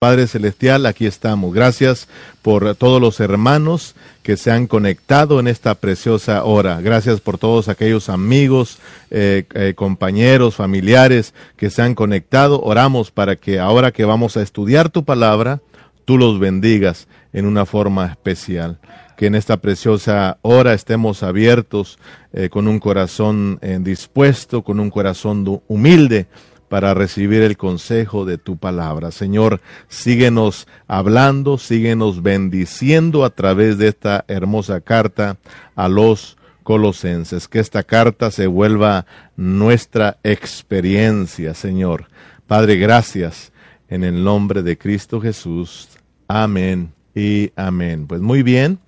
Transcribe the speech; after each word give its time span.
Padre 0.00 0.28
Celestial, 0.28 0.86
aquí 0.86 1.06
estamos. 1.06 1.52
Gracias 1.52 2.06
por 2.40 2.76
todos 2.76 3.00
los 3.00 3.18
hermanos 3.18 3.96
que 4.22 4.36
se 4.36 4.52
han 4.52 4.68
conectado 4.68 5.40
en 5.40 5.48
esta 5.48 5.74
preciosa 5.74 6.44
hora. 6.44 6.80
Gracias 6.80 7.20
por 7.20 7.36
todos 7.36 7.68
aquellos 7.68 8.08
amigos, 8.08 8.78
eh, 9.10 9.42
eh, 9.54 9.74
compañeros, 9.74 10.54
familiares 10.54 11.34
que 11.56 11.68
se 11.68 11.82
han 11.82 11.96
conectado. 11.96 12.60
Oramos 12.62 13.10
para 13.10 13.34
que 13.34 13.58
ahora 13.58 13.90
que 13.90 14.04
vamos 14.04 14.36
a 14.36 14.42
estudiar 14.42 14.88
tu 14.88 15.04
palabra, 15.04 15.62
tú 16.04 16.16
los 16.16 16.38
bendigas 16.38 17.08
en 17.32 17.44
una 17.44 17.66
forma 17.66 18.06
especial. 18.06 18.78
Que 19.16 19.26
en 19.26 19.34
esta 19.34 19.56
preciosa 19.56 20.38
hora 20.42 20.74
estemos 20.74 21.24
abiertos 21.24 21.98
eh, 22.32 22.50
con 22.50 22.68
un 22.68 22.78
corazón 22.78 23.58
dispuesto, 23.80 24.62
con 24.62 24.78
un 24.78 24.90
corazón 24.90 25.60
humilde 25.66 26.28
para 26.68 26.94
recibir 26.94 27.42
el 27.42 27.56
consejo 27.56 28.24
de 28.24 28.38
tu 28.38 28.56
palabra. 28.56 29.10
Señor, 29.10 29.60
síguenos 29.88 30.68
hablando, 30.86 31.58
síguenos 31.58 32.22
bendiciendo 32.22 33.24
a 33.24 33.30
través 33.30 33.78
de 33.78 33.88
esta 33.88 34.24
hermosa 34.28 34.80
carta 34.80 35.38
a 35.74 35.88
los 35.88 36.36
colosenses. 36.62 37.48
Que 37.48 37.60
esta 37.60 37.82
carta 37.82 38.30
se 38.30 38.46
vuelva 38.46 39.06
nuestra 39.36 40.18
experiencia, 40.22 41.54
Señor. 41.54 42.06
Padre, 42.46 42.76
gracias 42.76 43.52
en 43.88 44.04
el 44.04 44.22
nombre 44.22 44.62
de 44.62 44.76
Cristo 44.76 45.20
Jesús. 45.20 45.88
Amén 46.28 46.92
y 47.14 47.52
amén. 47.56 48.06
Pues 48.06 48.20
muy 48.20 48.42
bien, 48.42 48.78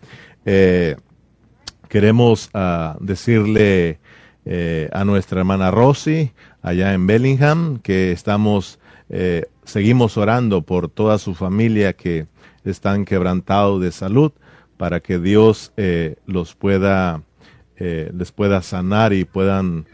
eh, 0.44 0.97
queremos 1.88 2.50
ah, 2.55 2.97
decirle 3.00 3.98
eh, 4.44 4.88
a 4.92 5.05
nuestra 5.05 5.41
hermana 5.41 5.70
Rosy, 5.70 6.33
allá 6.62 6.92
en 6.95 7.06
Bellingham, 7.06 7.78
que 7.78 8.12
estamos, 8.12 8.78
eh, 9.09 9.46
seguimos 9.64 10.16
orando 10.16 10.62
por 10.62 10.88
toda 10.88 11.19
su 11.19 11.34
familia 11.34 11.92
que 11.92 12.27
están 12.64 13.05
quebrantados 13.05 13.80
de 13.80 13.92
salud, 13.92 14.33
para 14.77 15.00
que 15.00 15.19
Dios 15.19 15.72
eh, 15.77 16.16
los 16.27 16.55
pueda, 16.55 17.22
eh, 17.77 18.11
les 18.16 18.33
pueda 18.33 18.62
sanar 18.62 19.12
y 19.12 19.25
puedan 19.25 19.86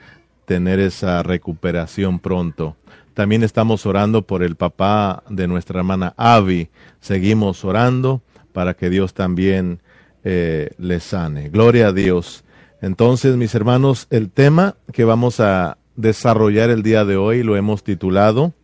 tener 0.45 0.79
esa 0.79 1.23
recuperación 1.23 2.21
pronto. 2.21 2.77
También 3.15 3.43
estamos 3.43 3.87
orando 3.87 4.23
por 4.23 4.43
el 4.43 4.57
papá 4.57 5.25
de 5.29 5.49
nuestra 5.49 5.81
hermana 5.81 6.15
Avi. 6.17 6.69
Seguimos 7.01 7.65
orando 7.65 8.23
para 8.53 8.75
que 8.75 8.91
Dios 8.91 9.15
también 9.15 9.81
le 10.23 10.99
sane. 10.99 11.51
Gloria 11.51 11.89
a 11.89 11.93
Dios. 11.93 12.45
Entonces, 12.83 13.37
mis 13.37 13.55
hermanos, 13.55 14.09
el 14.11 14.29
tema 14.29 14.75
que 14.93 15.05
vamos 15.05 15.39
a 15.39 15.79
desarrollar 15.97 16.71
el 16.71 16.83
día 16.83 17.05
de 17.05 17.17
hoy 17.17 17.43
lo 17.43 17.57
hemos 17.57 17.83
titulado 17.83 18.55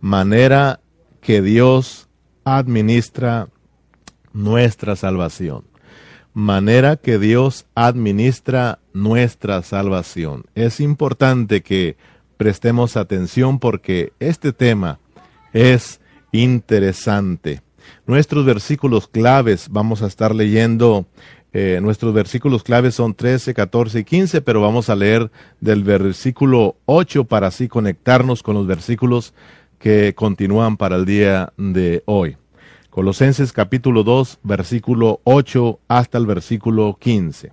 Manera 0.00 0.80
que 1.20 1.42
Dios 1.42 2.08
administra 2.44 3.48
nuestra 4.32 4.96
salvación. 4.96 5.64
Manera 6.32 6.96
que 6.96 7.18
Dios 7.18 7.66
administra 7.74 8.78
nuestra 8.92 9.62
salvación. 9.62 10.44
Es 10.54 10.80
importante 10.80 11.62
que 11.62 11.96
prestemos 12.36 12.96
atención 12.96 13.58
porque 13.58 14.12
este 14.20 14.52
tema 14.52 15.00
es 15.52 16.00
interesante. 16.32 17.62
Nuestros 18.06 18.44
versículos 18.44 19.08
claves 19.08 19.68
vamos 19.70 20.02
a 20.02 20.06
estar 20.06 20.34
leyendo 20.34 21.06
eh, 21.52 21.78
nuestros 21.80 22.12
versículos 22.12 22.62
claves 22.62 22.94
son 22.94 23.14
13, 23.14 23.54
14 23.54 24.00
y 24.00 24.04
15, 24.04 24.42
pero 24.42 24.60
vamos 24.60 24.90
a 24.90 24.96
leer 24.96 25.30
del 25.60 25.82
versículo 25.82 26.76
8 26.84 27.24
para 27.24 27.46
así 27.46 27.68
conectarnos 27.68 28.42
con 28.42 28.54
los 28.54 28.66
versículos 28.66 29.32
que 29.78 30.14
continúan 30.14 30.76
para 30.76 30.96
el 30.96 31.06
día 31.06 31.52
de 31.56 32.02
hoy. 32.04 32.36
Colosenses 32.90 33.52
capítulo 33.52 34.02
2, 34.02 34.40
versículo 34.42 35.20
8 35.24 35.78
hasta 35.88 36.18
el 36.18 36.26
versículo 36.26 36.98
15. 37.00 37.52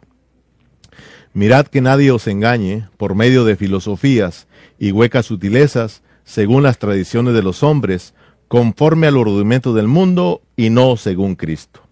Mirad 1.33 1.67
que 1.67 1.81
nadie 1.81 2.11
os 2.11 2.27
engañe 2.27 2.89
por 2.97 3.15
medio 3.15 3.45
de 3.45 3.55
filosofías 3.55 4.47
y 4.77 4.91
huecas 4.91 5.27
sutilezas, 5.27 6.01
según 6.25 6.63
las 6.63 6.79
tradiciones 6.79 7.33
de 7.33 7.43
los 7.43 7.63
hombres, 7.63 8.13
conforme 8.47 9.07
al 9.07 9.13
rudimento 9.13 9.73
del 9.73 9.87
mundo 9.87 10.41
y 10.57 10.69
no 10.69 10.97
según 10.97 11.35
Cristo 11.35 11.84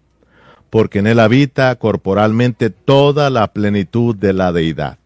porque 0.74 0.98
en 0.98 1.06
él 1.06 1.20
habita 1.20 1.72
corporalmente 1.76 2.68
toda 2.68 3.30
la 3.30 3.52
plenitud 3.52 4.16
de 4.16 4.32
la 4.32 4.50
deidad. 4.50 4.98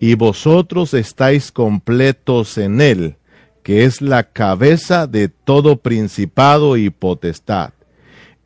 Y 0.00 0.16
vosotros 0.16 0.94
estáis 0.94 1.52
completos 1.52 2.58
en 2.58 2.80
él, 2.80 3.14
que 3.62 3.84
es 3.84 4.02
la 4.02 4.24
cabeza 4.24 5.06
de 5.06 5.28
todo 5.28 5.76
principado 5.76 6.76
y 6.76 6.90
potestad. 6.90 7.70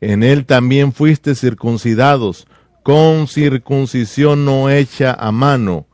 En 0.01 0.21
él 0.21 0.45
también 0.45 0.93
fuiste 0.93 1.33
circuncidados, 1.33 2.45
con 2.83 3.27
circuncisión 3.27 4.45
no 4.45 4.69
hecha 4.69 5.15
a 5.19 5.31
mano, 5.31 5.87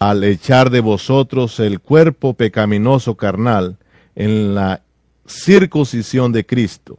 al 0.00 0.24
echar 0.24 0.70
de 0.70 0.80
vosotros 0.80 1.60
el 1.60 1.78
cuerpo 1.78 2.34
pecaminoso 2.34 3.14
carnal 3.14 3.78
en 4.16 4.56
la 4.56 4.82
circuncisión 5.24 6.32
de 6.32 6.44
Cristo 6.44 6.98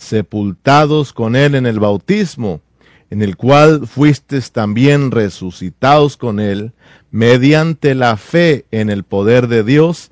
sepultados 0.00 1.12
con 1.12 1.36
él 1.36 1.54
en 1.54 1.66
el 1.66 1.78
bautismo, 1.78 2.62
en 3.10 3.20
el 3.20 3.36
cual 3.36 3.86
fuisteis 3.86 4.50
también 4.50 5.10
resucitados 5.10 6.16
con 6.16 6.40
él, 6.40 6.72
mediante 7.10 7.94
la 7.94 8.16
fe 8.16 8.64
en 8.70 8.88
el 8.88 9.04
poder 9.04 9.46
de 9.46 9.62
Dios 9.62 10.10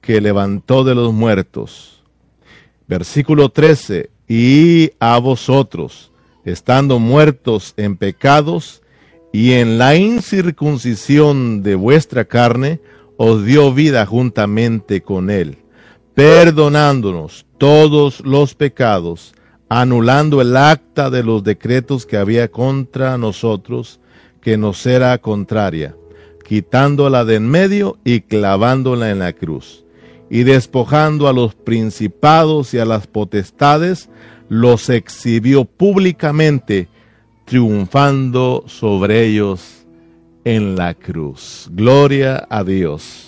que 0.00 0.22
levantó 0.22 0.84
de 0.84 0.94
los 0.94 1.12
muertos. 1.12 2.02
Versículo 2.88 3.50
13, 3.50 4.08
y 4.26 4.92
a 5.00 5.18
vosotros, 5.18 6.12
estando 6.44 6.98
muertos 6.98 7.74
en 7.76 7.96
pecados 7.96 8.80
y 9.34 9.52
en 9.52 9.76
la 9.76 9.96
incircuncisión 9.96 11.62
de 11.62 11.74
vuestra 11.74 12.24
carne, 12.24 12.80
os 13.18 13.44
dio 13.44 13.74
vida 13.74 14.06
juntamente 14.06 15.02
con 15.02 15.28
él 15.28 15.58
perdonándonos 16.16 17.44
todos 17.58 18.20
los 18.24 18.54
pecados, 18.54 19.34
anulando 19.68 20.40
el 20.40 20.56
acta 20.56 21.10
de 21.10 21.22
los 21.22 21.44
decretos 21.44 22.06
que 22.06 22.16
había 22.16 22.50
contra 22.50 23.18
nosotros, 23.18 24.00
que 24.40 24.56
nos 24.56 24.86
era 24.86 25.18
contraria, 25.18 25.94
quitándola 26.48 27.26
de 27.26 27.34
en 27.34 27.46
medio 27.50 27.98
y 28.02 28.22
clavándola 28.22 29.10
en 29.10 29.18
la 29.18 29.34
cruz, 29.34 29.84
y 30.30 30.44
despojando 30.44 31.28
a 31.28 31.34
los 31.34 31.54
principados 31.54 32.72
y 32.72 32.78
a 32.78 32.86
las 32.86 33.06
potestades, 33.06 34.08
los 34.48 34.88
exhibió 34.88 35.66
públicamente, 35.66 36.88
triunfando 37.44 38.64
sobre 38.66 39.26
ellos 39.26 39.86
en 40.44 40.76
la 40.76 40.94
cruz. 40.94 41.68
Gloria 41.70 42.46
a 42.48 42.64
Dios 42.64 43.25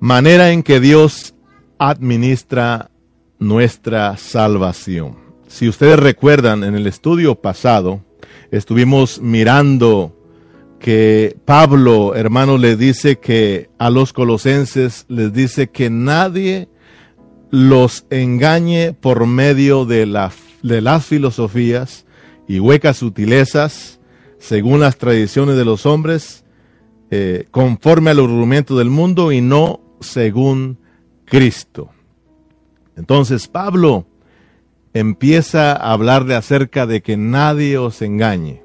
manera 0.00 0.52
en 0.52 0.62
que 0.62 0.80
Dios 0.80 1.34
administra 1.78 2.90
nuestra 3.38 4.16
salvación. 4.16 5.16
Si 5.48 5.68
ustedes 5.68 5.98
recuerdan, 5.98 6.64
en 6.64 6.74
el 6.74 6.86
estudio 6.86 7.34
pasado 7.36 8.04
estuvimos 8.50 9.20
mirando 9.20 10.14
que 10.78 11.36
Pablo, 11.44 12.14
hermano, 12.14 12.58
le 12.58 12.76
dice 12.76 13.18
que 13.18 13.70
a 13.78 13.90
los 13.90 14.12
colosenses 14.12 15.06
les 15.08 15.32
dice 15.32 15.70
que 15.70 15.90
nadie 15.90 16.68
los 17.50 18.06
engañe 18.10 18.92
por 18.92 19.26
medio 19.26 19.84
de, 19.84 20.06
de 20.62 20.80
las 20.80 21.06
filosofías 21.06 22.06
y 22.46 22.60
huecas 22.60 22.98
sutilezas, 22.98 24.00
según 24.38 24.80
las 24.80 24.98
tradiciones 24.98 25.56
de 25.56 25.64
los 25.64 25.86
hombres, 25.86 26.44
eh, 27.10 27.46
conforme 27.50 28.10
al 28.10 28.20
argumento 28.20 28.76
del 28.76 28.90
mundo 28.90 29.32
y 29.32 29.40
no 29.40 29.80
según 30.00 30.78
Cristo. 31.24 31.90
Entonces 32.96 33.48
Pablo 33.48 34.06
empieza 34.94 35.72
a 35.72 35.92
hablarle 35.92 36.34
acerca 36.34 36.86
de 36.86 37.02
que 37.02 37.16
nadie 37.16 37.78
os 37.78 38.02
engañe. 38.02 38.62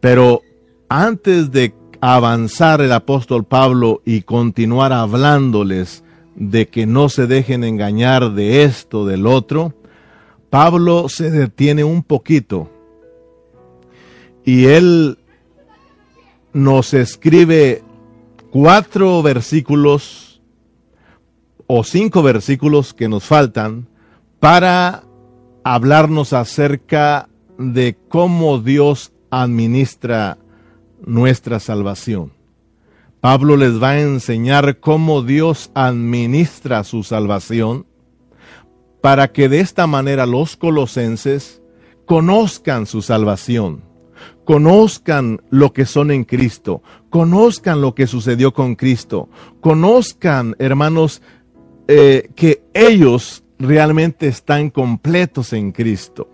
Pero 0.00 0.42
antes 0.88 1.50
de 1.50 1.74
avanzar 2.00 2.80
el 2.80 2.92
apóstol 2.92 3.44
Pablo 3.44 4.02
y 4.04 4.22
continuar 4.22 4.92
hablándoles 4.92 6.02
de 6.34 6.66
que 6.68 6.86
no 6.86 7.08
se 7.08 7.26
dejen 7.26 7.62
engañar 7.62 8.32
de 8.32 8.64
esto, 8.64 9.06
del 9.06 9.26
otro, 9.26 9.74
Pablo 10.50 11.08
se 11.08 11.30
detiene 11.30 11.84
un 11.84 12.02
poquito 12.02 12.70
y 14.44 14.66
él 14.66 15.18
nos 16.52 16.94
escribe 16.94 17.82
cuatro 18.52 19.22
versículos 19.22 20.42
o 21.66 21.82
cinco 21.84 22.22
versículos 22.22 22.92
que 22.92 23.08
nos 23.08 23.24
faltan 23.24 23.88
para 24.40 25.04
hablarnos 25.64 26.34
acerca 26.34 27.30
de 27.56 27.96
cómo 28.10 28.58
Dios 28.58 29.10
administra 29.30 30.36
nuestra 31.00 31.60
salvación. 31.60 32.34
Pablo 33.22 33.56
les 33.56 33.82
va 33.82 33.90
a 33.90 34.00
enseñar 34.02 34.80
cómo 34.80 35.22
Dios 35.22 35.70
administra 35.72 36.84
su 36.84 37.04
salvación 37.04 37.86
para 39.00 39.32
que 39.32 39.48
de 39.48 39.60
esta 39.60 39.86
manera 39.86 40.26
los 40.26 40.58
colosenses 40.58 41.62
conozcan 42.04 42.84
su 42.84 43.00
salvación, 43.00 43.82
conozcan 44.52 45.40
lo 45.48 45.72
que 45.72 45.86
son 45.86 46.10
en 46.10 46.24
Cristo, 46.24 46.82
conozcan 47.08 47.80
lo 47.80 47.94
que 47.94 48.06
sucedió 48.06 48.52
con 48.52 48.74
Cristo, 48.74 49.30
conozcan, 49.62 50.56
hermanos, 50.58 51.22
eh, 51.88 52.28
que 52.36 52.62
ellos 52.74 53.44
realmente 53.58 54.26
están 54.26 54.68
completos 54.68 55.54
en 55.54 55.72
Cristo. 55.72 56.28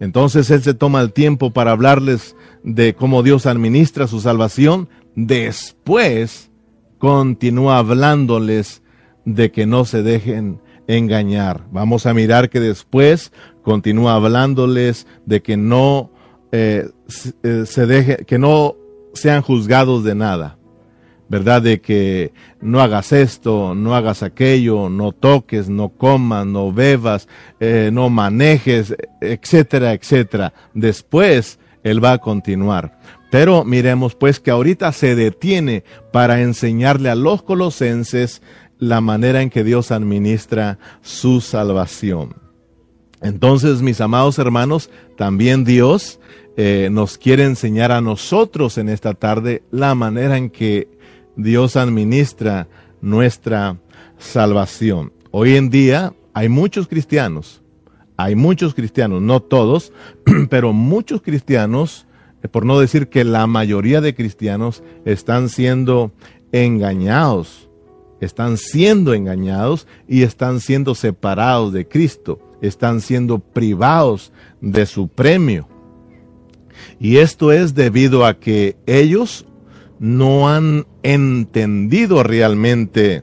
Entonces 0.00 0.48
Él 0.48 0.62
se 0.62 0.72
toma 0.72 1.02
el 1.02 1.12
tiempo 1.12 1.52
para 1.52 1.72
hablarles 1.72 2.34
de 2.62 2.94
cómo 2.94 3.22
Dios 3.22 3.44
administra 3.44 4.06
su 4.06 4.22
salvación. 4.22 4.88
Después 5.14 6.50
continúa 6.96 7.76
hablándoles 7.76 8.82
de 9.26 9.52
que 9.52 9.66
no 9.66 9.84
se 9.84 10.02
dejen 10.02 10.62
engañar. 10.86 11.66
Vamos 11.70 12.06
a 12.06 12.14
mirar 12.14 12.48
que 12.48 12.60
después 12.60 13.32
continúa 13.62 14.14
hablándoles 14.14 15.06
de 15.26 15.42
que 15.42 15.58
no 15.58 16.10
eh, 16.52 16.88
se 17.08 17.86
deje, 17.86 18.24
que 18.24 18.38
no 18.38 18.76
sean 19.14 19.42
juzgados 19.42 20.04
de 20.04 20.14
nada. 20.14 20.58
¿verdad? 21.28 21.62
De 21.62 21.80
que 21.80 22.32
no 22.60 22.80
hagas 22.80 23.12
esto, 23.12 23.74
no 23.74 23.94
hagas 23.94 24.22
aquello, 24.22 24.88
no 24.88 25.12
toques, 25.12 25.68
no 25.68 25.88
comas, 25.88 26.46
no 26.46 26.72
bebas, 26.72 27.28
eh, 27.60 27.90
no 27.92 28.10
manejes, 28.10 28.94
etcétera, 29.20 29.94
etcétera. 29.94 30.52
Después 30.74 31.58
él 31.82 32.04
va 32.04 32.12
a 32.12 32.18
continuar. 32.18 32.98
Pero 33.30 33.64
miremos 33.64 34.14
pues 34.14 34.38
que 34.38 34.50
ahorita 34.50 34.92
se 34.92 35.16
detiene 35.16 35.82
para 36.12 36.40
enseñarle 36.40 37.10
a 37.10 37.16
los 37.16 37.42
colosenses 37.42 38.42
la 38.78 39.00
manera 39.00 39.42
en 39.42 39.50
que 39.50 39.64
Dios 39.64 39.90
administra 39.90 40.78
su 41.00 41.40
salvación. 41.40 42.36
Entonces, 43.22 43.80
mis 43.80 44.00
amados 44.00 44.38
hermanos, 44.38 44.90
también 45.16 45.64
Dios 45.64 46.20
eh, 46.56 46.88
nos 46.90 47.18
quiere 47.18 47.44
enseñar 47.44 47.90
a 47.90 48.00
nosotros 48.00 48.78
en 48.78 48.88
esta 48.88 49.14
tarde 49.14 49.64
la 49.70 49.94
manera 49.94 50.36
en 50.36 50.50
que 50.50 50.88
Dios 51.36 51.76
administra 51.76 52.68
nuestra 53.00 53.78
salvación. 54.18 55.12
Hoy 55.32 55.56
en 55.56 55.68
día 55.68 56.14
hay 56.32 56.48
muchos 56.48 56.86
cristianos, 56.86 57.62
hay 58.16 58.36
muchos 58.36 58.74
cristianos, 58.74 59.20
no 59.20 59.40
todos, 59.40 59.92
pero 60.50 60.72
muchos 60.72 61.22
cristianos, 61.22 62.06
eh, 62.42 62.48
por 62.48 62.64
no 62.64 62.78
decir 62.78 63.08
que 63.08 63.24
la 63.24 63.48
mayoría 63.48 64.00
de 64.00 64.14
cristianos 64.14 64.84
están 65.04 65.48
siendo 65.48 66.12
engañados, 66.52 67.68
están 68.20 68.58
siendo 68.58 69.12
engañados 69.12 69.88
y 70.06 70.22
están 70.22 70.60
siendo 70.60 70.94
separados 70.94 71.72
de 71.72 71.88
Cristo, 71.88 72.38
están 72.62 73.00
siendo 73.00 73.40
privados 73.40 74.32
de 74.60 74.86
su 74.86 75.08
premio. 75.08 75.68
Y 77.00 77.18
esto 77.18 77.52
es 77.52 77.74
debido 77.74 78.24
a 78.24 78.34
que 78.34 78.76
ellos 78.86 79.46
no 79.98 80.48
han 80.48 80.86
entendido 81.02 82.22
realmente 82.22 83.22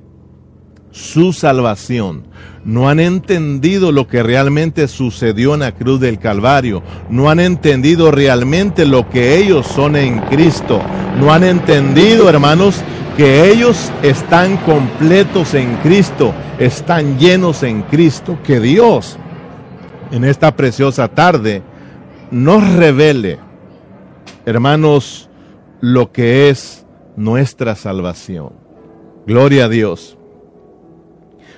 su 0.91 1.31
salvación, 1.31 2.27
no 2.65 2.89
han 2.89 2.99
entendido 2.99 3.91
lo 3.91 4.07
que 4.07 4.23
realmente 4.23 4.87
sucedió 4.87 5.53
en 5.53 5.61
la 5.61 5.71
cruz 5.73 5.99
del 5.99 6.19
Calvario, 6.19 6.83
no 7.09 7.29
han 7.29 7.39
entendido 7.39 8.11
realmente 8.11 8.85
lo 8.85 9.09
que 9.09 9.37
ellos 9.37 9.65
son 9.67 9.95
en 9.95 10.19
Cristo, 10.19 10.81
no 11.19 11.33
han 11.33 11.43
entendido, 11.43 12.29
hermanos, 12.29 12.81
que 13.15 13.51
ellos 13.51 13.91
están 14.03 14.57
completos 14.57 15.53
en 15.53 15.75
Cristo, 15.77 16.33
están 16.59 17.17
llenos 17.17 17.63
en 17.63 17.83
Cristo, 17.83 18.37
que 18.43 18.59
Dios 18.59 19.17
en 20.11 20.25
esta 20.25 20.55
preciosa 20.55 21.07
tarde 21.07 21.61
nos 22.31 22.67
revele, 22.73 23.39
hermanos, 24.45 25.29
lo 25.81 26.11
que 26.11 26.49
es 26.49 26.85
nuestra 27.15 27.75
salvación. 27.75 28.53
Gloria 29.25 29.65
a 29.65 29.69
Dios. 29.69 30.17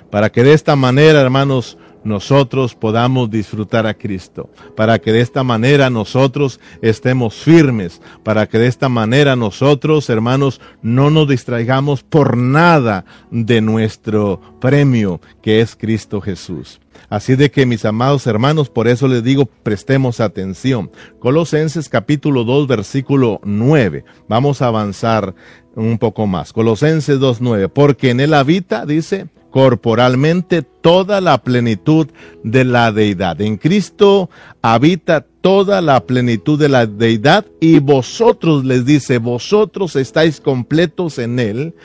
Para 0.10 0.32
que 0.32 0.44
de 0.44 0.54
esta 0.54 0.76
manera, 0.76 1.22
hermanos, 1.22 1.78
nosotros 2.04 2.76
podamos 2.76 3.30
disfrutar 3.30 3.86
a 3.88 3.94
Cristo, 3.94 4.50
para 4.76 5.00
que 5.00 5.12
de 5.12 5.22
esta 5.22 5.44
manera 5.44 5.90
nosotros 5.90 6.60
estemos 6.82 7.36
firmes, 7.36 8.02
para 8.24 8.48
que 8.48 8.60
de 8.60 8.68
esta 8.68 8.90
manera 8.90 9.36
nosotros, 9.36 10.10
hermanos, 10.10 10.62
no 10.82 11.10
nos 11.10 11.28
distraigamos 11.28 12.04
por 12.04 12.38
nada 12.38 13.06
de 13.32 13.62
nuestro 13.62 14.40
premio 14.60 15.22
que 15.42 15.62
es 15.62 15.76
Cristo 15.76 16.22
Jesús. 16.22 16.80
Así 17.10 17.36
de 17.36 17.52
que 17.52 17.66
mis 17.66 17.86
amados 17.86 18.26
hermanos, 18.28 18.70
por 18.70 18.88
eso 18.88 19.08
les 19.08 19.24
digo, 19.24 19.46
prestemos 19.46 20.20
atención. 20.20 20.92
Colosenses 21.20 21.90
capítulo 21.90 22.44
2, 22.44 22.68
versículo 22.68 23.40
9. 23.44 24.04
Vamos 24.28 24.62
a 24.62 24.68
avanzar 24.68 25.36
un 25.76 25.98
poco 25.98 26.28
más. 26.28 26.54
Colosenses 26.54 27.20
2.9. 27.20 27.70
Porque 27.70 28.10
en 28.10 28.20
él 28.20 28.34
habita, 28.34 28.86
dice, 28.86 29.28
corporalmente 29.54 30.64
toda 30.64 31.22
la 31.22 31.44
plenitud 31.44 32.08
de 32.44 32.66
la 32.66 32.92
deidad. 32.92 33.40
En 33.40 33.58
Cristo 33.58 34.32
habita 34.64 35.28
toda 35.42 35.80
la 35.80 36.08
plenitud 36.08 36.58
de 36.58 36.70
la 36.70 36.88
deidad 36.88 37.46
y 37.60 37.78
vosotros, 37.78 38.66
les 38.66 38.84
dice, 38.84 39.20
vosotros 39.20 39.96
estáis 39.96 40.42
completos 40.42 41.20
en 41.20 41.38
él, 41.38 41.76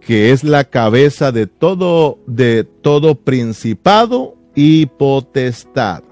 que 0.00 0.32
es 0.32 0.44
la 0.44 0.64
cabeza 0.64 1.30
de 1.30 1.46
todo, 1.46 2.18
de 2.26 2.64
todo 2.64 3.16
principado 3.16 4.36
y 4.54 4.86
potestad. 4.86 6.02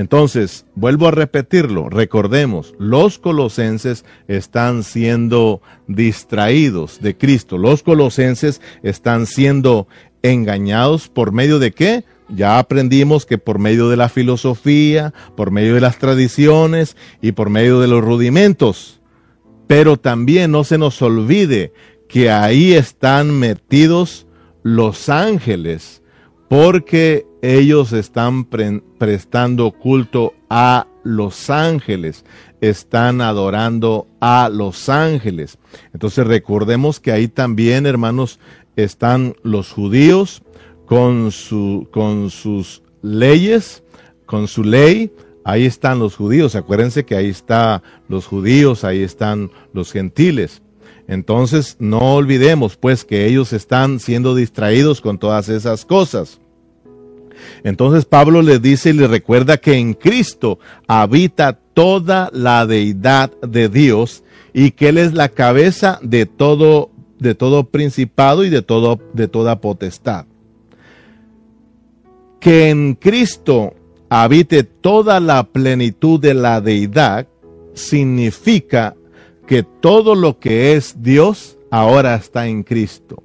Entonces, 0.00 0.64
vuelvo 0.74 1.08
a 1.08 1.10
repetirlo, 1.10 1.90
recordemos, 1.90 2.74
los 2.78 3.18
colosenses 3.18 4.06
están 4.28 4.82
siendo 4.82 5.60
distraídos 5.88 7.02
de 7.02 7.18
Cristo, 7.18 7.58
los 7.58 7.82
colosenses 7.82 8.62
están 8.82 9.26
siendo 9.26 9.88
engañados 10.22 11.10
por 11.10 11.32
medio 11.32 11.58
de 11.58 11.72
qué? 11.72 12.04
Ya 12.30 12.58
aprendimos 12.58 13.26
que 13.26 13.36
por 13.36 13.58
medio 13.58 13.90
de 13.90 13.98
la 13.98 14.08
filosofía, 14.08 15.12
por 15.36 15.50
medio 15.50 15.74
de 15.74 15.82
las 15.82 15.98
tradiciones 15.98 16.96
y 17.20 17.32
por 17.32 17.50
medio 17.50 17.78
de 17.78 17.88
los 17.88 18.02
rudimentos. 18.02 19.02
Pero 19.66 19.98
también 19.98 20.50
no 20.50 20.64
se 20.64 20.78
nos 20.78 21.02
olvide 21.02 21.74
que 22.08 22.30
ahí 22.30 22.72
están 22.72 23.38
metidos 23.38 24.26
los 24.62 25.10
ángeles, 25.10 26.00
porque 26.50 27.28
ellos 27.42 27.92
están 27.92 28.44
prestando 28.44 29.70
culto 29.70 30.34
a 30.50 30.88
los 31.04 31.48
ángeles, 31.48 32.24
están 32.60 33.20
adorando 33.20 34.08
a 34.18 34.48
los 34.52 34.88
ángeles. 34.88 35.58
Entonces 35.94 36.26
recordemos 36.26 36.98
que 36.98 37.12
ahí 37.12 37.28
también, 37.28 37.86
hermanos, 37.86 38.40
están 38.74 39.36
los 39.44 39.70
judíos 39.70 40.42
con, 40.86 41.30
su, 41.30 41.86
con 41.92 42.30
sus 42.30 42.82
leyes, 43.00 43.84
con 44.26 44.48
su 44.48 44.64
ley. 44.64 45.12
Ahí 45.44 45.66
están 45.66 46.00
los 46.00 46.16
judíos. 46.16 46.56
Acuérdense 46.56 47.04
que 47.04 47.14
ahí 47.14 47.28
están 47.28 47.80
los 48.08 48.26
judíos, 48.26 48.82
ahí 48.82 49.04
están 49.04 49.52
los 49.72 49.92
gentiles. 49.92 50.62
Entonces 51.10 51.76
no 51.80 52.14
olvidemos 52.14 52.76
pues 52.76 53.04
que 53.04 53.26
ellos 53.26 53.52
están 53.52 53.98
siendo 53.98 54.36
distraídos 54.36 55.00
con 55.00 55.18
todas 55.18 55.48
esas 55.48 55.84
cosas. 55.84 56.38
Entonces 57.64 58.04
Pablo 58.04 58.42
le 58.42 58.60
dice 58.60 58.90
y 58.90 58.92
le 58.92 59.08
recuerda 59.08 59.56
que 59.56 59.74
en 59.74 59.94
Cristo 59.94 60.60
habita 60.86 61.58
toda 61.74 62.30
la 62.32 62.64
deidad 62.64 63.32
de 63.40 63.68
Dios 63.68 64.22
y 64.52 64.70
que 64.70 64.90
Él 64.90 64.98
es 64.98 65.12
la 65.12 65.30
cabeza 65.30 65.98
de 66.00 66.26
todo, 66.26 66.92
de 67.18 67.34
todo 67.34 67.64
principado 67.64 68.44
y 68.44 68.48
de, 68.48 68.62
todo, 68.62 69.00
de 69.12 69.26
toda 69.26 69.60
potestad. 69.60 70.26
Que 72.38 72.70
en 72.70 72.94
Cristo 72.94 73.74
habite 74.08 74.62
toda 74.62 75.18
la 75.18 75.42
plenitud 75.42 76.20
de 76.20 76.34
la 76.34 76.60
deidad 76.60 77.26
significa 77.74 78.94
que 79.50 79.64
todo 79.64 80.14
lo 80.14 80.38
que 80.38 80.74
es 80.74 81.02
Dios 81.02 81.58
ahora 81.72 82.14
está 82.14 82.46
en 82.46 82.62
Cristo. 82.62 83.24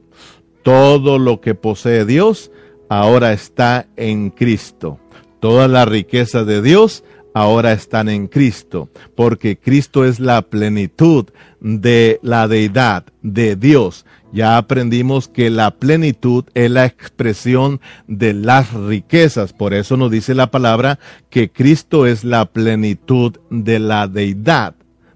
Todo 0.64 1.20
lo 1.20 1.40
que 1.40 1.54
posee 1.54 2.04
Dios 2.04 2.50
ahora 2.90 3.32
está 3.32 3.86
en 3.96 4.32
Cristo. 4.32 4.98
Toda 5.40 5.68
la 5.68 5.86
riqueza 5.86 6.44
de 6.44 6.64
Dios 6.64 7.04
ahora 7.36 7.74
están 7.74 8.10
en 8.10 8.28
Cristo, 8.28 8.90
porque 9.14 9.60
Cristo 9.60 10.04
es 10.04 10.20
la 10.20 10.42
plenitud 10.42 11.28
de 11.60 12.20
la 12.24 12.48
deidad 12.48 13.06
de 13.22 13.56
Dios. 13.56 14.08
Ya 14.34 14.58
aprendimos 14.58 15.28
que 15.28 15.52
la 15.52 15.76
plenitud 15.76 16.46
es 16.56 16.72
la 16.72 16.88
expresión 16.88 17.82
de 18.08 18.34
las 18.34 18.74
riquezas. 18.74 19.54
Por 19.54 19.76
eso 19.76 19.96
nos 19.96 20.10
dice 20.10 20.34
la 20.34 20.50
palabra 20.50 20.98
que 21.30 21.52
Cristo 21.52 22.08
es 22.08 22.24
la 22.24 22.48
plenitud 22.48 23.38
de 23.52 23.78
la 23.78 24.08
deidad 24.08 24.74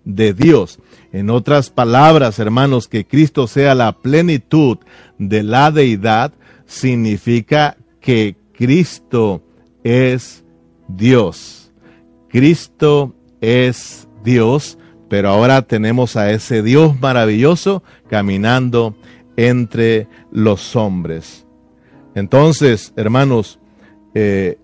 de 0.09 0.33
Dios. 0.33 0.79
En 1.13 1.29
otras 1.29 1.69
palabras, 1.69 2.39
hermanos, 2.39 2.87
que 2.87 3.05
Cristo 3.05 3.47
sea 3.47 3.75
la 3.75 3.93
plenitud 3.93 4.77
de 5.17 5.43
la 5.43 5.71
deidad 5.71 6.33
significa 6.65 7.77
que 8.01 8.35
Cristo 8.53 9.41
es 9.83 10.43
Dios. 10.87 11.71
Cristo 12.29 13.15
es 13.41 14.07
Dios, 14.23 14.77
pero 15.09 15.29
ahora 15.29 15.61
tenemos 15.61 16.15
a 16.15 16.31
ese 16.31 16.61
Dios 16.61 16.99
maravilloso 16.99 17.83
caminando 18.09 18.95
entre 19.37 20.07
los 20.31 20.75
hombres. 20.75 21.45
Entonces, 22.15 22.93
hermanos, 22.95 23.59
eh, 24.13 24.57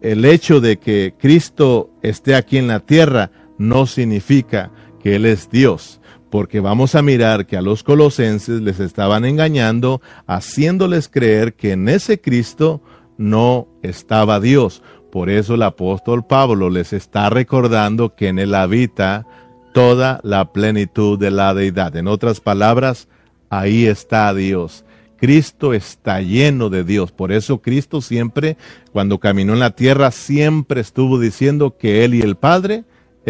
el 0.00 0.24
hecho 0.24 0.60
de 0.60 0.78
que 0.78 1.14
Cristo 1.18 1.90
esté 2.02 2.34
aquí 2.34 2.58
en 2.58 2.68
la 2.68 2.80
tierra 2.80 3.30
no 3.60 3.84
significa 3.86 4.70
que 5.02 5.16
Él 5.16 5.26
es 5.26 5.50
Dios, 5.50 6.00
porque 6.30 6.60
vamos 6.60 6.94
a 6.94 7.02
mirar 7.02 7.46
que 7.46 7.58
a 7.58 7.62
los 7.62 7.82
colosenses 7.82 8.62
les 8.62 8.80
estaban 8.80 9.26
engañando, 9.26 10.00
haciéndoles 10.26 11.10
creer 11.10 11.52
que 11.52 11.72
en 11.72 11.90
ese 11.90 12.22
Cristo 12.22 12.80
no 13.18 13.68
estaba 13.82 14.40
Dios. 14.40 14.82
Por 15.12 15.28
eso 15.28 15.56
el 15.56 15.62
apóstol 15.62 16.26
Pablo 16.26 16.70
les 16.70 16.94
está 16.94 17.28
recordando 17.28 18.14
que 18.14 18.28
en 18.28 18.38
Él 18.38 18.54
habita 18.54 19.26
toda 19.74 20.20
la 20.22 20.52
plenitud 20.52 21.18
de 21.18 21.30
la 21.30 21.52
deidad. 21.52 21.94
En 21.96 22.08
otras 22.08 22.40
palabras, 22.40 23.08
ahí 23.50 23.84
está 23.84 24.32
Dios. 24.32 24.86
Cristo 25.18 25.74
está 25.74 26.22
lleno 26.22 26.70
de 26.70 26.82
Dios. 26.82 27.12
Por 27.12 27.30
eso 27.30 27.60
Cristo 27.60 28.00
siempre, 28.00 28.56
cuando 28.90 29.18
caminó 29.18 29.52
en 29.52 29.58
la 29.58 29.72
tierra, 29.72 30.12
siempre 30.12 30.80
estuvo 30.80 31.18
diciendo 31.18 31.76
que 31.76 32.04
Él 32.04 32.14
y 32.14 32.22
el 32.22 32.36
Padre 32.36 32.84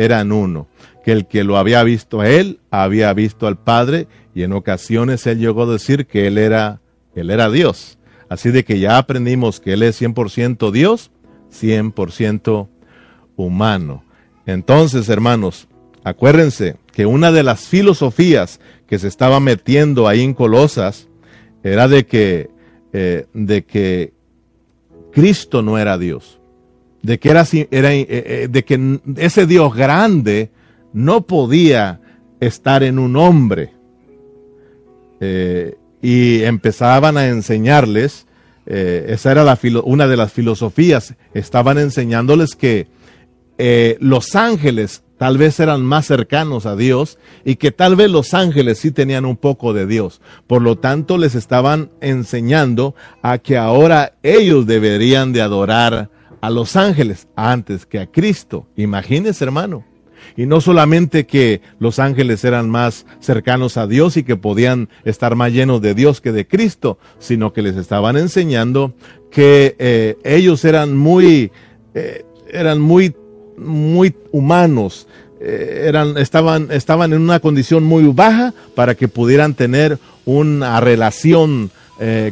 eran 0.05 0.33
uno. 0.33 0.69
Que 1.05 1.13
el 1.13 1.27
que 1.27 1.45
lo 1.45 1.57
había 1.57 1.83
visto 1.83 2.21
a 2.21 2.29
Él, 2.29 2.61
había 2.71 3.13
visto 3.13 3.47
al 3.47 3.59
Padre. 3.59 4.07
Y 4.35 4.43
en 4.43 4.53
ocasiones 4.53 5.27
Él 5.27 5.39
llegó 5.39 5.63
a 5.65 5.73
decir 5.73 6.07
que 6.07 6.27
Él 6.27 6.39
era, 6.39 6.81
Él 7.15 7.31
era 7.31 7.51
Dios. 7.51 7.99
Así 8.29 8.51
de 8.51 8.65
que 8.65 8.79
ya 8.79 8.99
aprendimos 8.99 9.61
que 9.61 9.73
Él 9.73 9.83
es 9.83 10.01
100% 10.01 10.71
Dios, 10.71 11.11
100% 11.53 12.69
humano. 13.37 14.05
Entonces, 14.47 15.09
hermanos, 15.09 15.69
acuérdense 16.05 16.77
que 16.93 17.07
una 17.07 17.33
de 17.33 17.43
las 17.43 17.67
filosofías 17.67 18.61
que 18.87 18.99
se 18.99 19.09
estaba 19.09 19.39
metiendo 19.39 20.09
ahí 20.09 20.23
en 20.23 20.35
Colosas, 20.35 21.09
era 21.63 21.89
de 21.89 22.07
que, 22.07 22.51
eh, 22.93 23.27
de 23.33 23.65
que 23.65 24.13
Cristo 25.13 25.63
no 25.63 25.79
era 25.79 25.99
Dios, 25.99 26.40
de 27.03 27.19
que, 27.19 27.31
era, 27.31 27.45
era 27.71 27.95
eh, 27.95 28.07
eh, 28.09 28.49
de 28.51 28.65
que 28.65 29.01
ese 29.17 29.47
Dios 29.47 29.75
grande 29.75 30.51
no 30.93 31.23
podía 31.23 32.01
estar 32.41 32.83
en 32.83 32.99
un 32.99 33.17
hombre. 33.17 33.75
y 36.03 36.43
empezaban 36.45 37.19
a 37.19 37.29
enseñarles, 37.29 38.27
esa 38.65 39.31
era 39.31 39.45
la 39.45 39.59
una 39.85 40.07
de 40.07 40.17
las 40.17 40.33
filosofías, 40.33 41.15
estaban 41.35 41.77
enseñándoles 41.77 42.55
que 42.55 42.87
los 44.01 44.35
ángeles 44.35 45.03
tal 45.21 45.37
vez 45.37 45.61
eran 45.61 45.85
más 45.85 46.07
cercanos 46.07 46.65
a 46.65 46.77
Dios 46.77 47.19
y 47.45 47.57
que 47.57 47.73
tal 47.73 47.95
vez 47.95 48.11
los 48.11 48.33
ángeles 48.33 48.79
sí 48.79 48.91
tenían 48.91 49.27
un 49.27 49.37
poco 49.37 49.75
de 49.75 49.87
Dios. 49.87 50.23
Por 50.47 50.63
lo 50.63 50.79
tanto, 50.79 51.19
les 51.19 51.35
estaban 51.35 51.91
enseñando 52.01 52.95
a 53.21 53.37
que 53.37 53.59
ahora 53.59 54.15
ellos 54.23 54.67
deberían 54.67 55.35
de 55.35 55.43
adorar 55.43 56.09
a 56.41 56.51
los 56.51 56.77
ángeles 56.77 57.29
antes 57.37 57.87
que 57.87 57.99
a 57.99 58.07
Cristo. 58.07 58.67
Imagínense, 58.77 59.45
hermano. 59.45 59.85
Y 60.37 60.47
no 60.47 60.61
solamente 60.61 61.27
que 61.27 61.61
los 61.79 61.99
ángeles 61.99 62.45
eran 62.45 62.71
más 62.71 63.07
cercanos 63.21 63.77
a 63.77 63.87
Dios 63.87 64.17
y 64.17 64.23
que 64.23 64.37
podían 64.37 64.89
estar 65.05 65.35
más 65.35 65.53
llenos 65.53 65.81
de 65.81 65.95
Dios 65.95 66.21
que 66.21 66.33
de 66.33 66.47
Cristo, 66.47 66.99
sino 67.19 67.53
que 67.53 67.63
les 67.63 67.77
estaban 67.77 68.17
enseñando 68.17 68.95
que 69.31 69.77
eh, 69.79 70.17
ellos 70.25 70.65
eran 70.65 70.97
muy, 70.97 71.53
eh, 71.95 72.25
eran 72.53 72.81
muy 72.81 73.15
muy 73.57 74.15
humanos, 74.33 75.07
eh, 75.39 75.85
eran, 75.87 76.17
estaban, 76.17 76.71
estaban 76.71 77.13
en 77.13 77.21
una 77.21 77.41
condición 77.41 77.85
muy 77.85 78.05
baja 78.05 78.55
para 78.75 78.95
que 78.95 79.07
pudieran 79.07 79.55
tener 79.55 79.99
una 80.25 80.81
relación 80.81 81.71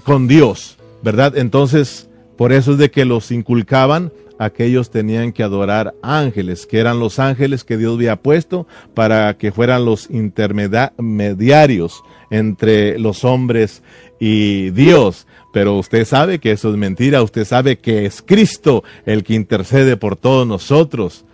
con 0.04 0.28
Dios, 0.28 0.78
¿verdad? 1.02 1.36
Entonces, 1.36 2.07
por 2.38 2.52
eso 2.52 2.72
es 2.72 2.78
de 2.78 2.90
que 2.90 3.04
los 3.04 3.30
inculcaban 3.32 4.12
aquellos 4.38 4.90
tenían 4.90 5.32
que 5.32 5.42
adorar 5.42 5.94
ángeles, 6.02 6.66
que 6.66 6.78
eran 6.78 7.00
los 7.00 7.18
ángeles 7.18 7.64
que 7.64 7.76
Dios 7.76 7.96
había 7.96 8.22
puesto 8.22 8.68
para 8.94 9.36
que 9.36 9.50
fueran 9.50 9.84
los 9.84 10.08
intermediarios 10.08 12.04
entre 12.30 12.96
los 13.00 13.24
hombres 13.24 13.82
y 14.20 14.70
Dios. 14.70 15.26
Pero 15.52 15.76
usted 15.76 16.04
sabe 16.04 16.38
que 16.38 16.52
eso 16.52 16.70
es 16.70 16.76
mentira, 16.76 17.22
usted 17.22 17.44
sabe 17.44 17.78
que 17.78 18.06
es 18.06 18.22
Cristo 18.22 18.84
el 19.04 19.24
que 19.24 19.34
intercede 19.34 19.96
por 19.96 20.14
todos 20.14 20.46
nosotros. 20.46 21.24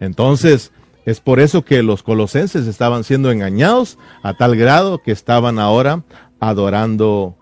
Entonces, 0.00 0.72
es 1.04 1.20
por 1.20 1.40
eso 1.40 1.62
que 1.62 1.82
los 1.82 2.02
colosenses 2.02 2.66
estaban 2.66 3.04
siendo 3.04 3.30
engañados 3.30 3.98
a 4.22 4.32
tal 4.32 4.56
grado 4.56 5.02
que 5.02 5.12
estaban 5.12 5.58
ahora 5.58 6.04
adorando 6.40 7.36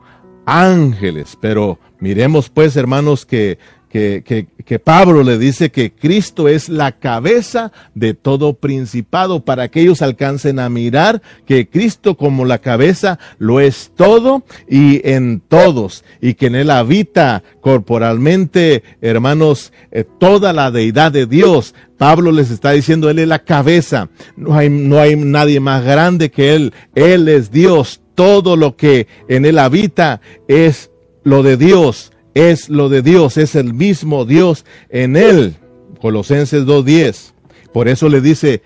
ángeles. 0.47 1.37
Pero 1.41 1.79
miremos 2.01 2.49
pues, 2.49 2.77
hermanos, 2.77 3.27
que 3.27 3.59
que, 3.93 4.79
Pablo 4.83 5.23
le 5.23 5.37
dice 5.37 5.71
que 5.71 5.93
Cristo 5.93 6.49
es 6.49 6.71
la 6.71 6.93
cabeza 6.93 7.73
de 7.95 8.15
todo 8.15 8.55
principado 8.55 9.45
para 9.45 9.69
que 9.69 9.83
ellos 9.83 10.01
alcancen 10.01 10.59
a 10.59 10.71
mirar 10.71 11.21
que 11.45 11.69
Cristo 11.69 12.17
como 12.17 12.47
la 12.47 12.59
cabeza 12.59 13.19
lo 13.39 13.61
es 13.61 13.93
todo 13.95 14.45
y 14.67 15.07
en 15.07 15.41
todos 15.41 16.05
y 16.23 16.35
que 16.35 16.47
en 16.47 16.55
él 16.55 16.71
habita 16.71 17.43
corporalmente, 17.61 18.83
hermanos, 19.03 19.73
eh, 19.91 20.05
toda 20.19 20.55
la 20.55 20.71
deidad 20.71 21.13
de 21.13 21.27
Dios. 21.27 21.75
Pablo 21.99 22.33
les 22.33 22.51
está 22.51 22.73
diciendo, 22.73 23.11
Él 23.11 23.21
es 23.21 23.29
la 23.29 23.45
cabeza, 23.45 24.09
no 24.37 24.57
hay, 24.57 24.69
no 24.69 24.99
hay 24.99 25.15
nadie 25.15 25.61
más 25.61 25.85
grande 25.85 26.33
que 26.33 26.57
Él, 26.57 26.73
Él 26.97 27.29
es 27.29 27.53
Dios, 27.53 28.02
todo 28.15 28.57
lo 28.57 28.77
que 28.77 29.07
en 29.29 29.45
Él 29.45 29.59
habita 29.59 30.21
es 30.49 30.91
lo 31.25 31.43
de 31.43 31.57
Dios 31.57 32.13
es 32.35 32.69
lo 32.69 32.89
de 32.89 33.03
Dios, 33.03 33.37
es 33.37 33.55
el 33.55 33.75
mismo 33.75 34.25
Dios 34.25 34.65
en 34.89 35.17
él. 35.17 35.57
Colosenses 36.01 36.65
2.10. 36.65 37.33
Por 37.73 37.89
eso 37.89 38.09
le 38.09 38.21
dice, 38.21 38.63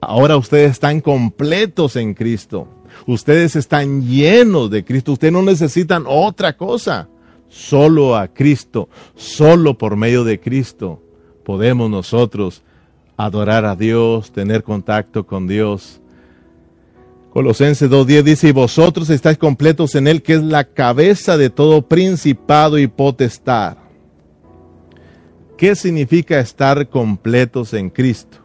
ahora 0.00 0.36
ustedes 0.36 0.72
están 0.72 1.00
completos 1.00 1.96
en 1.96 2.14
Cristo. 2.14 2.68
Ustedes 3.06 3.56
están 3.56 4.06
llenos 4.06 4.70
de 4.70 4.84
Cristo. 4.84 5.12
Ustedes 5.12 5.32
no 5.32 5.42
necesitan 5.42 6.04
otra 6.06 6.56
cosa. 6.56 7.08
Solo 7.48 8.16
a 8.16 8.28
Cristo, 8.28 8.88
solo 9.14 9.78
por 9.78 9.96
medio 9.96 10.22
de 10.24 10.38
Cristo 10.38 11.02
podemos 11.44 11.88
nosotros 11.88 12.62
adorar 13.16 13.64
a 13.64 13.74
Dios, 13.74 14.32
tener 14.32 14.62
contacto 14.62 15.26
con 15.26 15.46
Dios. 15.46 16.02
Colosenses 17.30 17.90
2.10 17.90 18.22
dice, 18.22 18.48
y 18.48 18.52
vosotros 18.52 19.10
estáis 19.10 19.38
completos 19.38 19.94
en 19.94 20.08
Él, 20.08 20.22
que 20.22 20.34
es 20.34 20.42
la 20.42 20.64
cabeza 20.64 21.36
de 21.36 21.50
todo 21.50 21.82
principado 21.82 22.78
y 22.78 22.86
potestad. 22.86 23.76
¿Qué 25.56 25.74
significa 25.74 26.38
estar 26.38 26.88
completos 26.88 27.74
en 27.74 27.90
Cristo? 27.90 28.38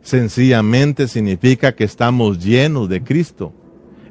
Sencillamente 0.00 1.08
significa 1.08 1.74
que 1.74 1.84
estamos 1.84 2.42
llenos 2.42 2.88
de 2.88 3.02
Cristo 3.02 3.52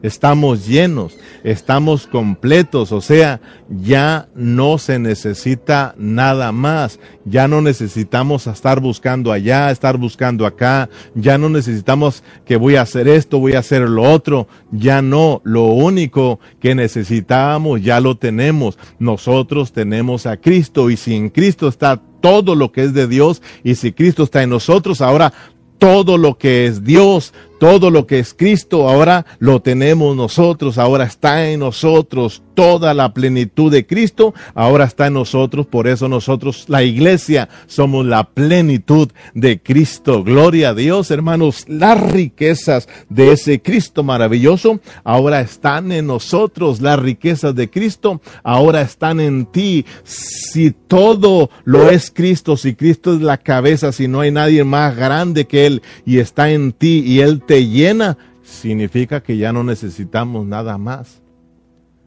estamos 0.01 0.67
llenos, 0.67 1.17
estamos 1.43 2.07
completos, 2.07 2.91
o 2.91 3.01
sea, 3.01 3.41
ya 3.69 4.27
no 4.35 4.77
se 4.77 4.99
necesita 4.99 5.93
nada 5.97 6.51
más, 6.51 6.99
ya 7.25 7.47
no 7.47 7.61
necesitamos 7.61 8.47
estar 8.47 8.79
buscando 8.79 9.31
allá, 9.31 9.71
estar 9.71 9.97
buscando 9.97 10.45
acá, 10.45 10.89
ya 11.15 11.37
no 11.37 11.49
necesitamos 11.49 12.23
que 12.45 12.57
voy 12.57 12.75
a 12.75 12.81
hacer 12.81 13.07
esto, 13.07 13.39
voy 13.39 13.53
a 13.53 13.59
hacer 13.59 13.81
lo 13.81 14.03
otro, 14.03 14.47
ya 14.71 15.01
no, 15.01 15.41
lo 15.43 15.65
único 15.65 16.39
que 16.59 16.75
necesitamos 16.75 17.81
ya 17.81 17.99
lo 17.99 18.15
tenemos, 18.15 18.77
nosotros 18.99 19.71
tenemos 19.71 20.25
a 20.25 20.37
Cristo 20.37 20.89
y 20.89 20.97
si 20.97 21.15
en 21.15 21.29
Cristo 21.29 21.67
está 21.67 22.01
todo 22.21 22.55
lo 22.55 22.71
que 22.71 22.83
es 22.83 22.93
de 22.93 23.07
Dios 23.07 23.41
y 23.63 23.75
si 23.75 23.91
Cristo 23.91 24.23
está 24.23 24.43
en 24.43 24.49
nosotros, 24.49 25.01
ahora 25.01 25.33
todo 25.77 26.17
lo 26.17 26.37
que 26.37 26.65
es 26.65 26.83
Dios, 26.83 27.33
Todo 27.59 27.89
lo 27.89 28.05
que 28.05 28.19
es 28.19 28.35
Cristo 28.35 28.87
ahora 28.87 29.25
lo 29.39 29.61
tenemos 29.61 30.15
nosotros, 30.15 30.77
ahora 30.77 31.05
está 31.05 31.49
en 31.49 31.61
nosotros. 31.61 32.43
Toda 32.53 32.95
la 32.95 33.13
plenitud 33.13 33.71
de 33.71 33.85
Cristo 33.85 34.33
ahora 34.55 34.85
está 34.85 35.07
en 35.07 35.13
nosotros. 35.13 35.67
Por 35.67 35.87
eso 35.87 36.07
nosotros, 36.07 36.65
la 36.67 36.81
iglesia, 36.81 37.49
somos 37.67 38.03
la 38.05 38.23
plenitud 38.23 39.09
de 39.35 39.61
Cristo. 39.61 40.23
Gloria 40.23 40.69
a 40.69 40.73
Dios, 40.73 41.11
hermanos. 41.11 41.65
Las 41.67 41.99
riquezas 42.11 42.87
de 43.09 43.33
ese 43.33 43.61
Cristo 43.61 44.03
maravilloso 44.03 44.79
ahora 45.03 45.41
están 45.41 45.91
en 45.91 46.07
nosotros. 46.07 46.81
Las 46.81 46.99
riquezas 46.99 47.53
de 47.53 47.69
Cristo 47.69 48.21
ahora 48.43 48.81
están 48.81 49.19
en 49.19 49.45
ti. 49.45 49.85
Si 50.03 50.71
todo 50.71 51.51
lo 51.63 51.91
es 51.91 52.09
Cristo, 52.09 52.57
si 52.57 52.73
Cristo 52.73 53.13
es 53.13 53.21
la 53.21 53.37
cabeza, 53.37 53.91
si 53.91 54.07
no 54.07 54.21
hay 54.21 54.31
nadie 54.31 54.63
más 54.63 54.95
grande 54.95 55.45
que 55.45 55.67
Él 55.67 55.83
y 56.05 56.17
está 56.17 56.49
en 56.49 56.71
ti 56.71 57.03
y 57.05 57.19
Él 57.19 57.43
te 57.47 57.65
llena, 57.65 58.17
significa 58.43 59.23
que 59.23 59.37
ya 59.37 59.51
no 59.51 59.63
necesitamos 59.63 60.45
nada 60.45 60.77
más. 60.77 61.21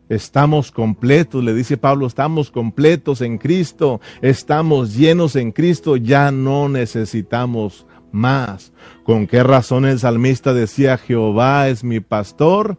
Estamos 0.08 0.70
completos, 0.70 1.42
le 1.42 1.54
dice 1.54 1.76
Pablo, 1.76 2.06
estamos 2.06 2.50
completos 2.50 3.20
en 3.20 3.38
Cristo, 3.38 4.00
estamos 4.22 4.94
llenos 4.94 5.36
en 5.36 5.52
Cristo, 5.52 5.96
ya 5.96 6.30
no 6.30 6.68
necesitamos 6.68 7.86
más. 8.12 8.72
¿Con 9.04 9.26
qué 9.26 9.42
razón 9.42 9.84
el 9.84 9.98
salmista 9.98 10.52
decía, 10.52 10.98
Jehová 10.98 11.68
es 11.68 11.84
mi 11.84 12.00
pastor 12.00 12.76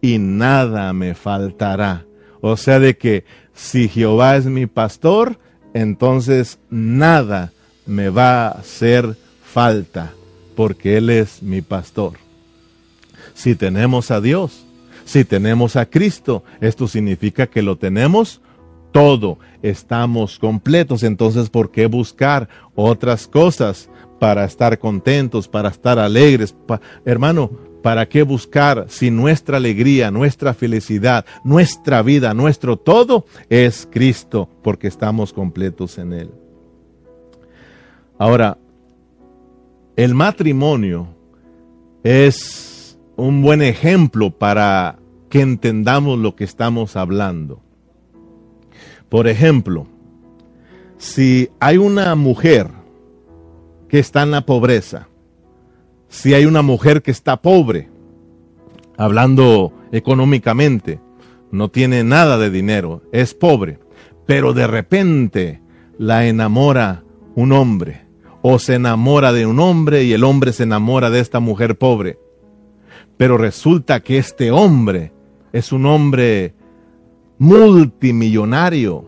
y 0.00 0.18
nada 0.18 0.92
me 0.92 1.14
faltará? 1.14 2.06
O 2.40 2.56
sea, 2.56 2.78
de 2.78 2.96
que 2.96 3.24
si 3.54 3.88
Jehová 3.88 4.36
es 4.36 4.46
mi 4.46 4.66
pastor, 4.66 5.40
entonces 5.74 6.60
nada 6.70 7.52
me 7.86 8.08
va 8.08 8.46
a 8.46 8.50
hacer 8.52 9.16
falta 9.42 10.12
porque 10.58 10.96
Él 10.96 11.08
es 11.08 11.40
mi 11.40 11.62
pastor. 11.62 12.14
Si 13.32 13.54
tenemos 13.54 14.10
a 14.10 14.20
Dios, 14.20 14.66
si 15.04 15.24
tenemos 15.24 15.76
a 15.76 15.86
Cristo, 15.86 16.42
esto 16.60 16.88
significa 16.88 17.46
que 17.46 17.62
lo 17.62 17.76
tenemos 17.78 18.40
todo, 18.90 19.38
estamos 19.62 20.36
completos. 20.36 21.04
Entonces, 21.04 21.48
¿por 21.48 21.70
qué 21.70 21.86
buscar 21.86 22.48
otras 22.74 23.28
cosas 23.28 23.88
para 24.18 24.44
estar 24.44 24.80
contentos, 24.80 25.46
para 25.46 25.68
estar 25.68 25.96
alegres? 26.00 26.56
hermano, 27.04 27.52
¿para 27.80 28.08
qué 28.08 28.24
buscar 28.24 28.86
si 28.88 29.12
nuestra 29.12 29.58
alegría, 29.58 30.10
nuestra 30.10 30.54
felicidad, 30.54 31.24
nuestra 31.44 32.02
vida, 32.02 32.34
nuestro 32.34 32.76
todo 32.76 33.26
es 33.48 33.88
Cristo, 33.88 34.48
porque 34.64 34.88
estamos 34.88 35.32
completos 35.32 35.98
en 35.98 36.14
Él? 36.14 36.30
Ahora, 38.18 38.58
el 39.98 40.14
matrimonio 40.14 41.08
es 42.04 42.96
un 43.16 43.42
buen 43.42 43.62
ejemplo 43.62 44.30
para 44.30 45.00
que 45.28 45.40
entendamos 45.40 46.20
lo 46.20 46.36
que 46.36 46.44
estamos 46.44 46.94
hablando. 46.94 47.60
Por 49.08 49.26
ejemplo, 49.26 49.88
si 50.98 51.50
hay 51.58 51.78
una 51.78 52.14
mujer 52.14 52.68
que 53.88 53.98
está 53.98 54.22
en 54.22 54.30
la 54.30 54.46
pobreza, 54.46 55.08
si 56.06 56.32
hay 56.32 56.46
una 56.46 56.62
mujer 56.62 57.02
que 57.02 57.10
está 57.10 57.42
pobre, 57.42 57.88
hablando 58.96 59.72
económicamente, 59.90 61.00
no 61.50 61.72
tiene 61.72 62.04
nada 62.04 62.38
de 62.38 62.50
dinero, 62.50 63.02
es 63.10 63.34
pobre, 63.34 63.80
pero 64.26 64.52
de 64.52 64.68
repente 64.68 65.60
la 65.98 66.28
enamora 66.28 67.02
un 67.34 67.50
hombre 67.50 68.07
o 68.42 68.58
se 68.58 68.74
enamora 68.74 69.32
de 69.32 69.46
un 69.46 69.60
hombre 69.60 70.04
y 70.04 70.12
el 70.12 70.24
hombre 70.24 70.52
se 70.52 70.62
enamora 70.64 71.10
de 71.10 71.20
esta 71.20 71.40
mujer 71.40 71.76
pobre. 71.76 72.18
Pero 73.16 73.36
resulta 73.36 74.00
que 74.00 74.18
este 74.18 74.50
hombre 74.50 75.12
es 75.52 75.72
un 75.72 75.86
hombre 75.86 76.54
multimillonario. 77.38 79.04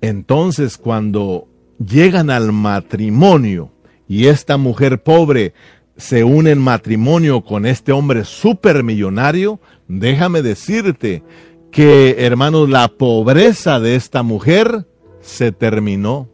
Entonces 0.00 0.76
cuando 0.76 1.46
llegan 1.78 2.30
al 2.30 2.52
matrimonio 2.52 3.70
y 4.08 4.26
esta 4.26 4.56
mujer 4.56 5.02
pobre 5.02 5.54
se 5.96 6.24
une 6.24 6.50
en 6.50 6.58
matrimonio 6.58 7.42
con 7.42 7.66
este 7.66 7.92
hombre 7.92 8.24
supermillonario, 8.24 9.60
déjame 9.86 10.42
decirte 10.42 11.22
que, 11.70 12.16
hermanos, 12.18 12.68
la 12.68 12.88
pobreza 12.88 13.78
de 13.78 13.94
esta 13.94 14.22
mujer 14.22 14.86
se 15.22 15.52
terminó. 15.52 16.28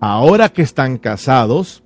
Ahora 0.00 0.48
que 0.48 0.62
están 0.62 0.98
casados, 0.98 1.84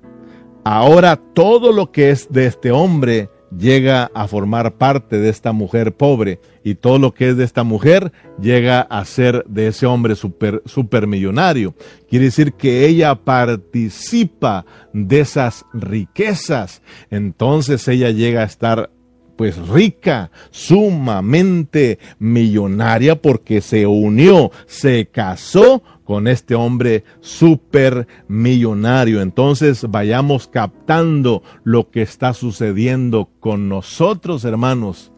ahora 0.65 1.17
todo 1.17 1.73
lo 1.73 1.93
que 1.93 2.11
es 2.11 2.33
de 2.33 2.47
este 2.47 2.71
hombre 2.71 3.29
llega 3.57 4.11
a 4.15 4.27
formar 4.27 4.77
parte 4.77 5.19
de 5.19 5.29
esta 5.29 5.53
mujer 5.53 5.95
pobre 5.95 6.41
y 6.65 6.75
todo 6.75 6.99
lo 6.99 7.15
que 7.15 7.29
es 7.29 7.37
de 7.37 7.45
esta 7.45 7.63
mujer 7.63 8.13
llega 8.41 8.81
a 8.81 9.05
ser 9.05 9.45
de 9.47 9.69
ese 9.69 9.87
hombre 9.87 10.17
super, 10.17 10.63
supermillonario. 10.65 11.75
Quiere 12.09 12.27
decir 12.27 12.55
que 12.55 12.87
ella 12.87 13.15
participa 13.15 14.65
de 14.93 15.21
esas 15.21 15.65
riquezas. 15.73 16.83
Entonces 17.11 17.87
ella 17.89 18.11
llega 18.11 18.41
a 18.41 18.47
estar 18.47 18.91
pues 19.37 19.57
rica, 19.69 20.31
sumamente 20.51 21.99
millonaria 22.19 23.21
porque 23.21 23.61
se 23.61 23.87
unió, 23.87 24.51
se 24.67 25.07
casó 25.07 25.83
con 26.05 26.29
este 26.29 26.55
hombre 26.55 27.05
súper 27.21 28.07
millonario. 28.29 29.21
Entonces 29.21 29.85
vayamos 29.89 30.47
captando 30.47 31.43
lo 31.65 31.91
que 31.91 32.03
está 32.03 32.33
sucediendo 32.33 33.29
con 33.41 33.69
nosotros, 33.69 34.45
hermanos. 34.45 35.13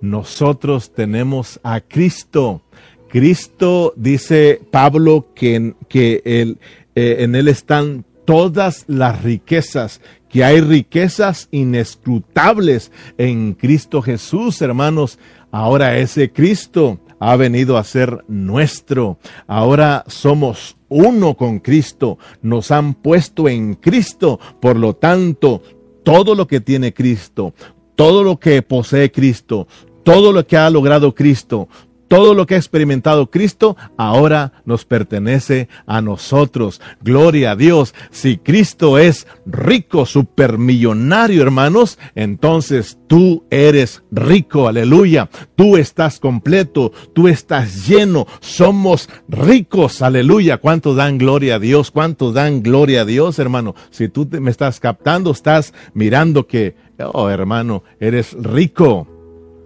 Nosotros 0.00 0.92
tenemos 0.92 1.58
a 1.64 1.80
Cristo. 1.80 2.62
Cristo 3.08 3.94
dice 3.96 4.60
Pablo 4.70 5.28
que, 5.34 5.74
que 5.88 6.22
eh, 6.24 6.56
en 6.94 7.34
él 7.34 7.48
están 7.48 8.04
todas 8.26 8.84
las 8.86 9.22
riquezas, 9.22 10.02
que 10.28 10.44
hay 10.44 10.60
riquezas 10.60 11.48
inescrutables 11.50 12.92
en 13.16 13.54
Cristo 13.54 14.02
Jesús, 14.02 14.60
hermanos. 14.62 15.18
Ahora 15.50 15.96
ese 15.98 16.30
Cristo 16.30 17.00
ha 17.18 17.36
venido 17.36 17.78
a 17.78 17.84
ser 17.84 18.24
nuestro. 18.28 19.18
Ahora 19.46 20.04
somos 20.06 20.76
uno 20.88 21.34
con 21.34 21.60
Cristo. 21.60 22.18
Nos 22.42 22.70
han 22.70 22.94
puesto 22.94 23.48
en 23.48 23.74
Cristo. 23.74 24.38
Por 24.60 24.76
lo 24.76 24.94
tanto, 24.94 25.62
todo 26.04 26.34
lo 26.34 26.46
que 26.46 26.60
tiene 26.60 26.92
Cristo, 26.92 27.54
todo 27.94 28.22
lo 28.22 28.38
que 28.38 28.62
posee 28.62 29.10
Cristo, 29.10 29.66
todo 30.04 30.32
lo 30.32 30.46
que 30.46 30.56
ha 30.56 30.70
logrado 30.70 31.14
Cristo, 31.14 31.68
todo 32.08 32.32
lo 32.34 32.46
que 32.46 32.54
ha 32.54 32.58
experimentado 32.58 33.30
Cristo 33.30 33.76
ahora 33.96 34.52
nos 34.64 34.84
pertenece 34.86 35.68
a 35.86 36.00
nosotros. 36.00 36.80
Gloria 37.02 37.52
a 37.52 37.56
Dios. 37.56 37.94
Si 38.10 38.38
Cristo 38.38 38.98
es 38.98 39.26
rico, 39.44 40.06
supermillonario, 40.06 41.42
hermanos, 41.42 41.98
entonces 42.14 42.98
tú 43.06 43.44
eres 43.50 44.02
rico. 44.10 44.68
Aleluya. 44.68 45.28
Tú 45.54 45.76
estás 45.76 46.18
completo. 46.18 46.92
Tú 47.12 47.28
estás 47.28 47.86
lleno. 47.86 48.26
Somos 48.40 49.10
ricos. 49.28 50.00
Aleluya. 50.00 50.56
¿Cuántos 50.58 50.96
dan 50.96 51.18
gloria 51.18 51.56
a 51.56 51.58
Dios? 51.58 51.90
¿Cuántos 51.90 52.32
dan 52.32 52.62
gloria 52.62 53.02
a 53.02 53.04
Dios, 53.04 53.38
hermano? 53.38 53.74
Si 53.90 54.08
tú 54.08 54.26
me 54.40 54.50
estás 54.50 54.80
captando, 54.80 55.30
estás 55.30 55.74
mirando 55.92 56.46
que, 56.46 56.74
oh, 57.12 57.28
hermano, 57.28 57.84
eres 58.00 58.32
rico 58.32 59.17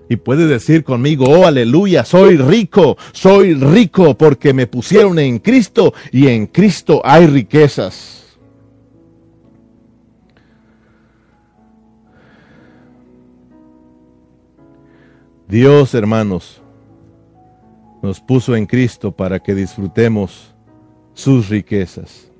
y 0.08 0.16
puede 0.16 0.46
decir 0.46 0.84
conmigo, 0.84 1.24
oh 1.26 1.46
aleluya, 1.46 2.04
soy 2.04 2.36
rico, 2.36 2.96
soy 3.12 3.54
rico 3.54 4.16
porque 4.16 4.52
me 4.52 4.66
pusieron 4.66 5.18
en 5.18 5.38
Cristo 5.38 5.94
y 6.10 6.28
en 6.28 6.46
Cristo 6.46 7.00
hay 7.04 7.26
riquezas. 7.26 8.22
Dios, 15.48 15.94
hermanos, 15.94 16.62
nos 18.02 18.20
puso 18.20 18.56
en 18.56 18.64
Cristo 18.64 19.12
para 19.12 19.38
que 19.38 19.54
disfrutemos 19.54 20.54
sus 21.14 21.50
riquezas. 21.50 22.31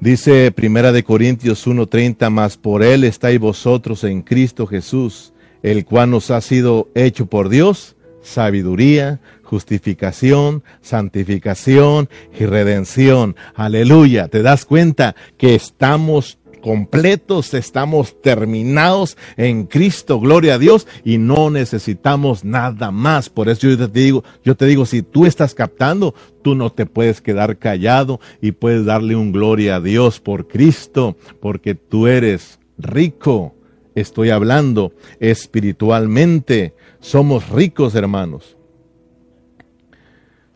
Dice 0.00 0.50
Primera 0.50 0.92
de 0.92 1.04
Corintios 1.04 1.66
1:30, 1.66 2.30
más 2.30 2.56
por 2.56 2.82
él 2.82 3.04
estáis 3.04 3.38
vosotros 3.38 4.02
en 4.04 4.22
Cristo 4.22 4.66
Jesús, 4.66 5.34
el 5.62 5.84
cual 5.84 6.10
nos 6.10 6.30
ha 6.30 6.40
sido 6.40 6.88
hecho 6.94 7.26
por 7.26 7.50
Dios 7.50 7.96
sabiduría, 8.22 9.20
justificación, 9.42 10.62
santificación 10.80 12.08
y 12.38 12.44
redención. 12.46 13.36
Aleluya. 13.54 14.28
¿Te 14.28 14.42
das 14.42 14.64
cuenta 14.64 15.14
que 15.36 15.54
estamos 15.54 16.38
completos, 16.60 17.54
estamos 17.54 18.20
terminados 18.20 19.16
en 19.36 19.66
Cristo, 19.66 20.20
gloria 20.20 20.54
a 20.54 20.58
Dios, 20.58 20.86
y 21.04 21.18
no 21.18 21.50
necesitamos 21.50 22.44
nada 22.44 22.90
más. 22.90 23.28
Por 23.28 23.48
eso 23.48 23.68
yo 23.68 23.76
te 23.76 24.00
digo, 24.00 24.24
yo 24.44 24.54
te 24.54 24.66
digo, 24.66 24.86
si 24.86 25.02
tú 25.02 25.26
estás 25.26 25.54
captando, 25.54 26.14
tú 26.42 26.54
no 26.54 26.70
te 26.70 26.86
puedes 26.86 27.20
quedar 27.20 27.58
callado 27.58 28.20
y 28.40 28.52
puedes 28.52 28.84
darle 28.84 29.16
un 29.16 29.32
gloria 29.32 29.76
a 29.76 29.80
Dios 29.80 30.20
por 30.20 30.46
Cristo, 30.46 31.16
porque 31.40 31.74
tú 31.74 32.06
eres 32.06 32.58
rico. 32.78 33.54
Estoy 33.94 34.30
hablando 34.30 34.92
espiritualmente. 35.18 36.74
Somos 37.00 37.48
ricos, 37.48 37.94
hermanos. 37.94 38.56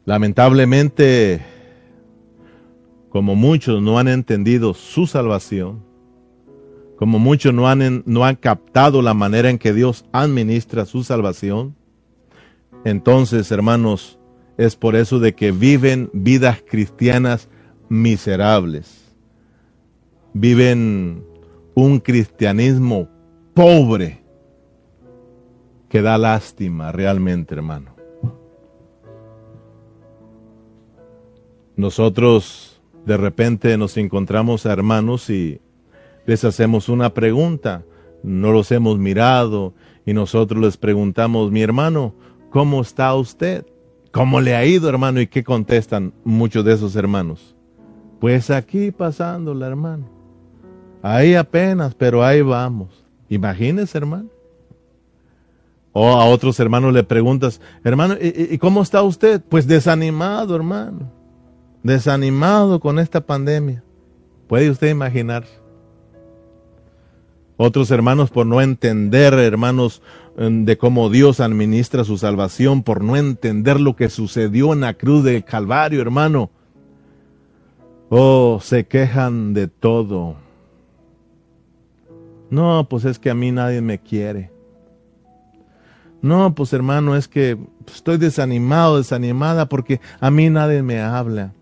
Lamentablemente, 0.04 1.40
como 3.08 3.34
muchos 3.34 3.80
no 3.80 3.98
han 3.98 4.08
entendido 4.08 4.74
su 4.74 5.06
salvación, 5.06 5.82
como 6.96 7.18
muchos 7.18 7.52
no 7.52 7.68
han, 7.68 8.02
no 8.06 8.24
han 8.24 8.36
captado 8.36 9.02
la 9.02 9.14
manera 9.14 9.50
en 9.50 9.58
que 9.58 9.72
Dios 9.72 10.04
administra 10.12 10.86
su 10.86 11.04
salvación, 11.04 11.74
entonces, 12.84 13.50
hermanos, 13.50 14.18
es 14.58 14.76
por 14.76 14.94
eso 14.94 15.18
de 15.18 15.34
que 15.34 15.52
viven 15.52 16.10
vidas 16.12 16.62
cristianas 16.68 17.48
miserables. 17.88 19.14
Viven 20.34 21.24
un 21.74 21.98
cristianismo 22.00 23.08
pobre 23.54 24.22
que 25.88 26.02
da 26.02 26.18
lástima 26.18 26.92
realmente, 26.92 27.54
hermano. 27.54 27.94
Nosotros 31.76 32.80
de 33.06 33.16
repente 33.16 33.76
nos 33.78 33.96
encontramos 33.96 34.66
a 34.66 34.72
hermanos 34.72 35.30
y 35.30 35.60
les 36.26 36.44
hacemos 36.44 36.88
una 36.88 37.12
pregunta, 37.12 37.84
no 38.22 38.52
los 38.52 38.70
hemos 38.72 38.98
mirado 38.98 39.74
y 40.06 40.12
nosotros 40.12 40.62
les 40.62 40.76
preguntamos, 40.76 41.50
mi 41.50 41.62
hermano, 41.62 42.14
¿cómo 42.50 42.80
está 42.80 43.14
usted? 43.14 43.66
¿Cómo 44.12 44.40
le 44.40 44.54
ha 44.54 44.64
ido, 44.64 44.88
hermano? 44.88 45.20
¿Y 45.20 45.26
qué 45.26 45.42
contestan 45.42 46.12
muchos 46.24 46.64
de 46.64 46.74
esos 46.74 46.94
hermanos? 46.96 47.54
Pues 48.20 48.50
aquí 48.50 48.90
pasándola, 48.90 49.66
hermano. 49.66 50.08
Ahí 51.02 51.34
apenas, 51.34 51.94
pero 51.94 52.24
ahí 52.24 52.40
vamos. 52.40 53.04
Imagínese, 53.28 53.98
hermano. 53.98 54.28
O 55.92 56.08
a 56.08 56.24
otros 56.24 56.58
hermanos 56.58 56.92
le 56.92 57.04
preguntas, 57.04 57.60
hermano, 57.84 58.14
¿y, 58.20 58.54
¿y, 58.54 58.58
cómo 58.58 58.82
está 58.82 59.02
usted? 59.02 59.42
Pues 59.48 59.66
desanimado, 59.66 60.56
hermano 60.56 61.24
desanimado 61.84 62.80
con 62.80 62.98
esta 62.98 63.20
pandemia. 63.20 63.84
¿Puede 64.48 64.70
usted 64.70 64.88
imaginar? 64.88 65.44
Otros 67.56 67.90
hermanos 67.90 68.30
por 68.30 68.46
no 68.46 68.60
entender, 68.60 69.34
hermanos, 69.34 70.02
de 70.36 70.76
cómo 70.76 71.08
Dios 71.08 71.38
administra 71.38 72.02
su 72.02 72.18
salvación, 72.18 72.82
por 72.82 73.04
no 73.04 73.16
entender 73.16 73.80
lo 73.80 73.94
que 73.94 74.08
sucedió 74.08 74.72
en 74.72 74.80
la 74.80 74.94
cruz 74.94 75.22
del 75.22 75.44
Calvario, 75.44 76.00
hermano. 76.00 76.50
Oh, 78.10 78.58
se 78.60 78.86
quejan 78.86 79.54
de 79.54 79.68
todo. 79.68 80.36
No, 82.50 82.88
pues 82.88 83.04
es 83.04 83.18
que 83.18 83.30
a 83.30 83.34
mí 83.34 83.52
nadie 83.52 83.80
me 83.80 83.98
quiere. 84.00 84.50
No, 86.22 86.54
pues 86.54 86.72
hermano, 86.72 87.16
es 87.16 87.28
que 87.28 87.58
estoy 87.86 88.16
desanimado, 88.16 88.98
desanimada 88.98 89.68
porque 89.68 90.00
a 90.20 90.30
mí 90.30 90.50
nadie 90.50 90.82
me 90.82 91.00
habla. 91.00 91.52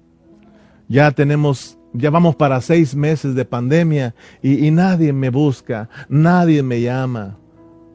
Ya 0.88 1.10
tenemos, 1.10 1.78
ya 1.92 2.10
vamos 2.10 2.36
para 2.36 2.60
seis 2.60 2.94
meses 2.94 3.34
de 3.34 3.44
pandemia 3.44 4.14
y, 4.42 4.66
y 4.66 4.70
nadie 4.70 5.12
me 5.12 5.30
busca, 5.30 5.88
nadie 6.08 6.62
me 6.62 6.80
llama. 6.80 7.38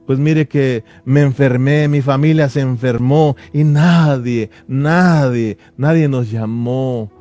Pues 0.06 0.20
mire 0.20 0.48
que 0.48 0.86
me 1.04 1.22
enfermé, 1.22 1.90
mi 1.90 2.02
familia 2.02 2.48
se 2.48 2.62
enfermó 2.62 3.36
y 3.52 3.66
nadie, 3.66 4.50
nadie, 4.68 5.58
nadie 5.76 6.08
nos 6.08 6.32
llamó. 6.32 7.12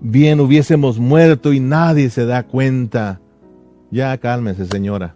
Bien 0.00 0.40
hubiésemos 0.40 0.98
muerto 0.98 1.52
y 1.52 1.60
nadie 1.60 2.10
se 2.10 2.26
da 2.26 2.42
cuenta. 2.42 3.20
Ya 3.92 4.18
cálmese, 4.18 4.66
señora. 4.66 5.14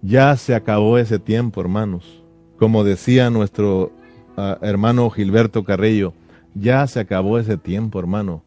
Ya 0.00 0.34
se 0.36 0.54
acabó 0.54 0.96
ese 0.96 1.18
tiempo, 1.18 1.60
hermanos. 1.60 2.22
Como 2.58 2.82
decía 2.82 3.28
nuestro 3.28 3.92
uh, 4.36 4.64
hermano 4.64 5.10
Gilberto 5.10 5.62
Carrillo, 5.64 6.14
ya 6.54 6.86
se 6.86 7.00
acabó 7.00 7.38
ese 7.38 7.58
tiempo, 7.58 7.98
hermano. 7.98 8.42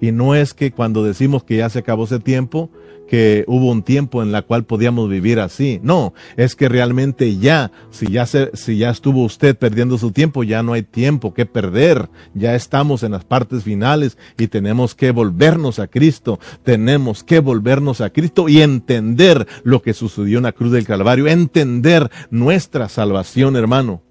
Y 0.00 0.12
no 0.12 0.34
es 0.34 0.54
que 0.54 0.72
cuando 0.72 1.04
decimos 1.04 1.44
que 1.44 1.56
ya 1.56 1.68
se 1.68 1.80
acabó 1.80 2.04
ese 2.04 2.20
tiempo, 2.20 2.70
que 3.10 3.44
hubo 3.48 3.72
un 3.72 3.82
tiempo 3.82 4.22
en 4.22 4.30
la 4.30 4.42
cual 4.42 4.64
podíamos 4.64 5.08
vivir 5.08 5.40
así. 5.40 5.80
No, 5.82 6.14
es 6.36 6.54
que 6.54 6.68
realmente 6.68 7.38
ya, 7.38 7.72
si 7.90 8.06
ya 8.06 8.24
se, 8.24 8.52
si 8.54 8.78
ya 8.78 8.90
estuvo 8.90 9.24
usted 9.24 9.58
perdiendo 9.58 9.98
su 9.98 10.12
tiempo, 10.12 10.44
ya 10.44 10.62
no 10.62 10.74
hay 10.74 10.84
tiempo 10.84 11.34
que 11.34 11.44
perder. 11.44 12.08
Ya 12.34 12.54
estamos 12.54 13.02
en 13.02 13.10
las 13.10 13.24
partes 13.24 13.64
finales 13.64 14.16
y 14.38 14.46
tenemos 14.46 14.94
que 14.94 15.10
volvernos 15.10 15.80
a 15.80 15.88
Cristo. 15.88 16.38
Tenemos 16.62 17.24
que 17.24 17.40
volvernos 17.40 18.00
a 18.00 18.10
Cristo 18.10 18.48
y 18.48 18.62
entender 18.62 19.48
lo 19.64 19.82
que 19.82 19.92
sucedió 19.92 20.38
en 20.38 20.44
la 20.44 20.52
cruz 20.52 20.70
del 20.70 20.86
Calvario, 20.86 21.26
entender 21.26 22.12
nuestra 22.30 22.88
salvación, 22.88 23.56
hermano. 23.56 24.02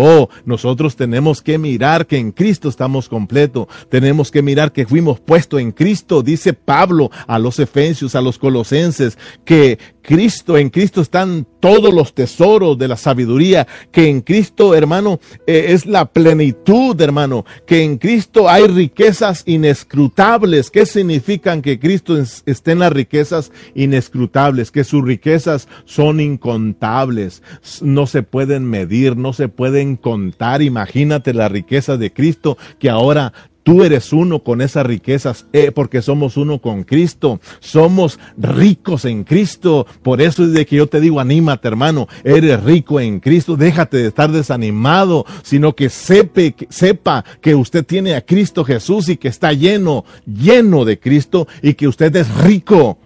Oh, 0.00 0.28
nosotros 0.44 0.94
tenemos 0.94 1.42
que 1.42 1.58
mirar 1.58 2.06
que 2.06 2.18
en 2.18 2.30
Cristo 2.30 2.68
estamos 2.68 3.08
completos. 3.08 3.66
Tenemos 3.90 4.30
que 4.30 4.42
mirar 4.42 4.70
que 4.70 4.86
fuimos 4.86 5.18
puestos 5.18 5.60
en 5.60 5.72
Cristo. 5.72 6.22
Dice 6.22 6.52
Pablo 6.52 7.10
a 7.26 7.40
los 7.40 7.58
Efesios, 7.58 8.14
a 8.14 8.20
los 8.20 8.38
Colosenses, 8.38 9.18
que 9.44 9.80
Cristo, 10.08 10.56
en 10.56 10.70
Cristo 10.70 11.02
están 11.02 11.46
todos 11.60 11.92
los 11.92 12.14
tesoros 12.14 12.78
de 12.78 12.88
la 12.88 12.96
sabiduría, 12.96 13.66
que 13.92 14.08
en 14.08 14.22
Cristo, 14.22 14.74
hermano, 14.74 15.20
eh, 15.46 15.66
es 15.68 15.84
la 15.84 16.06
plenitud, 16.06 16.98
hermano, 16.98 17.44
que 17.66 17.82
en 17.82 17.98
Cristo 17.98 18.48
hay 18.48 18.68
riquezas 18.68 19.42
inescrutables. 19.44 20.70
¿Qué 20.70 20.86
significan 20.86 21.60
que 21.60 21.78
Cristo 21.78 22.16
esté 22.16 22.72
en 22.72 22.78
las 22.78 22.90
riquezas 22.90 23.52
inescrutables? 23.74 24.70
Que 24.70 24.82
sus 24.82 25.04
riquezas 25.04 25.68
son 25.84 26.20
incontables, 26.20 27.42
no 27.82 28.06
se 28.06 28.22
pueden 28.22 28.64
medir, 28.64 29.14
no 29.14 29.34
se 29.34 29.48
pueden 29.48 29.96
contar. 29.96 30.62
Imagínate 30.62 31.34
la 31.34 31.50
riqueza 31.50 31.98
de 31.98 32.14
Cristo 32.14 32.56
que 32.78 32.88
ahora 32.88 33.34
Tú 33.68 33.84
eres 33.84 34.14
uno 34.14 34.42
con 34.42 34.62
esas 34.62 34.86
riquezas 34.86 35.46
eh, 35.52 35.72
porque 35.72 36.00
somos 36.00 36.38
uno 36.38 36.58
con 36.58 36.84
Cristo. 36.84 37.38
Somos 37.60 38.18
ricos 38.38 39.04
en 39.04 39.24
Cristo. 39.24 39.86
Por 40.02 40.22
eso 40.22 40.44
es 40.44 40.54
de 40.54 40.64
que 40.64 40.76
yo 40.76 40.86
te 40.86 41.02
digo, 41.02 41.20
anímate 41.20 41.68
hermano. 41.68 42.08
Eres 42.24 42.64
rico 42.64 42.98
en 42.98 43.20
Cristo. 43.20 43.58
Déjate 43.58 43.98
de 43.98 44.08
estar 44.08 44.32
desanimado, 44.32 45.26
sino 45.42 45.76
que 45.76 45.90
sepa 45.90 47.26
que 47.42 47.54
usted 47.54 47.84
tiene 47.84 48.14
a 48.14 48.22
Cristo 48.22 48.64
Jesús 48.64 49.10
y 49.10 49.18
que 49.18 49.28
está 49.28 49.52
lleno, 49.52 50.06
lleno 50.24 50.86
de 50.86 50.98
Cristo 50.98 51.46
y 51.60 51.74
que 51.74 51.88
usted 51.88 52.16
es 52.16 52.34
rico. 52.36 52.96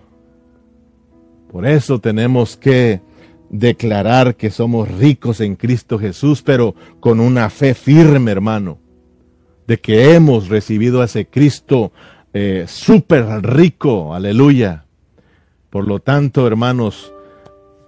Por 1.50 1.66
eso 1.66 1.98
tenemos 1.98 2.56
que 2.56 3.00
declarar 3.50 4.36
que 4.36 4.52
somos 4.52 4.88
ricos 4.88 5.40
en 5.40 5.56
Cristo 5.56 5.98
Jesús, 5.98 6.40
pero 6.40 6.76
con 7.00 7.18
una 7.18 7.50
fe 7.50 7.74
firme, 7.74 8.30
hermano 8.30 8.81
de 9.66 9.78
que 9.78 10.14
hemos 10.14 10.48
recibido 10.48 11.02
a 11.02 11.06
ese 11.06 11.26
Cristo 11.26 11.92
eh, 12.32 12.64
súper 12.66 13.24
rico, 13.42 14.14
aleluya. 14.14 14.84
Por 15.70 15.86
lo 15.86 16.00
tanto, 16.00 16.46
hermanos, 16.46 17.12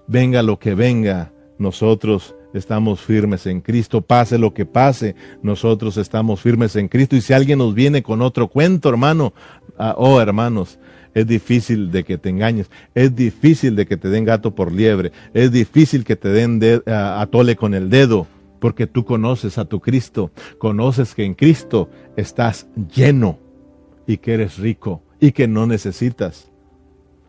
venga 0.06 0.42
lo 0.42 0.58
que 0.58 0.74
venga, 0.74 1.32
nosotros 1.58 2.34
estamos 2.54 3.00
firmes 3.00 3.46
en 3.46 3.60
Cristo, 3.60 4.00
pase 4.00 4.38
lo 4.38 4.54
que 4.54 4.66
pase, 4.66 5.16
nosotros 5.42 5.96
estamos 5.96 6.40
firmes 6.40 6.76
en 6.76 6.88
Cristo. 6.88 7.16
Y 7.16 7.20
si 7.20 7.32
alguien 7.32 7.58
nos 7.58 7.74
viene 7.74 8.02
con 8.02 8.22
otro 8.22 8.48
cuento, 8.48 8.88
hermano, 8.88 9.32
ah, 9.78 9.94
oh 9.98 10.20
hermanos, 10.20 10.78
es 11.14 11.26
difícil 11.26 11.90
de 11.90 12.04
que 12.04 12.18
te 12.18 12.28
engañes, 12.28 12.70
es 12.94 13.14
difícil 13.14 13.76
de 13.76 13.86
que 13.86 13.96
te 13.96 14.08
den 14.08 14.24
gato 14.24 14.54
por 14.54 14.72
liebre, 14.72 15.12
es 15.32 15.52
difícil 15.52 16.04
que 16.04 16.16
te 16.16 16.28
den 16.28 16.58
de, 16.58 16.78
uh, 16.78 17.20
atole 17.20 17.56
con 17.56 17.74
el 17.74 17.88
dedo 17.88 18.26
porque 18.64 18.86
tú 18.86 19.04
conoces 19.04 19.58
a 19.58 19.66
tu 19.66 19.78
Cristo, 19.78 20.30
conoces 20.56 21.14
que 21.14 21.22
en 21.22 21.34
Cristo 21.34 21.90
estás 22.16 22.66
lleno 22.96 23.38
y 24.06 24.16
que 24.16 24.32
eres 24.32 24.56
rico 24.56 25.02
y 25.20 25.32
que 25.32 25.46
no 25.46 25.66
necesitas 25.66 26.50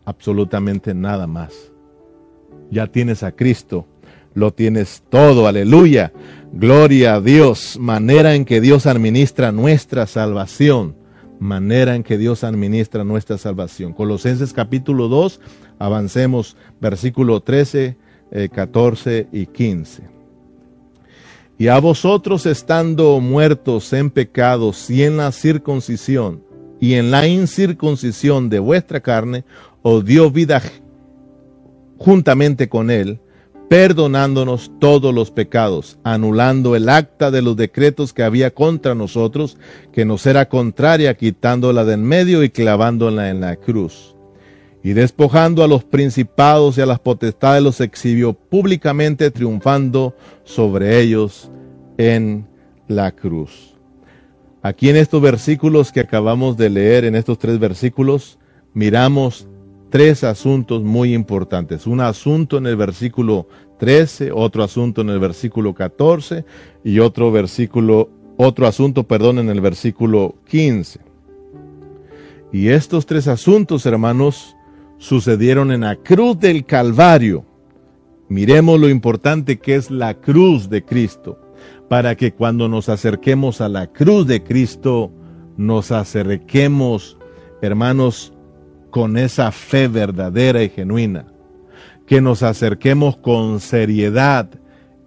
absolutamente 0.06 0.94
nada 0.94 1.26
más. 1.26 1.52
Ya 2.70 2.86
tienes 2.86 3.22
a 3.22 3.32
Cristo, 3.32 3.86
lo 4.32 4.54
tienes 4.54 5.02
todo, 5.10 5.46
aleluya. 5.46 6.10
Gloria 6.54 7.16
a 7.16 7.20
Dios, 7.20 7.76
manera 7.78 8.34
en 8.34 8.46
que 8.46 8.62
Dios 8.62 8.86
administra 8.86 9.52
nuestra 9.52 10.06
salvación, 10.06 10.96
manera 11.38 11.96
en 11.96 12.02
que 12.02 12.16
Dios 12.16 12.44
administra 12.44 13.04
nuestra 13.04 13.36
salvación. 13.36 13.92
Colosenses 13.92 14.54
capítulo 14.54 15.08
2, 15.08 15.38
avancemos 15.78 16.56
versículo 16.80 17.42
13, 17.42 17.98
eh, 18.30 18.48
14 18.50 19.28
y 19.32 19.44
15. 19.44 20.15
Y 21.58 21.68
a 21.68 21.78
vosotros 21.78 22.44
estando 22.46 23.18
muertos 23.20 23.92
en 23.92 24.10
pecados 24.10 24.90
y 24.90 25.04
en 25.04 25.16
la 25.16 25.32
circuncisión 25.32 26.42
y 26.80 26.94
en 26.94 27.10
la 27.10 27.26
incircuncisión 27.26 28.50
de 28.50 28.58
vuestra 28.58 29.00
carne, 29.00 29.44
os 29.82 30.04
dio 30.04 30.30
vida 30.30 30.60
juntamente 31.98 32.68
con 32.68 32.90
él, 32.90 33.20
perdonándonos 33.68 34.70
todos 34.78 35.14
los 35.14 35.30
pecados, 35.30 35.98
anulando 36.04 36.76
el 36.76 36.88
acta 36.88 37.30
de 37.30 37.42
los 37.42 37.56
decretos 37.56 38.12
que 38.12 38.22
había 38.22 38.52
contra 38.52 38.94
nosotros, 38.94 39.56
que 39.92 40.04
nos 40.04 40.26
era 40.26 40.48
contraria, 40.48 41.16
quitándola 41.16 41.84
de 41.84 41.94
en 41.94 42.04
medio 42.04 42.42
y 42.42 42.50
clavándola 42.50 43.30
en 43.30 43.40
la 43.40 43.56
cruz. 43.56 44.15
Y 44.86 44.92
despojando 44.92 45.64
a 45.64 45.66
los 45.66 45.82
principados 45.82 46.78
y 46.78 46.80
a 46.80 46.86
las 46.86 47.00
potestades 47.00 47.60
los 47.60 47.80
exhibió 47.80 48.34
públicamente, 48.34 49.32
triunfando 49.32 50.14
sobre 50.44 51.00
ellos 51.00 51.50
en 51.98 52.46
la 52.86 53.10
cruz. 53.10 53.74
Aquí 54.62 54.88
en 54.88 54.94
estos 54.94 55.20
versículos 55.20 55.90
que 55.90 55.98
acabamos 55.98 56.56
de 56.56 56.70
leer, 56.70 57.04
en 57.04 57.16
estos 57.16 57.36
tres 57.36 57.58
versículos, 57.58 58.38
miramos 58.74 59.48
tres 59.90 60.22
asuntos 60.22 60.84
muy 60.84 61.14
importantes. 61.14 61.88
Un 61.88 62.00
asunto 62.00 62.56
en 62.56 62.66
el 62.66 62.76
versículo 62.76 63.48
13, 63.80 64.30
otro 64.30 64.62
asunto 64.62 65.00
en 65.00 65.10
el 65.10 65.18
versículo 65.18 65.74
14 65.74 66.44
y 66.84 67.00
otro 67.00 67.32
versículo, 67.32 68.08
otro 68.36 68.68
asunto, 68.68 69.02
perdón, 69.02 69.40
en 69.40 69.48
el 69.48 69.60
versículo 69.60 70.36
15. 70.48 71.00
Y 72.52 72.68
estos 72.68 73.04
tres 73.04 73.26
asuntos, 73.26 73.84
hermanos, 73.84 74.55
sucedieron 74.98 75.72
en 75.72 75.82
la 75.82 75.96
cruz 75.96 76.38
del 76.38 76.64
Calvario. 76.64 77.44
Miremos 78.28 78.80
lo 78.80 78.88
importante 78.88 79.58
que 79.58 79.76
es 79.76 79.90
la 79.90 80.14
cruz 80.14 80.68
de 80.68 80.84
Cristo, 80.84 81.38
para 81.88 82.16
que 82.16 82.32
cuando 82.32 82.68
nos 82.68 82.88
acerquemos 82.88 83.60
a 83.60 83.68
la 83.68 83.86
cruz 83.86 84.26
de 84.26 84.42
Cristo, 84.42 85.12
nos 85.56 85.92
acerquemos, 85.92 87.16
hermanos, 87.62 88.32
con 88.90 89.16
esa 89.16 89.52
fe 89.52 89.88
verdadera 89.88 90.62
y 90.62 90.70
genuina, 90.70 91.26
que 92.06 92.20
nos 92.20 92.42
acerquemos 92.42 93.16
con 93.16 93.60
seriedad 93.60 94.48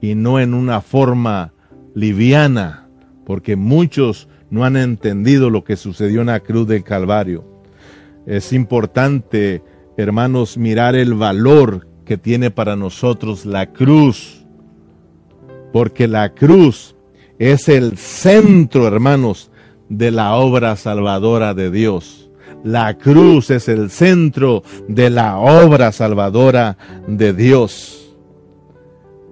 y 0.01 0.15
no 0.15 0.39
en 0.39 0.53
una 0.53 0.81
forma 0.81 1.53
liviana, 1.93 2.87
porque 3.25 3.55
muchos 3.55 4.27
no 4.49 4.63
han 4.63 4.77
entendido 4.77 5.49
lo 5.49 5.63
que 5.63 5.75
sucedió 5.75 6.21
en 6.21 6.27
la 6.27 6.39
cruz 6.39 6.67
del 6.67 6.83
Calvario. 6.83 7.45
Es 8.25 8.53
importante, 8.53 9.61
hermanos, 10.01 10.57
mirar 10.57 10.95
el 10.95 11.13
valor 11.13 11.87
que 12.05 12.17
tiene 12.17 12.51
para 12.51 12.75
nosotros 12.75 13.45
la 13.45 13.71
cruz, 13.71 14.45
porque 15.73 16.07
la 16.07 16.33
cruz 16.33 16.95
es 17.37 17.69
el 17.69 17.97
centro, 17.97 18.87
hermanos, 18.87 19.51
de 19.89 20.11
la 20.11 20.35
obra 20.35 20.75
salvadora 20.75 21.53
de 21.53 21.69
Dios. 21.69 22.29
La 22.63 22.97
cruz 22.97 23.49
es 23.51 23.67
el 23.69 23.89
centro 23.89 24.63
de 24.87 25.09
la 25.09 25.37
obra 25.37 25.91
salvadora 25.91 26.77
de 27.07 27.33
Dios. 27.33 28.15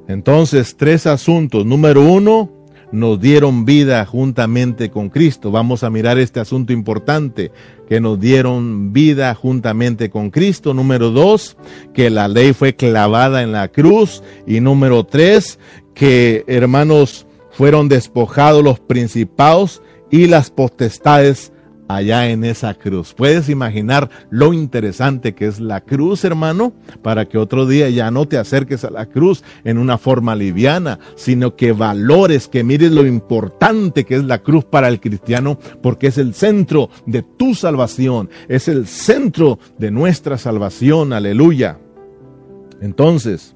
Entonces, 0.07 0.77
tres 0.77 1.07
asuntos. 1.07 1.65
Número 1.65 2.01
uno, 2.01 2.49
nos 2.91 3.19
dieron 3.19 3.65
vida 3.65 4.05
juntamente 4.05 4.89
con 4.89 5.09
Cristo. 5.09 5.51
Vamos 5.51 5.83
a 5.83 5.89
mirar 5.89 6.17
este 6.17 6.39
asunto 6.39 6.71
importante, 6.71 7.51
que 7.87 7.99
nos 7.99 8.19
dieron 8.19 8.93
vida 8.93 9.33
juntamente 9.35 10.09
con 10.09 10.29
Cristo. 10.29 10.73
Número 10.73 11.11
dos, 11.11 11.57
que 11.93 12.09
la 12.09 12.27
ley 12.27 12.53
fue 12.53 12.75
clavada 12.75 13.43
en 13.43 13.51
la 13.51 13.69
cruz. 13.69 14.23
Y 14.45 14.59
número 14.59 15.05
tres, 15.05 15.59
que 15.93 16.43
hermanos 16.47 17.25
fueron 17.51 17.89
despojados 17.89 18.63
los 18.63 18.79
principados 18.79 19.81
y 20.11 20.27
las 20.27 20.51
potestades 20.51 21.51
allá 21.87 22.29
en 22.29 22.43
esa 22.43 22.73
cruz. 22.73 23.13
Puedes 23.13 23.49
imaginar 23.49 24.09
lo 24.29 24.53
interesante 24.53 25.33
que 25.33 25.47
es 25.47 25.59
la 25.59 25.81
cruz, 25.81 26.23
hermano, 26.25 26.73
para 27.01 27.25
que 27.25 27.37
otro 27.37 27.65
día 27.65 27.89
ya 27.89 28.11
no 28.11 28.27
te 28.27 28.37
acerques 28.37 28.83
a 28.83 28.91
la 28.91 29.05
cruz 29.05 29.43
en 29.63 29.77
una 29.77 29.97
forma 29.97 30.35
liviana, 30.35 30.99
sino 31.15 31.55
que 31.55 31.71
valores, 31.71 32.47
que 32.47 32.63
mires 32.63 32.91
lo 32.91 33.05
importante 33.05 34.05
que 34.05 34.15
es 34.15 34.23
la 34.23 34.39
cruz 34.39 34.65
para 34.65 34.87
el 34.87 34.99
cristiano, 34.99 35.59
porque 35.81 36.07
es 36.07 36.17
el 36.17 36.33
centro 36.33 36.89
de 37.05 37.23
tu 37.23 37.55
salvación, 37.55 38.29
es 38.47 38.67
el 38.67 38.87
centro 38.87 39.59
de 39.77 39.91
nuestra 39.91 40.37
salvación, 40.37 41.13
aleluya. 41.13 41.79
Entonces, 42.81 43.55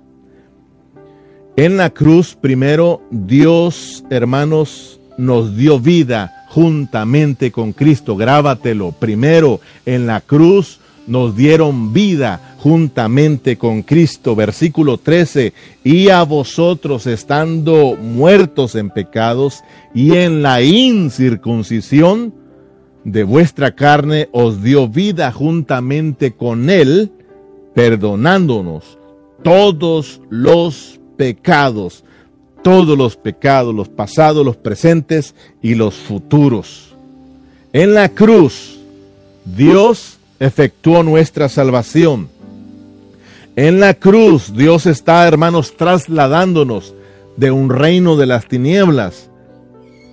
en 1.58 1.78
la 1.78 1.90
cruz 1.90 2.36
primero 2.36 3.02
Dios, 3.12 4.04
hermanos, 4.10 5.00
nos 5.18 5.56
dio 5.56 5.80
vida 5.80 6.41
juntamente 6.54 7.52
con 7.52 7.72
Cristo. 7.72 8.18
Grábatelo. 8.18 8.92
Primero, 8.92 9.62
en 9.86 10.06
la 10.06 10.20
cruz 10.20 10.80
nos 11.08 11.36
dieron 11.36 11.94
vida 11.94 12.56
juntamente 12.60 13.58
con 13.58 13.84
Cristo. 13.84 14.36
Versículo 14.36 14.98
13. 14.98 15.54
Y 15.86 16.10
a 16.10 16.24
vosotros 16.24 17.08
estando 17.08 17.96
muertos 17.96 18.76
en 18.76 18.90
pecados 18.90 19.64
y 19.96 20.16
en 20.16 20.42
la 20.42 20.62
incircuncisión 20.62 22.34
de 23.06 23.24
vuestra 23.24 23.74
carne 23.74 24.28
os 24.34 24.62
dio 24.62 24.90
vida 24.90 25.32
juntamente 25.32 26.34
con 26.34 26.70
Él, 26.70 27.12
perdonándonos 27.74 28.98
todos 29.42 30.22
los 30.30 31.00
pecados 31.16 32.04
todos 32.62 32.98
los 32.98 33.16
pecados, 33.16 33.74
los 33.74 33.90
pasados, 33.90 34.46
los 34.46 34.56
presentes 34.56 35.36
y 35.62 35.76
los 35.76 35.96
futuros. 35.96 36.96
En 37.74 37.94
la 37.94 38.10
cruz, 38.10 38.80
Dios 39.46 40.18
efectuó 40.40 41.04
nuestra 41.04 41.50
salvación. 41.50 42.30
En 43.56 43.80
la 43.80 43.94
cruz, 43.94 44.54
Dios 44.56 44.86
está, 44.86 45.28
hermanos, 45.28 45.76
trasladándonos 45.76 46.94
de 47.38 47.52
un 47.52 47.70
reino 47.70 48.16
de 48.18 48.26
las 48.26 48.48
tinieblas 48.48 49.30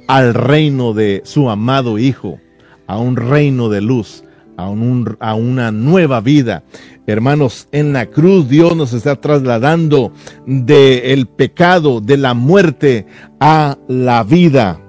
al 0.06 0.34
reino 0.34 0.94
de 0.94 1.22
su 1.24 1.50
amado 1.50 1.98
Hijo, 1.98 2.40
a 2.86 2.98
un 2.98 3.16
reino 3.16 3.68
de 3.68 3.80
luz, 3.80 4.24
a, 4.58 4.68
un, 4.68 5.16
a 5.20 5.34
una 5.34 5.70
nueva 5.70 6.20
vida. 6.20 6.64
Hermanos, 7.06 7.68
en 7.72 7.94
la 7.94 8.06
cruz 8.06 8.48
Dios 8.48 8.76
nos 8.76 8.92
está 8.92 9.16
trasladando 9.16 10.12
del 10.46 11.26
pecado, 11.26 12.02
de 12.02 12.18
la 12.18 12.34
muerte 12.34 13.06
a 13.40 13.78
la 13.86 14.24
vida. 14.24 14.80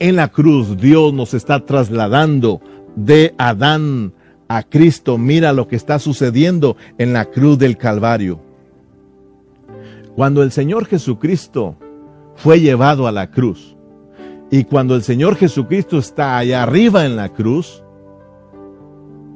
En 0.00 0.16
la 0.16 0.28
cruz 0.28 0.76
Dios 0.76 1.14
nos 1.14 1.32
está 1.32 1.64
trasladando 1.64 2.60
de 2.96 3.34
Adán 3.38 4.12
a 4.48 4.64
Cristo. 4.64 5.16
Mira 5.16 5.52
lo 5.52 5.68
que 5.68 5.76
está 5.76 6.00
sucediendo 6.00 6.76
en 6.98 7.12
la 7.12 7.26
cruz 7.26 7.56
del 7.56 7.78
Calvario. 7.78 8.40
Cuando 10.16 10.42
el 10.42 10.50
Señor 10.50 10.86
Jesucristo 10.86 11.76
fue 12.34 12.60
llevado 12.60 13.06
a 13.06 13.12
la 13.12 13.30
cruz 13.30 13.76
y 14.50 14.64
cuando 14.64 14.96
el 14.96 15.02
Señor 15.04 15.36
Jesucristo 15.36 15.98
está 15.98 16.36
allá 16.36 16.64
arriba 16.64 17.06
en 17.06 17.14
la 17.14 17.28
cruz, 17.28 17.83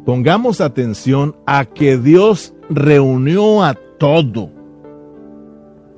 Pongamos 0.08 0.62
atención 0.62 1.36
a 1.44 1.66
que 1.66 1.98
Dios 1.98 2.54
reunió 2.70 3.62
a 3.62 3.74
todo. 3.74 4.48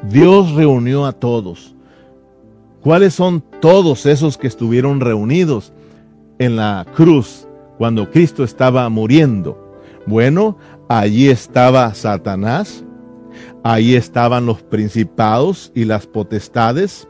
Dios 0.03 0.51
reunió 0.51 1.07
a 1.07 1.12
todos. 1.12 1.77
¿Cuáles 2.81 3.14
son 3.14 3.40
todos 3.61 4.07
esos 4.07 4.37
que 4.37 4.49
estuvieron 4.49 4.99
reunidos 4.99 5.73
en 6.40 6.57
la 6.57 6.85
cruz 6.96 7.46
cuando 7.79 8.11
Cristo 8.11 8.42
estaba 8.42 8.88
muriendo? 8.88 9.79
Bueno, 10.09 10.59
allí 10.88 11.29
estaba 11.29 11.94
Satanás, 11.94 12.85
ahí 13.62 13.94
estaban 13.94 14.44
los 14.44 14.61
principados 14.61 15.70
y 15.73 15.85
las 15.85 16.09
potestades, 16.09 17.07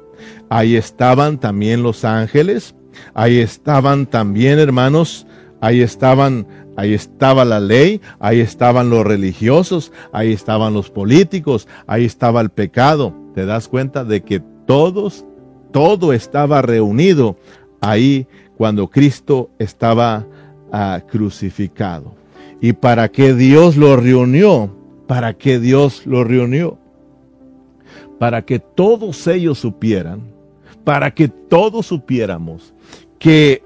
ahí 0.50 0.76
estaban 0.76 1.40
también 1.40 1.82
los 1.82 2.04
ángeles, 2.04 2.74
ahí 3.14 3.38
estaban 3.38 4.04
también, 4.04 4.58
hermanos, 4.58 5.26
ahí 5.60 5.82
estaban 5.82 6.46
Ahí 6.76 6.94
estaba 6.94 7.44
la 7.44 7.60
ley, 7.60 8.00
ahí 8.20 8.40
estaban 8.40 8.90
los 8.90 9.04
religiosos, 9.04 9.92
ahí 10.12 10.32
estaban 10.32 10.72
los 10.72 10.90
políticos, 10.90 11.68
ahí 11.86 12.04
estaba 12.04 12.40
el 12.40 12.50
pecado. 12.50 13.14
¿Te 13.34 13.44
das 13.44 13.68
cuenta 13.68 14.04
de 14.04 14.22
que 14.22 14.40
todos, 14.66 15.24
todo 15.72 16.12
estaba 16.12 16.62
reunido 16.62 17.36
ahí 17.80 18.26
cuando 18.56 18.88
Cristo 18.88 19.50
estaba 19.58 20.26
ah, 20.72 21.02
crucificado? 21.10 22.14
¿Y 22.60 22.72
para 22.74 23.08
qué 23.10 23.34
Dios 23.34 23.76
lo 23.76 23.96
reunió? 23.96 24.74
¿Para 25.06 25.34
qué 25.34 25.58
Dios 25.58 26.06
lo 26.06 26.24
reunió? 26.24 26.78
Para 28.18 28.42
que 28.42 28.58
todos 28.58 29.26
ellos 29.26 29.58
supieran, 29.58 30.22
para 30.84 31.10
que 31.12 31.28
todos 31.28 31.86
supiéramos 31.86 32.74
que 33.18 33.62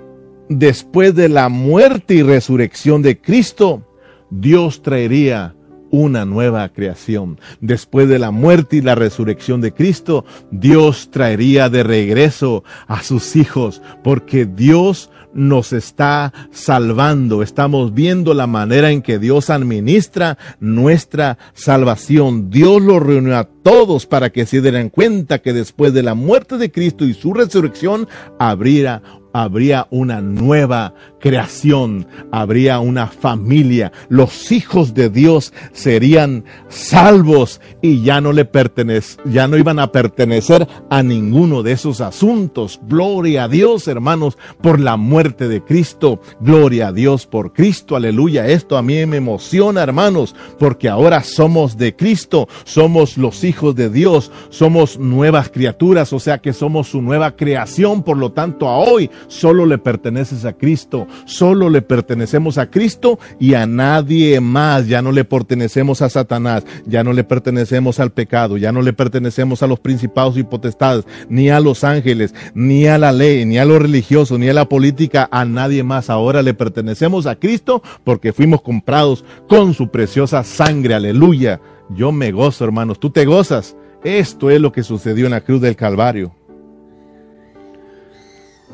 después 0.48 1.14
de 1.14 1.28
la 1.28 1.48
muerte 1.48 2.14
y 2.14 2.22
resurrección 2.22 3.02
de 3.02 3.20
Cristo, 3.20 3.82
Dios 4.30 4.82
traería 4.82 5.54
una 5.90 6.24
nueva 6.24 6.68
creación. 6.70 7.38
Después 7.60 8.08
de 8.08 8.18
la 8.18 8.32
muerte 8.32 8.76
y 8.76 8.80
la 8.80 8.96
resurrección 8.96 9.60
de 9.60 9.72
Cristo, 9.72 10.24
Dios 10.50 11.10
traería 11.12 11.68
de 11.68 11.84
regreso 11.84 12.64
a 12.88 13.02
sus 13.02 13.36
hijos, 13.36 13.80
porque 14.02 14.44
Dios 14.44 15.10
nos 15.34 15.72
está 15.72 16.32
salvando. 16.50 17.42
Estamos 17.42 17.94
viendo 17.94 18.34
la 18.34 18.46
manera 18.46 18.90
en 18.90 19.02
que 19.02 19.18
Dios 19.18 19.50
administra 19.50 20.36
nuestra 20.58 21.38
salvación. 21.52 22.50
Dios 22.50 22.82
lo 22.82 22.98
reunió 22.98 23.36
a 23.36 23.44
todos 23.44 24.06
para 24.06 24.30
que 24.30 24.46
se 24.46 24.60
dieran 24.60 24.88
cuenta 24.88 25.40
que 25.40 25.52
después 25.52 25.92
de 25.92 26.02
la 26.02 26.14
muerte 26.14 26.56
de 26.56 26.72
Cristo 26.72 27.04
y 27.04 27.14
su 27.14 27.34
resurrección 27.34 28.08
habría 28.38 29.02
habría 29.34 29.88
una 29.90 30.20
nueva 30.20 30.94
creación, 31.20 32.06
habría 32.30 32.78
una 32.78 33.08
familia, 33.08 33.92
los 34.08 34.52
hijos 34.52 34.94
de 34.94 35.10
Dios 35.10 35.52
serían 35.72 36.44
salvos 36.68 37.60
y 37.82 38.02
ya 38.02 38.20
no 38.20 38.32
le 38.32 38.44
pertenece, 38.44 39.18
ya 39.24 39.48
no 39.48 39.56
iban 39.56 39.80
a 39.80 39.90
pertenecer 39.90 40.68
a 40.88 41.02
ninguno 41.02 41.64
de 41.64 41.72
esos 41.72 42.00
asuntos. 42.00 42.80
Gloria 42.86 43.44
a 43.44 43.48
Dios, 43.48 43.88
hermanos, 43.88 44.38
por 44.62 44.78
la 44.78 44.96
muerte 44.96 45.48
de 45.48 45.64
Cristo. 45.64 46.20
Gloria 46.40 46.88
a 46.88 46.92
Dios 46.92 47.26
por 47.26 47.52
Cristo. 47.52 47.96
Aleluya. 47.96 48.46
Esto 48.46 48.76
a 48.76 48.82
mí 48.82 49.04
me 49.06 49.16
emociona, 49.16 49.82
hermanos, 49.82 50.36
porque 50.58 50.88
ahora 50.88 51.24
somos 51.24 51.76
de 51.76 51.96
Cristo, 51.96 52.46
somos 52.62 53.18
los 53.18 53.42
hijos 53.42 53.74
de 53.74 53.90
Dios, 53.90 54.30
somos 54.50 54.98
nuevas 54.98 55.48
criaturas, 55.48 56.12
o 56.12 56.20
sea 56.20 56.38
que 56.38 56.52
somos 56.52 56.88
su 56.88 57.02
nueva 57.02 57.34
creación, 57.34 58.04
por 58.04 58.16
lo 58.16 58.30
tanto, 58.30 58.68
a 58.68 58.78
hoy 58.78 59.10
solo 59.28 59.66
le 59.66 59.78
perteneces 59.78 60.44
a 60.44 60.54
Cristo, 60.54 61.06
solo 61.24 61.70
le 61.70 61.82
pertenecemos 61.82 62.58
a 62.58 62.70
Cristo 62.70 63.18
y 63.38 63.54
a 63.54 63.66
nadie 63.66 64.40
más, 64.40 64.86
ya 64.86 65.02
no 65.02 65.12
le 65.12 65.24
pertenecemos 65.24 66.02
a 66.02 66.08
Satanás, 66.08 66.64
ya 66.86 67.04
no 67.04 67.12
le 67.12 67.24
pertenecemos 67.24 68.00
al 68.00 68.12
pecado, 68.12 68.56
ya 68.56 68.72
no 68.72 68.82
le 68.82 68.92
pertenecemos 68.92 69.62
a 69.62 69.66
los 69.66 69.80
principados 69.80 70.36
y 70.36 70.42
potestades, 70.42 71.04
ni 71.28 71.50
a 71.50 71.60
los 71.60 71.84
ángeles, 71.84 72.34
ni 72.54 72.86
a 72.86 72.98
la 72.98 73.12
ley, 73.12 73.44
ni 73.44 73.58
a 73.58 73.64
lo 73.64 73.78
religioso, 73.78 74.38
ni 74.38 74.48
a 74.48 74.54
la 74.54 74.68
política, 74.68 75.28
a 75.30 75.44
nadie 75.44 75.82
más. 75.82 76.10
Ahora 76.10 76.42
le 76.42 76.54
pertenecemos 76.54 77.26
a 77.26 77.36
Cristo 77.36 77.82
porque 78.04 78.32
fuimos 78.32 78.62
comprados 78.62 79.24
con 79.48 79.74
su 79.74 79.90
preciosa 79.90 80.44
sangre, 80.44 80.94
aleluya. 80.94 81.60
Yo 81.90 82.12
me 82.12 82.32
gozo, 82.32 82.64
hermanos, 82.64 82.98
tú 82.98 83.10
te 83.10 83.24
gozas. 83.24 83.76
Esto 84.04 84.50
es 84.50 84.60
lo 84.60 84.72
que 84.72 84.82
sucedió 84.82 85.24
en 85.26 85.32
la 85.32 85.40
cruz 85.40 85.60
del 85.60 85.76
Calvario. 85.76 86.34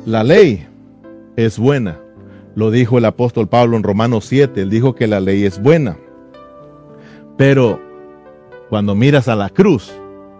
La 0.05 0.23
ley 0.23 0.67
es 1.35 1.59
buena. 1.59 1.99
Lo 2.55 2.71
dijo 2.71 2.97
el 2.97 3.05
apóstol 3.05 3.47
Pablo 3.47 3.77
en 3.77 3.83
Romanos 3.83 4.25
7. 4.25 4.63
Él 4.63 4.69
dijo 4.71 4.95
que 4.95 5.05
la 5.05 5.19
ley 5.19 5.45
es 5.45 5.61
buena. 5.61 5.95
Pero 7.37 7.79
cuando 8.69 8.95
miras 8.95 9.27
a 9.27 9.35
la 9.35 9.49
cruz 9.49 9.93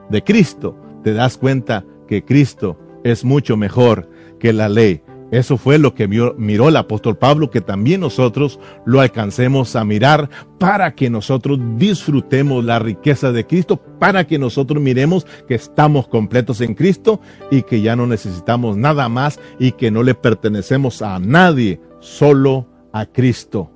de 0.10 0.24
Cristo, 0.24 0.76
te 1.04 1.13
das 1.13 1.38
cuenta 1.38 1.86
que 2.08 2.26
Cristo 2.26 2.76
es 3.04 3.24
mucho 3.24 3.56
mejor 3.56 4.10
que 4.39 4.52
la 4.52 4.67
ley. 4.67 5.04
Eso 5.31 5.57
fue 5.57 5.77
lo 5.77 5.95
que 5.95 6.09
miró 6.09 6.67
el 6.67 6.75
apóstol 6.75 7.17
Pablo, 7.17 7.49
que 7.49 7.61
también 7.61 8.01
nosotros 8.01 8.59
lo 8.85 8.99
alcancemos 8.99 9.77
a 9.77 9.85
mirar 9.85 10.29
para 10.59 10.93
que 10.93 11.09
nosotros 11.09 11.57
disfrutemos 11.77 12.65
la 12.65 12.79
riqueza 12.79 13.31
de 13.31 13.47
Cristo, 13.47 13.81
para 13.97 14.27
que 14.27 14.37
nosotros 14.37 14.83
miremos 14.83 15.25
que 15.47 15.55
estamos 15.55 16.09
completos 16.09 16.59
en 16.59 16.73
Cristo 16.73 17.21
y 17.49 17.63
que 17.63 17.81
ya 17.81 17.95
no 17.95 18.07
necesitamos 18.07 18.75
nada 18.75 19.07
más 19.07 19.39
y 19.57 19.71
que 19.71 19.89
no 19.89 20.03
le 20.03 20.15
pertenecemos 20.15 21.01
a 21.01 21.17
nadie, 21.17 21.79
solo 22.01 22.67
a 22.91 23.05
Cristo. 23.05 23.71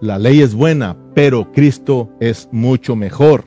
La 0.00 0.18
ley 0.18 0.40
es 0.40 0.54
buena, 0.54 0.96
pero 1.14 1.52
Cristo 1.52 2.10
es 2.18 2.48
mucho 2.50 2.96
mejor. 2.96 3.44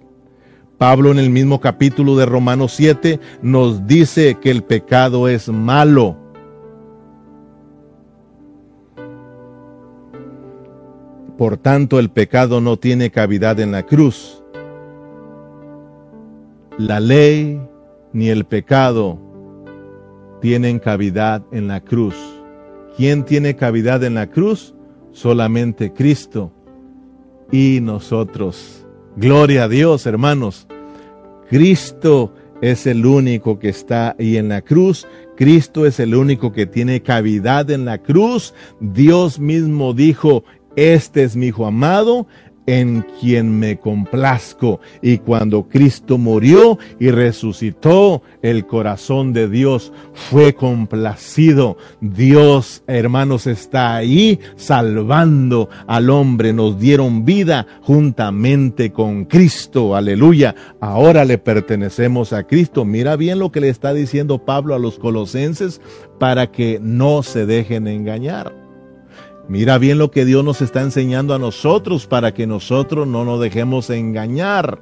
Pablo 0.78 1.12
en 1.12 1.20
el 1.20 1.30
mismo 1.30 1.60
capítulo 1.60 2.16
de 2.16 2.26
Romanos 2.26 2.74
7 2.78 3.20
nos 3.42 3.88
dice 3.88 4.38
que 4.42 4.52
el 4.52 4.64
pecado 4.64 5.28
es 5.28 5.50
malo 5.50 6.23
Por 11.38 11.58
tanto, 11.58 12.00
el 12.00 12.10
pecado 12.10 12.62
no 12.62 12.78
tiene 12.78 13.10
cavidad 13.10 13.60
en 13.60 13.72
la 13.72 13.84
cruz. 13.84 14.44
La 16.78 17.00
ley 17.00 17.62
ni 18.14 18.30
el 18.30 18.46
pecado 18.46 19.20
tienen 20.42 20.80
cavidad 20.80 21.44
en 21.52 21.68
la 21.68 21.82
cruz. 21.82 22.16
¿Quién 22.98 23.24
tiene 23.24 23.56
cavidad 23.56 24.04
en 24.04 24.14
la 24.14 24.30
cruz? 24.30 24.76
Solamente 25.12 25.94
Cristo 25.94 26.52
y 27.52 27.80
nosotros. 27.82 28.86
Gloria 29.16 29.64
a 29.64 29.68
Dios, 29.68 30.06
hermanos. 30.06 30.68
Cristo 31.50 32.34
es 32.62 32.88
el 32.88 33.06
único 33.06 33.60
que 33.60 33.70
está 33.70 34.16
ahí 34.18 34.38
en 34.38 34.50
la 34.50 34.62
cruz. 34.62 35.08
Cristo 35.36 35.86
es 35.86 36.00
el 36.00 36.16
único 36.16 36.52
que 36.52 36.66
tiene 36.66 37.02
cavidad 37.02 37.70
en 37.72 37.86
la 37.86 37.98
cruz. 37.98 38.54
Dios 38.80 39.40
mismo 39.40 39.94
dijo, 39.94 40.44
este 40.76 41.24
es 41.24 41.36
mi 41.36 41.48
Hijo 41.48 41.66
amado 41.66 42.28
en 42.66 43.06
quien 43.20 43.60
me 43.60 43.78
complazco. 43.78 44.80
Y 45.02 45.18
cuando 45.20 45.68
Cristo 45.68 46.18
murió 46.18 46.78
y 47.00 47.12
resucitó, 47.12 48.22
el 48.42 48.66
corazón 48.66 49.34
de 49.34 49.50
Dios 49.50 49.92
fue 50.14 50.54
complacido. 50.54 51.78
Dios, 52.02 52.84
hermanos, 52.88 53.48
está 53.48 53.96
ahí 53.96 54.40
salvando 54.56 55.70
al 55.88 56.10
hombre. 56.10 56.54
Nos 56.54 56.80
dieron 56.80 57.26
vida 57.26 57.68
juntamente 57.82 58.92
con 58.92 59.26
Cristo. 59.26 59.96
Aleluya. 59.96 60.56
Ahora 60.80 61.26
le 61.26 61.38
pertenecemos 61.38 62.34
a 62.34 62.44
Cristo. 62.44 62.86
Mira 62.86 63.16
bien 63.16 63.40
lo 63.40 63.52
que 63.52 63.62
le 63.62 63.70
está 63.70 63.94
diciendo 63.94 64.46
Pablo 64.46 64.76
a 64.76 64.80
los 64.80 65.00
colosenses 65.00 65.82
para 66.20 66.52
que 66.52 66.80
no 66.82 67.24
se 67.24 67.46
dejen 67.46 67.88
engañar. 67.88 68.63
Mira 69.48 69.78
bien 69.78 69.98
lo 69.98 70.10
que 70.10 70.24
Dios 70.24 70.44
nos 70.44 70.62
está 70.62 70.82
enseñando 70.82 71.34
a 71.34 71.40
nosotros 71.40 72.08
para 72.08 72.34
que 72.34 72.48
nosotros 72.48 73.08
no 73.08 73.26
nos 73.26 73.42
dejemos 73.42 73.90
engañar. 73.90 74.82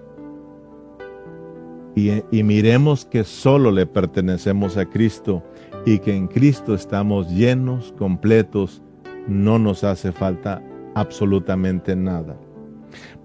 Y, 1.96 2.44
miremos 2.44 3.06
que 3.06 3.24
solo 3.24 3.72
le 3.72 3.86
pertenecemos 3.86 4.78
a 4.78 4.86
Cristo 4.86 5.44
y 5.86 6.00
que 6.00 6.16
en 6.16 6.28
Cristo 6.28 6.74
estamos 6.74 7.30
llenos, 7.30 7.94
completos, 7.98 8.82
no 9.28 9.60
nos 9.60 9.84
hace 9.84 10.12
falta 10.12 10.64
absolutamente 10.96 11.96
nada. 11.96 12.38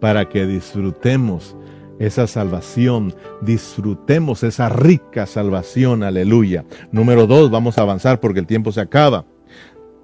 Para 0.01 0.29
que 0.29 0.46
disfrutemos 0.46 1.57
esa 2.01 2.27
salvación, 2.27 3.14
disfrutemos 3.40 4.42
esa 4.42 4.68
rica 4.68 5.27
salvación, 5.27 6.03
aleluya. 6.03 6.64
Número 6.90 7.27
dos, 7.27 7.51
vamos 7.51 7.79
a 7.79 7.83
avanzar 7.83 8.20
porque 8.20 8.40
el 8.40 8.46
tiempo 8.46 8.72
se 8.72 8.81
acaba. 8.81 9.25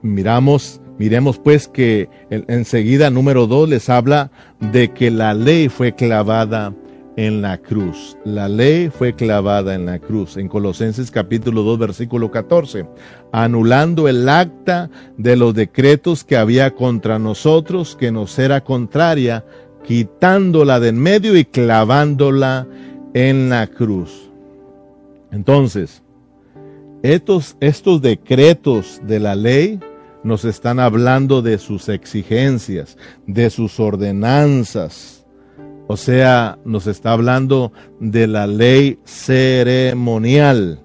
Miramos 0.03 0.82
Miremos 1.03 1.37
pues 1.37 1.67
que 1.67 2.09
enseguida 2.31 3.11
número 3.11 3.49
dos 3.49 3.69
les 3.69 3.89
habla 3.89 4.31
de 4.61 4.93
que 4.93 5.11
la 5.11 5.35
ley 5.35 5.69
fue 5.69 5.97
clavada 5.97 6.73
en 7.17 7.43
la 7.43 7.59
cruz. 7.59 8.17
La 8.25 8.49
ley 8.49 8.89
fue 8.89 9.13
clavada 9.13 9.75
en 9.75 9.85
la 9.85 9.99
cruz. 9.99 10.37
En 10.37 10.47
Colosenses 10.47 11.11
capítulo 11.11 11.65
2 11.65 11.79
versículo 11.81 12.31
14. 12.31 12.87
Anulando 13.33 14.07
el 14.07 14.29
acta 14.29 14.91
de 15.17 15.35
los 15.35 15.55
decretos 15.55 16.23
que 16.23 16.37
había 16.37 16.71
contra 16.71 17.19
nosotros, 17.19 17.97
que 17.97 18.13
nos 18.13 18.39
era 18.39 18.63
contraria, 18.63 19.45
quitándola 19.83 20.79
de 20.79 20.91
en 20.91 21.01
medio 21.01 21.37
y 21.37 21.45
clavándola 21.45 22.69
en 23.13 23.49
la 23.49 23.67
cruz. 23.67 24.31
Entonces, 25.33 26.01
estos, 27.03 27.57
estos 27.59 28.03
decretos 28.03 29.01
de 29.05 29.19
la 29.19 29.35
ley, 29.35 29.81
nos 30.25 30.45
están 30.45 30.79
hablando 30.79 31.43
de 31.43 31.59
sus 31.59 31.89
exigencias, 31.89 32.97
de 33.27 33.51
sus 33.51 33.81
ordenanzas. 33.81 35.27
O 35.89 35.97
sea, 35.97 36.59
nos 36.65 36.87
está 36.87 37.13
hablando 37.13 37.73
de 38.01 38.27
la 38.27 38.47
ley 38.47 38.99
ceremonial. 39.05 40.81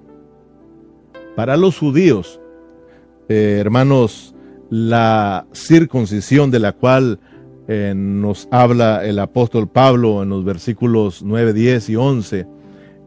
Para 1.36 1.56
los 1.56 1.78
judíos, 1.78 2.42
eh, 3.30 3.58
hermanos, 3.60 4.34
la 4.70 5.46
circuncisión 5.54 6.50
de 6.50 6.60
la 6.60 6.74
cual 6.74 7.20
eh, 7.68 7.94
nos 7.96 8.48
habla 8.52 9.06
el 9.06 9.20
apóstol 9.20 9.70
Pablo 9.70 10.24
en 10.24 10.30
los 10.30 10.44
versículos 10.44 11.22
9, 11.24 11.54
10 11.54 11.90
y 11.90 11.96
11, 11.96 12.48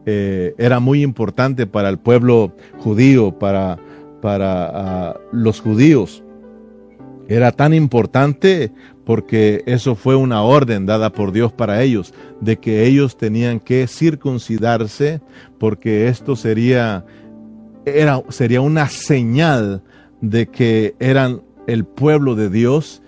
eh, 0.05 0.55
era 0.57 0.79
muy 0.79 1.03
importante 1.03 1.67
para 1.67 1.89
el 1.89 1.99
pueblo 1.99 2.55
judío, 2.79 3.37
para 3.37 3.77
para 4.21 4.69
ah, 4.73 5.19
los 5.31 5.59
judíos. 5.59 6.20
Era 7.27 7.51
tan 7.51 7.73
importante 7.73 8.71
porque 9.05 9.63
eso 9.65 9.95
fue 9.95 10.15
una 10.15 10.43
orden 10.43 10.85
dada 10.85 11.11
por 11.11 11.31
Dios 11.31 11.51
para 11.51 11.81
ellos, 11.81 12.13
de 12.39 12.57
que 12.57 12.85
ellos 12.85 13.17
tenían 13.17 13.59
que 13.59 13.87
circuncidarse 13.87 15.21
porque 15.59 16.07
esto 16.07 16.35
sería, 16.35 17.05
era, 17.85 18.21
sería 18.29 18.61
una 18.61 18.87
señal 18.87 19.81
de 20.21 20.47
que 20.47 20.95
eran 20.99 21.41
el 21.67 21.85
pueblo 21.85 22.35
de 22.35 22.49
Dios 22.49 23.01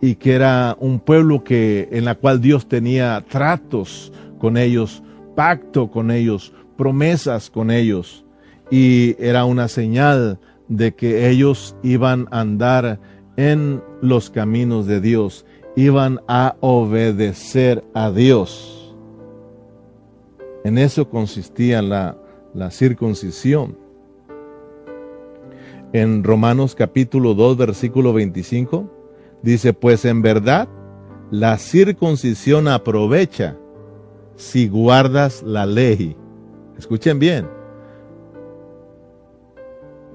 y 0.00 0.14
que 0.16 0.34
era 0.34 0.76
un 0.78 1.00
pueblo 1.00 1.42
que, 1.42 1.88
en 1.92 2.04
la 2.04 2.14
cual 2.14 2.40
Dios 2.40 2.68
tenía 2.68 3.24
tratos 3.28 4.12
con 4.38 4.56
ellos, 4.56 5.02
pacto 5.34 5.90
con 5.90 6.10
ellos, 6.10 6.52
promesas 6.76 7.50
con 7.50 7.70
ellos. 7.70 8.24
Y 8.70 9.16
era 9.18 9.44
una 9.44 9.68
señal 9.68 10.38
de 10.68 10.94
que 10.94 11.28
ellos 11.30 11.74
iban 11.82 12.28
a 12.30 12.40
andar 12.40 13.00
en 13.38 13.80
los 14.02 14.30
caminos 14.30 14.86
de 14.88 15.00
Dios, 15.00 15.46
iban 15.76 16.20
a 16.26 16.56
obedecer 16.58 17.84
a 17.94 18.10
Dios. 18.10 18.92
En 20.64 20.76
eso 20.76 21.08
consistía 21.08 21.80
la, 21.80 22.18
la 22.52 22.72
circuncisión. 22.72 23.78
En 25.92 26.24
Romanos 26.24 26.74
capítulo 26.74 27.34
2, 27.34 27.56
versículo 27.56 28.12
25, 28.12 28.90
dice, 29.42 29.72
pues 29.72 30.04
en 30.04 30.20
verdad 30.20 30.68
la 31.30 31.58
circuncisión 31.58 32.66
aprovecha 32.66 33.56
si 34.34 34.68
guardas 34.68 35.44
la 35.44 35.64
ley. 35.64 36.16
Escuchen 36.76 37.20
bien. 37.20 37.57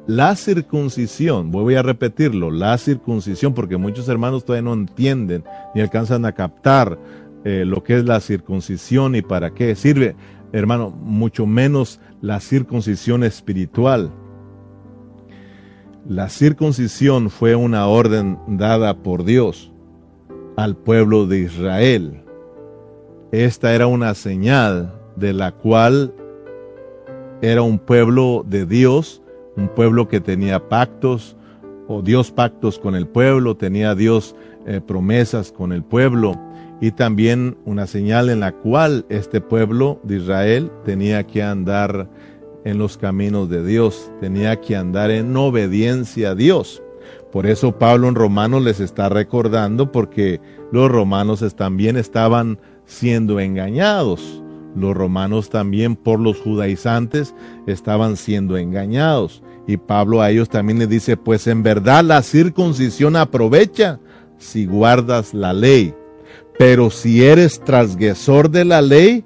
La 0.05 0.35
circuncisión, 0.35 1.49
voy 1.49 1.75
a 1.75 1.81
repetirlo, 1.81 2.51
la 2.51 2.77
circuncisión, 2.77 3.53
porque 3.53 3.77
muchos 3.77 4.09
hermanos 4.09 4.43
todavía 4.43 4.63
no 4.69 4.73
entienden 4.73 5.45
ni 5.73 5.79
alcanzan 5.79 6.25
a 6.25 6.33
captar 6.33 6.99
eh, 7.45 7.63
lo 7.65 7.83
que 7.83 7.97
es 7.97 8.05
la 8.05 8.19
circuncisión 8.19 9.15
y 9.15 9.21
para 9.21 9.53
qué 9.53 9.75
sirve, 9.75 10.15
hermano, 10.51 10.89
mucho 10.89 11.45
menos 11.45 12.01
la 12.21 12.41
circuncisión 12.41 13.23
espiritual. 13.23 14.11
La 16.05 16.27
circuncisión 16.27 17.29
fue 17.29 17.55
una 17.55 17.87
orden 17.87 18.37
dada 18.45 18.97
por 19.03 19.23
Dios 19.23 19.71
al 20.57 20.75
pueblo 20.75 21.27
de 21.27 21.39
Israel. 21.39 22.23
Esta 23.31 23.73
era 23.73 23.87
una 23.87 24.13
señal 24.15 24.93
de 25.15 25.31
la 25.31 25.53
cual 25.53 26.13
era 27.41 27.61
un 27.61 27.79
pueblo 27.79 28.45
de 28.45 28.65
Dios, 28.65 29.22
un 29.55 29.69
pueblo 29.69 30.07
que 30.07 30.19
tenía 30.19 30.69
pactos, 30.69 31.35
o 31.87 32.01
Dios 32.01 32.31
pactos 32.31 32.79
con 32.79 32.95
el 32.95 33.07
pueblo, 33.07 33.55
tenía 33.55 33.93
Dios 33.95 34.35
eh, 34.65 34.81
promesas 34.85 35.51
con 35.51 35.73
el 35.73 35.83
pueblo, 35.83 36.39
y 36.81 36.91
también 36.91 37.57
una 37.65 37.87
señal 37.87 38.29
en 38.29 38.39
la 38.39 38.51
cual 38.51 39.05
este 39.09 39.41
pueblo 39.41 39.99
de 40.03 40.17
Israel 40.17 40.71
tenía 40.85 41.25
que 41.25 41.43
andar 41.43 42.09
en 42.65 42.77
los 42.77 42.97
caminos 42.97 43.49
de 43.49 43.65
Dios, 43.65 44.11
tenía 44.19 44.59
que 44.59 44.75
andar 44.75 45.11
en 45.11 45.35
obediencia 45.35 46.31
a 46.31 46.35
Dios. 46.35 46.81
Por 47.31 47.45
eso 47.45 47.77
Pablo 47.77 48.07
en 48.07 48.15
Romanos 48.15 48.63
les 48.63 48.79
está 48.79 49.09
recordando 49.09 49.91
porque 49.91 50.39
los 50.71 50.91
romanos 50.91 51.43
también 51.55 51.97
estaban 51.97 52.59
siendo 52.85 53.39
engañados. 53.39 54.42
Los 54.75 54.95
romanos 54.95 55.49
también 55.49 55.95
por 55.95 56.19
los 56.19 56.39
judaizantes 56.39 57.35
estaban 57.67 58.17
siendo 58.17 58.57
engañados. 58.57 59.43
Y 59.67 59.77
Pablo 59.77 60.21
a 60.21 60.29
ellos 60.29 60.49
también 60.49 60.79
les 60.79 60.89
dice, 60.89 61.15
pues 61.15 61.47
en 61.47 61.63
verdad 61.63 62.03
la 62.03 62.21
circuncisión 62.21 63.15
aprovecha 63.15 63.99
si 64.37 64.65
guardas 64.65 65.33
la 65.33 65.53
ley. 65.53 65.93
Pero 66.57 66.89
si 66.89 67.23
eres 67.23 67.59
transgresor 67.61 68.49
de 68.49 68.65
la 68.65 68.81
ley, 68.81 69.23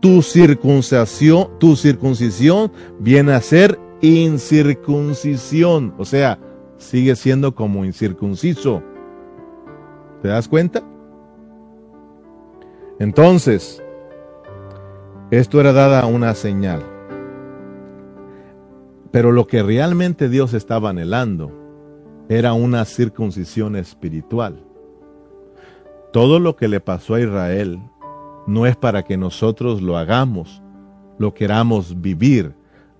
tu 0.00 0.22
circuncisión, 0.22 1.48
tu 1.58 1.76
circuncisión 1.76 2.72
viene 2.98 3.32
a 3.32 3.40
ser 3.40 3.78
incircuncisión. 4.00 5.94
O 5.98 6.04
sea, 6.04 6.38
sigue 6.78 7.16
siendo 7.16 7.54
como 7.54 7.84
incircunciso. 7.84 8.82
¿Te 10.22 10.28
das 10.28 10.48
cuenta? 10.48 10.82
Entonces, 12.98 13.82
esto 15.30 15.60
era 15.60 15.72
dada 15.72 16.06
una 16.06 16.34
señal. 16.34 16.82
Pero 19.12 19.32
lo 19.32 19.46
que 19.46 19.62
realmente 19.62 20.28
Dios 20.28 20.54
estaba 20.54 20.90
anhelando 20.90 21.52
era 22.28 22.52
una 22.52 22.84
circuncisión 22.84 23.76
espiritual. 23.76 24.64
Todo 26.12 26.40
lo 26.40 26.56
que 26.56 26.68
le 26.68 26.80
pasó 26.80 27.14
a 27.14 27.20
Israel 27.20 27.80
no 28.46 28.66
es 28.66 28.76
para 28.76 29.04
que 29.04 29.16
nosotros 29.16 29.82
lo 29.82 29.96
hagamos, 29.96 30.62
lo 31.18 31.34
queramos 31.34 32.00
vivir. 32.00 32.52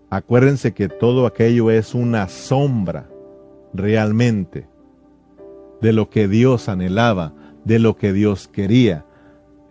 Acuérdense 0.08 0.72
que 0.72 0.88
todo 0.88 1.26
aquello 1.26 1.70
es 1.70 1.94
una 1.94 2.28
sombra 2.28 3.08
realmente 3.72 4.68
de 5.80 5.92
lo 5.92 6.10
que 6.10 6.28
Dios 6.28 6.68
anhelaba, 6.68 7.32
de 7.64 7.78
lo 7.78 7.96
que 7.96 8.12
Dios 8.12 8.46
quería. 8.46 9.04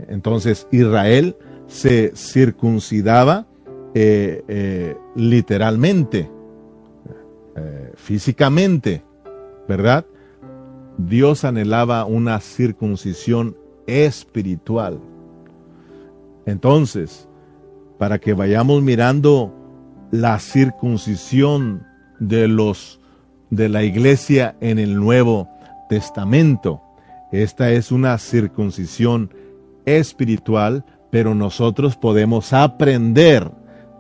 Entonces 0.08 0.68
Israel 0.72 1.36
se 1.70 2.12
circuncidaba 2.16 3.46
eh, 3.94 4.44
eh, 4.48 4.98
literalmente, 5.16 6.30
eh, 7.56 7.92
físicamente, 7.96 9.04
¿verdad? 9.68 10.06
Dios 10.98 11.46
anhelaba 11.46 12.06
una 12.06 12.40
circuncisión 12.42 13.56
espiritual. 13.88 15.00
Entonces, 16.46 17.28
para 17.98 18.20
que 18.20 18.34
vayamos 18.34 18.82
mirando 18.82 19.54
la 20.12 20.40
circuncisión 20.40 21.86
de 22.20 22.48
los 22.48 23.00
de 23.52 23.70
la 23.70 23.84
iglesia 23.84 24.56
en 24.60 24.78
el 24.78 24.96
Nuevo 24.96 25.50
Testamento, 25.90 26.82
esta 27.32 27.72
es 27.72 27.92
una 27.92 28.18
circuncisión 28.18 29.32
espiritual, 29.86 30.86
pero 31.10 31.36
nosotros 31.36 31.96
podemos 31.96 32.54
aprender 32.54 33.52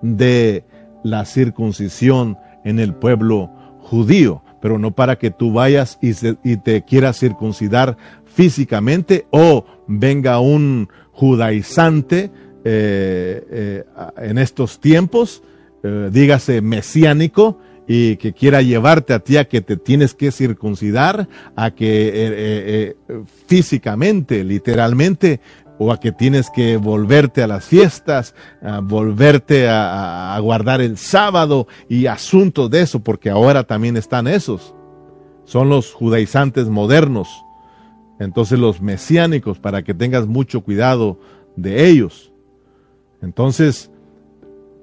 de 0.01 0.63
la 1.03 1.25
circuncisión 1.25 2.37
en 2.63 2.79
el 2.79 2.93
pueblo 2.93 3.49
judío, 3.79 4.43
pero 4.61 4.77
no 4.77 4.91
para 4.91 5.17
que 5.17 5.31
tú 5.31 5.53
vayas 5.53 5.97
y, 6.01 6.57
te 6.57 6.83
quieras 6.83 7.19
circuncidar 7.19 7.97
físicamente 8.25 9.25
o 9.31 9.65
venga 9.87 10.39
un 10.39 10.89
judaizante 11.11 12.31
eh, 12.63 13.43
eh, 13.49 13.83
en 14.17 14.37
estos 14.37 14.79
tiempos, 14.79 15.43
eh, 15.83 16.09
dígase 16.11 16.61
mesiánico, 16.61 17.59
y 17.91 18.17
que 18.17 18.33
quiera 18.33 18.61
llevarte 18.61 19.13
a 19.13 19.19
ti 19.19 19.37
a 19.37 19.45
que 19.45 19.61
te 19.61 19.75
tienes 19.75 20.13
que 20.13 20.31
circuncidar, 20.31 21.27
a 21.55 21.71
que 21.71 22.95
físicamente, 23.47 24.43
literalmente, 24.43 25.39
o 25.79 25.93
a 25.93 25.99
que 25.99 26.11
tienes 26.11 26.49
que 26.49 26.77
volverte 26.77 27.41
a 27.41 27.47
las 27.47 27.65
fiestas, 27.65 28.35
a 28.61 28.81
volverte 28.81 29.67
a, 29.69 30.37
guardar 30.41 30.81
el 30.81 30.97
sábado 30.97 31.67
y 31.87 32.05
asuntos 32.05 32.69
de 32.69 32.81
eso, 32.81 32.99
porque 32.99 33.29
ahora 33.29 33.63
también 33.63 33.95
están 33.95 34.27
esos. 34.27 34.75
Son 35.45 35.69
los 35.69 35.93
judaizantes 35.93 36.67
modernos. 36.67 37.29
Entonces 38.19 38.59
los 38.59 38.81
mesiánicos, 38.81 39.57
para 39.57 39.81
que 39.81 39.93
tengas 39.93 40.27
mucho 40.27 40.61
cuidado 40.61 41.17
de 41.55 41.87
ellos. 41.87 42.33
Entonces, 43.21 43.89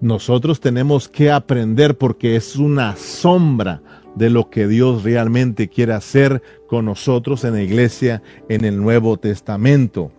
nosotros 0.01 0.61
tenemos 0.61 1.11
que 1.11 1.31
aprender 1.31 1.99
porque 1.99 2.37
es 2.37 2.57
una 2.57 2.97
sombra 2.97 3.83
de 4.15 4.31
lo 4.31 4.49
que 4.49 4.67
Dios 4.67 5.05
realmente 5.05 5.69
quiere 5.69 5.93
hacer 5.93 6.43
con 6.69 6.87
nosotros 6.87 7.45
en 7.45 7.53
la 7.53 7.63
iglesia 7.63 8.23
en 8.49 8.65
el 8.65 8.81
Nuevo 8.81 9.19
Testamento. 9.19 10.11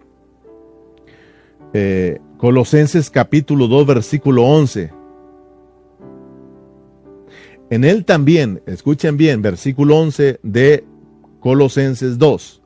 Eh, 1.80 2.20
Colosenses 2.40 3.12
capítulo 3.12 3.68
2, 3.68 3.86
versículo 3.86 4.46
11. 4.46 4.92
En 7.70 7.84
él 7.84 8.04
también, 8.04 8.64
escuchen 8.66 9.16
bien, 9.16 9.44
versículo 9.44 10.00
11 10.00 10.40
de 10.42 10.84
Colosenses 11.40 12.18
2. 12.18 12.64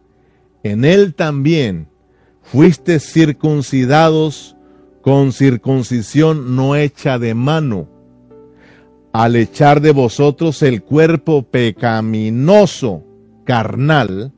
En 0.64 0.86
él 0.86 1.14
también 1.14 1.90
fuiste 2.42 3.02
circuncidados 3.02 4.56
con 5.02 5.34
circuncisión 5.34 6.56
no 6.56 6.78
hecha 6.78 7.20
de 7.20 7.34
mano, 7.34 7.90
al 9.12 9.36
echar 9.36 9.82
de 9.82 9.92
vosotros 9.92 10.62
el 10.62 10.84
cuerpo 10.84 11.44
pecaminoso 11.44 13.04
carnal 13.44 14.32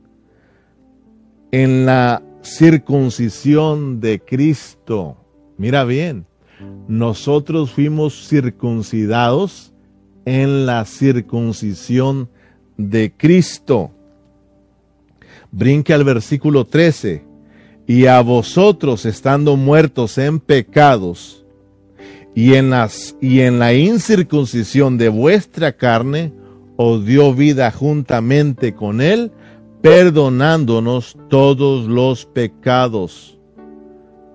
en 1.51 1.85
la 1.85 2.23
circuncisión 2.43 3.99
de 3.99 4.19
Cristo. 4.19 5.17
Mira 5.57 5.83
bien, 5.83 6.25
nosotros 6.87 7.71
fuimos 7.71 8.27
circuncidados 8.27 9.73
en 10.25 10.65
la 10.65 10.85
circuncisión 10.85 12.29
de 12.77 13.13
Cristo. 13.15 13.91
Brinque 15.51 15.93
al 15.93 16.03
versículo 16.03 16.65
13. 16.65 17.23
Y 17.85 18.05
a 18.05 18.21
vosotros 18.21 19.05
estando 19.05 19.57
muertos 19.57 20.17
en 20.17 20.39
pecados 20.39 21.43
y 22.35 22.53
en, 22.55 22.69
la 23.59 23.73
incircuncisión 23.73 24.97
de 24.97 25.09
vuestra 25.09 25.73
carne, 25.73 26.33
os 26.75 27.05
dio 27.05 27.33
vida 27.33 27.69
juntamente 27.71 28.73
con 28.73 29.01
él, 29.01 29.31
perdonándonos 29.83 31.17
todos 31.29 31.87
los 31.87 32.25
pecados. 32.25 33.37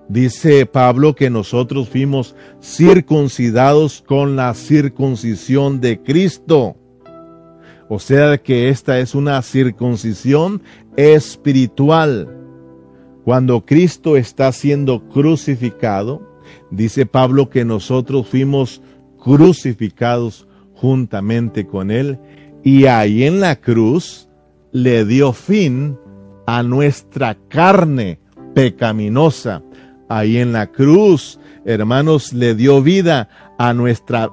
Dice 0.07 0.67
Pablo 0.67 1.15
que 1.15 1.31
nosotros 1.31 1.89
fuimos 1.89 2.35
circuncidados 2.61 4.03
con 4.05 4.35
la 4.35 4.53
circuncisión 4.53 5.81
de 5.81 6.03
Cristo. 6.03 6.75
O 7.89 7.97
sea 7.97 8.37
que 8.37 8.69
esta 8.69 8.99
es 8.99 9.15
una 9.15 9.41
circuncisión 9.41 10.61
espiritual. 10.95 12.29
Cuando 13.25 13.65
Cristo 13.65 14.17
está 14.17 14.51
siendo 14.51 15.09
crucificado, 15.09 16.21
dice 16.69 17.07
Pablo 17.07 17.49
que 17.49 17.65
nosotros 17.65 18.27
fuimos 18.27 18.83
crucificados 19.17 20.47
juntamente 20.75 21.65
con 21.65 21.89
Él 21.89 22.19
y 22.63 22.85
ahí 22.85 23.23
en 23.23 23.39
la 23.39 23.55
cruz 23.55 24.28
le 24.71 25.05
dio 25.05 25.33
fin 25.33 25.97
a 26.45 26.63
nuestra 26.63 27.37
carne 27.47 28.19
pecaminosa. 28.53 29.61
Ahí 30.09 30.37
en 30.37 30.53
la 30.53 30.67
cruz, 30.67 31.39
hermanos, 31.65 32.33
le 32.33 32.55
dio 32.55 32.81
vida 32.81 33.29
a 33.57 33.73
nuestra 33.73 34.31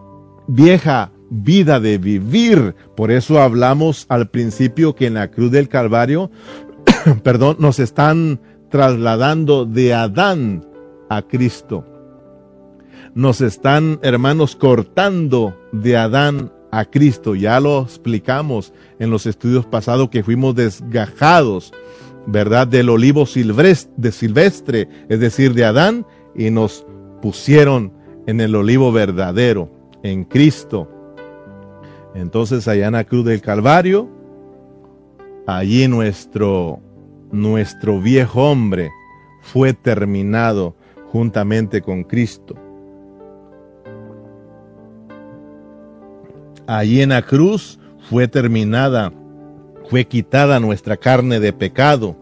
vieja 0.48 1.12
vida 1.30 1.80
de 1.80 1.98
vivir. 1.98 2.74
Por 2.96 3.10
eso 3.10 3.40
hablamos 3.40 4.06
al 4.08 4.28
principio 4.28 4.94
que 4.94 5.06
en 5.06 5.14
la 5.14 5.30
cruz 5.30 5.50
del 5.50 5.68
Calvario, 5.68 6.30
perdón, 7.22 7.56
nos 7.58 7.78
están 7.78 8.40
trasladando 8.70 9.64
de 9.64 9.94
Adán 9.94 10.66
a 11.08 11.22
Cristo. 11.22 11.84
Nos 13.14 13.40
están, 13.40 13.98
hermanos, 14.02 14.56
cortando 14.56 15.58
de 15.72 15.96
Adán 15.96 16.52
a 16.70 16.84
Cristo. 16.84 17.34
Ya 17.34 17.60
lo 17.60 17.82
explicamos 17.82 18.72
en 18.98 19.10
los 19.10 19.26
estudios 19.26 19.66
pasados 19.66 20.08
que 20.10 20.22
fuimos 20.22 20.54
desgajados, 20.54 21.72
¿verdad? 22.26 22.66
Del 22.66 22.88
olivo 22.88 23.26
silvestre, 23.26 23.92
de 23.96 24.12
silvestre, 24.12 24.88
es 25.08 25.20
decir, 25.20 25.54
de 25.54 25.64
Adán, 25.64 26.06
y 26.34 26.50
nos 26.50 26.86
pusieron 27.22 27.92
en 28.26 28.40
el 28.40 28.54
olivo 28.54 28.92
verdadero, 28.92 29.70
en 30.02 30.24
Cristo. 30.24 30.90
Entonces 32.14 32.66
allá 32.68 32.86
en 32.86 32.94
la 32.94 33.04
cruz 33.04 33.24
del 33.24 33.40
Calvario, 33.40 34.08
allí 35.46 35.86
nuestro, 35.86 36.80
nuestro 37.30 38.00
viejo 38.00 38.50
hombre 38.50 38.90
fue 39.42 39.72
terminado 39.72 40.74
juntamente 41.12 41.82
con 41.82 42.04
Cristo. 42.04 42.54
Allí 46.66 47.02
en 47.02 47.10
la 47.10 47.22
cruz 47.22 47.78
fue 48.10 48.28
terminada, 48.28 49.12
fue 49.88 50.04
quitada 50.04 50.60
nuestra 50.60 50.96
carne 50.96 51.40
de 51.40 51.52
pecado. 51.52 52.16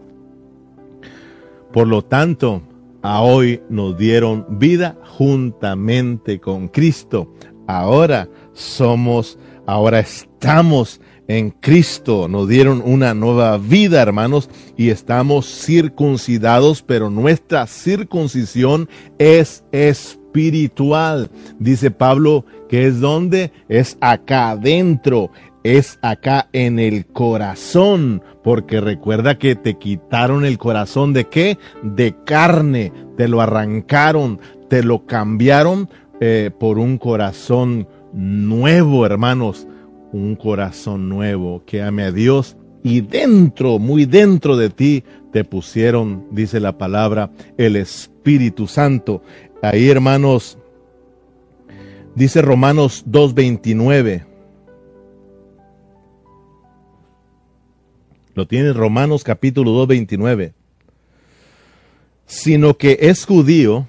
Por 1.73 1.87
lo 1.87 2.03
tanto, 2.03 2.61
a 3.01 3.21
hoy 3.21 3.61
nos 3.69 3.97
dieron 3.97 4.45
vida 4.59 4.97
juntamente 5.17 6.39
con 6.39 6.67
Cristo. 6.67 7.33
Ahora 7.67 8.29
somos 8.53 9.37
Ahora 9.67 9.99
estamos 9.99 11.01
en 11.27 11.49
Cristo, 11.49 12.27
nos 12.27 12.47
dieron 12.47 12.83
una 12.85 13.15
nueva 13.15 13.57
vida, 13.57 13.99
hermanos, 13.99 14.47
y 14.77 14.89
estamos 14.89 15.47
circuncidados, 15.47 16.83
pero 16.83 17.09
nuestra 17.09 17.65
circuncisión 17.65 18.87
es 19.17 19.63
espiritual. 19.71 21.31
Dice 21.57 21.89
Pablo 21.89 22.45
es 22.83 22.99
donde 22.99 23.51
es 23.69 23.97
acá 24.01 24.51
adentro, 24.51 25.31
es 25.63 25.97
acá 26.01 26.49
en 26.53 26.79
el 26.79 27.05
corazón, 27.05 28.21
porque 28.43 28.81
recuerda 28.81 29.37
que 29.37 29.55
te 29.55 29.77
quitaron 29.77 30.45
el 30.45 30.57
corazón 30.57 31.13
de 31.13 31.25
qué? 31.25 31.57
De 31.81 32.15
carne, 32.25 32.91
te 33.17 33.27
lo 33.27 33.41
arrancaron, 33.41 34.39
te 34.69 34.83
lo 34.83 35.05
cambiaron 35.05 35.89
eh, 36.19 36.51
por 36.59 36.77
un 36.77 36.97
corazón 36.97 37.87
nuevo, 38.13 39.05
hermanos, 39.05 39.67
un 40.11 40.35
corazón 40.35 41.09
nuevo 41.09 41.63
que 41.65 41.81
ame 41.81 42.03
a 42.03 42.11
Dios 42.11 42.57
y 42.85 43.01
dentro, 43.01 43.79
muy 43.79 44.05
dentro 44.05 44.57
de 44.57 44.69
ti, 44.69 45.03
te 45.31 45.43
pusieron, 45.43 46.27
dice 46.29 46.59
la 46.59 46.77
palabra, 46.77 47.31
el 47.57 47.75
Espíritu 47.75 48.67
Santo. 48.67 49.23
Ahí, 49.63 49.89
hermanos, 49.89 50.59
dice 52.15 52.41
Romanos 52.41 53.05
2.29. 53.07 54.25
Lo 58.33 58.47
tiene 58.47 58.73
Romanos 58.73 59.23
capítulo 59.23 59.85
2.29. 59.87 60.53
Sino 62.25 62.77
que 62.77 62.97
es 63.01 63.25
judío 63.25 63.87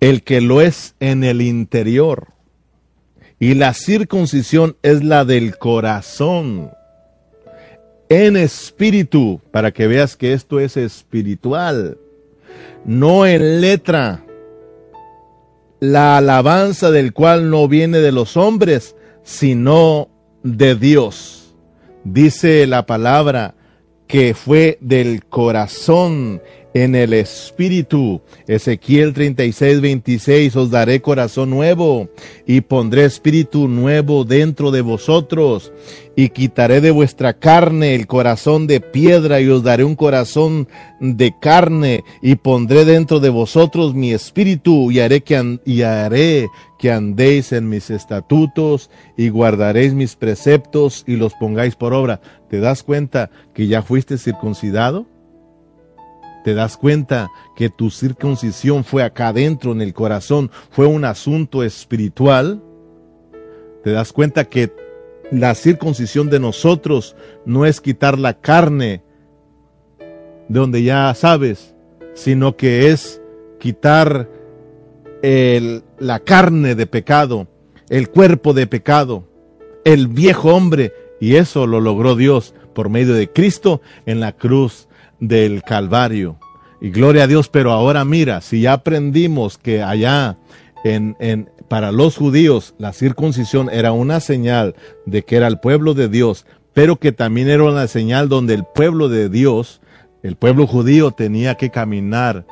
el 0.00 0.22
que 0.22 0.40
lo 0.40 0.60
es 0.60 0.94
en 1.00 1.24
el 1.24 1.40
interior 1.40 2.34
y 3.44 3.52
la 3.52 3.74
circuncisión 3.74 4.76
es 4.82 5.04
la 5.04 5.26
del 5.26 5.58
corazón, 5.58 6.70
en 8.08 8.38
espíritu, 8.38 9.38
para 9.50 9.70
que 9.70 9.86
veas 9.86 10.16
que 10.16 10.32
esto 10.32 10.60
es 10.60 10.78
espiritual, 10.78 11.98
no 12.86 13.26
en 13.26 13.60
letra. 13.60 14.23
La 15.80 16.16
alabanza 16.16 16.90
del 16.90 17.12
cual 17.12 17.50
no 17.50 17.68
viene 17.68 17.98
de 17.98 18.12
los 18.12 18.36
hombres, 18.36 18.96
sino 19.22 20.08
de 20.42 20.74
Dios. 20.76 21.54
Dice 22.04 22.66
la 22.66 22.86
palabra 22.86 23.54
que 24.06 24.34
fue 24.34 24.78
del 24.80 25.24
corazón 25.24 26.42
en 26.74 26.96
el 26.96 27.12
espíritu. 27.12 28.20
Ezequiel 28.46 29.14
36, 29.14 29.80
26, 29.80 30.56
os 30.56 30.70
daré 30.70 31.00
corazón 31.00 31.50
nuevo 31.50 32.08
y 32.46 32.60
pondré 32.60 33.04
espíritu 33.04 33.68
nuevo 33.68 34.24
dentro 34.24 34.72
de 34.72 34.82
vosotros 34.82 35.72
y 36.16 36.28
quitaré 36.28 36.80
de 36.80 36.90
vuestra 36.90 37.34
carne 37.34 37.94
el 37.94 38.06
corazón 38.06 38.66
de 38.66 38.80
piedra 38.80 39.40
y 39.40 39.48
os 39.48 39.62
daré 39.62 39.84
un 39.84 39.94
corazón 39.94 40.68
de 41.00 41.34
carne 41.40 42.04
y 42.20 42.34
pondré 42.34 42.84
dentro 42.84 43.20
de 43.20 43.30
vosotros 43.30 43.94
mi 43.94 44.12
espíritu 44.12 44.90
y 44.90 45.00
haré 45.00 45.22
que, 45.22 45.60
y 45.64 45.82
haré 45.82 46.48
que 46.78 46.90
andéis 46.90 47.52
en 47.52 47.68
mis 47.68 47.88
estatutos 47.90 48.90
y 49.16 49.28
guardaréis 49.28 49.94
mis 49.94 50.16
preceptos 50.16 51.04
y 51.06 51.16
los 51.16 51.34
pongáis 51.34 51.76
por 51.76 51.94
obra. 51.94 52.20
¿Te 52.50 52.58
das 52.58 52.82
cuenta 52.82 53.30
que 53.54 53.68
ya 53.68 53.82
fuiste 53.82 54.18
circuncidado? 54.18 55.13
Te 56.44 56.52
das 56.52 56.76
cuenta 56.76 57.32
que 57.56 57.70
tu 57.70 57.90
circuncisión 57.90 58.84
fue 58.84 59.02
acá 59.02 59.28
adentro 59.28 59.72
en 59.72 59.80
el 59.80 59.94
corazón, 59.94 60.50
fue 60.70 60.86
un 60.86 61.06
asunto 61.06 61.64
espiritual, 61.64 62.62
te 63.82 63.90
das 63.90 64.12
cuenta 64.12 64.44
que 64.44 64.70
la 65.32 65.54
circuncisión 65.54 66.28
de 66.28 66.38
nosotros 66.38 67.16
no 67.46 67.64
es 67.64 67.80
quitar 67.80 68.18
la 68.18 68.34
carne 68.34 69.02
de 69.98 70.60
donde 70.60 70.82
ya 70.82 71.12
sabes, 71.14 71.74
sino 72.12 72.56
que 72.56 72.90
es 72.90 73.22
quitar 73.58 74.28
la 75.98 76.20
carne 76.20 76.74
de 76.74 76.86
pecado, 76.86 77.48
el 77.88 78.10
cuerpo 78.10 78.52
de 78.52 78.66
pecado, 78.66 79.24
el 79.86 80.08
viejo 80.08 80.54
hombre, 80.54 80.92
y 81.20 81.36
eso 81.36 81.66
lo 81.66 81.80
logró 81.80 82.16
Dios 82.16 82.54
por 82.74 82.90
medio 82.90 83.14
de 83.14 83.30
Cristo 83.30 83.80
en 84.04 84.20
la 84.20 84.32
cruz 84.32 84.88
del 85.28 85.62
Calvario. 85.62 86.38
Y 86.80 86.90
gloria 86.90 87.24
a 87.24 87.26
Dios, 87.26 87.48
pero 87.48 87.72
ahora 87.72 88.04
mira, 88.04 88.40
si 88.40 88.62
ya 88.62 88.74
aprendimos 88.74 89.58
que 89.58 89.82
allá 89.82 90.36
en, 90.84 91.16
en, 91.18 91.50
para 91.68 91.92
los 91.92 92.16
judíos 92.16 92.74
la 92.78 92.92
circuncisión 92.92 93.70
era 93.70 93.92
una 93.92 94.20
señal 94.20 94.74
de 95.06 95.24
que 95.24 95.36
era 95.36 95.46
el 95.46 95.58
pueblo 95.58 95.94
de 95.94 96.08
Dios, 96.08 96.46
pero 96.74 96.96
que 96.96 97.12
también 97.12 97.48
era 97.48 97.64
una 97.64 97.86
señal 97.86 98.28
donde 98.28 98.54
el 98.54 98.64
pueblo 98.64 99.08
de 99.08 99.28
Dios, 99.28 99.80
el 100.22 100.36
pueblo 100.36 100.66
judío 100.66 101.12
tenía 101.12 101.54
que 101.54 101.70
caminar 101.70 102.44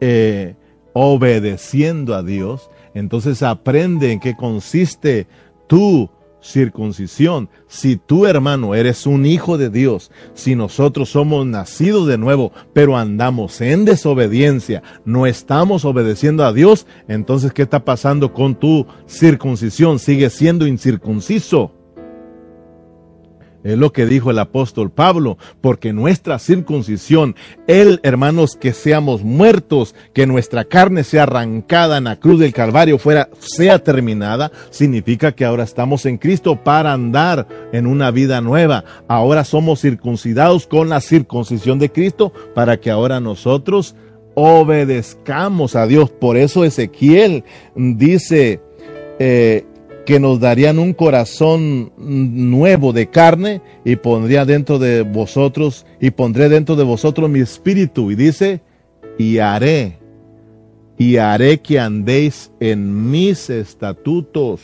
eh, 0.00 0.54
obedeciendo 0.92 2.14
a 2.14 2.22
Dios. 2.22 2.70
Entonces 2.94 3.42
aprende 3.42 4.12
en 4.12 4.20
qué 4.20 4.36
consiste 4.36 5.26
tu 5.66 6.08
circuncisión. 6.46 7.48
Si 7.68 7.96
tú, 7.96 8.26
hermano, 8.26 8.74
eres 8.74 9.06
un 9.06 9.26
hijo 9.26 9.58
de 9.58 9.70
Dios, 9.70 10.10
si 10.34 10.54
nosotros 10.54 11.10
somos 11.10 11.44
nacidos 11.46 12.06
de 12.06 12.18
nuevo, 12.18 12.52
pero 12.72 12.96
andamos 12.96 13.60
en 13.60 13.84
desobediencia, 13.84 14.82
no 15.04 15.26
estamos 15.26 15.84
obedeciendo 15.84 16.44
a 16.44 16.52
Dios, 16.52 16.86
entonces, 17.08 17.52
¿qué 17.52 17.62
está 17.62 17.84
pasando 17.84 18.32
con 18.32 18.54
tu 18.54 18.86
circuncisión? 19.06 19.98
Sigue 19.98 20.30
siendo 20.30 20.66
incircunciso. 20.66 21.72
Es 23.66 23.76
lo 23.76 23.92
que 23.92 24.06
dijo 24.06 24.30
el 24.30 24.38
apóstol 24.38 24.90
Pablo, 24.90 25.38
porque 25.60 25.92
nuestra 25.92 26.38
circuncisión, 26.38 27.34
el 27.66 27.98
hermanos, 28.04 28.54
que 28.54 28.72
seamos 28.72 29.24
muertos, 29.24 29.96
que 30.14 30.24
nuestra 30.24 30.64
carne 30.64 31.02
sea 31.02 31.24
arrancada 31.24 31.98
en 31.98 32.04
la 32.04 32.16
cruz 32.16 32.38
del 32.38 32.52
Calvario, 32.52 32.96
fuera, 32.98 33.28
sea 33.40 33.82
terminada, 33.82 34.52
significa 34.70 35.32
que 35.32 35.44
ahora 35.44 35.64
estamos 35.64 36.06
en 36.06 36.16
Cristo 36.16 36.62
para 36.62 36.92
andar 36.92 37.48
en 37.72 37.88
una 37.88 38.12
vida 38.12 38.40
nueva. 38.40 38.84
Ahora 39.08 39.44
somos 39.44 39.80
circuncidados 39.80 40.68
con 40.68 40.88
la 40.88 41.00
circuncisión 41.00 41.80
de 41.80 41.90
Cristo 41.90 42.32
para 42.54 42.78
que 42.78 42.92
ahora 42.92 43.18
nosotros 43.18 43.96
obedezcamos 44.34 45.74
a 45.74 45.88
Dios. 45.88 46.10
Por 46.10 46.36
eso 46.36 46.64
Ezequiel 46.64 47.42
dice, 47.74 48.60
eh, 49.18 49.64
que 50.06 50.18
nos 50.18 50.40
darían 50.40 50.78
un 50.78 50.94
corazón 50.94 51.92
nuevo 51.98 52.94
de 52.94 53.10
carne 53.10 53.60
y 53.84 53.96
pondría 53.96 54.46
dentro 54.46 54.78
de 54.78 55.02
vosotros 55.02 55.84
y 56.00 56.10
pondré 56.12 56.48
dentro 56.48 56.76
de 56.76 56.84
vosotros 56.84 57.28
mi 57.28 57.40
espíritu 57.40 58.10
y 58.10 58.14
dice 58.14 58.62
y 59.18 59.38
haré 59.38 59.98
y 60.96 61.16
haré 61.18 61.58
que 61.58 61.78
andéis 61.78 62.50
en 62.60 63.10
mis 63.10 63.50
estatutos 63.50 64.62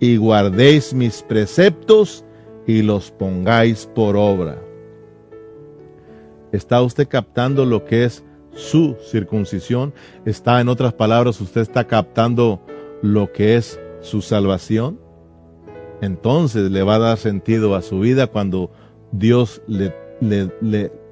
y 0.00 0.16
guardéis 0.16 0.92
mis 0.92 1.22
preceptos 1.22 2.24
y 2.66 2.82
los 2.82 3.10
pongáis 3.10 3.88
por 3.94 4.16
obra. 4.16 4.58
¿Está 6.52 6.82
usted 6.82 7.06
captando 7.06 7.64
lo 7.64 7.84
que 7.84 8.04
es 8.04 8.24
su 8.54 8.96
circuncisión? 9.10 9.92
¿Está, 10.24 10.60
en 10.60 10.68
otras 10.68 10.92
palabras, 10.92 11.40
usted 11.40 11.60
está 11.60 11.84
captando 11.84 12.60
lo 13.02 13.32
que 13.32 13.56
es 13.56 13.78
su 14.04 14.22
salvación? 14.22 15.00
Entonces 16.00 16.70
le 16.70 16.82
va 16.82 16.96
a 16.96 17.00
dar 17.00 17.18
sentido 17.18 17.74
a 17.74 17.82
su 17.82 18.00
vida 18.00 18.26
cuando 18.26 18.70
Dios 19.10 19.62
le, 19.66 19.92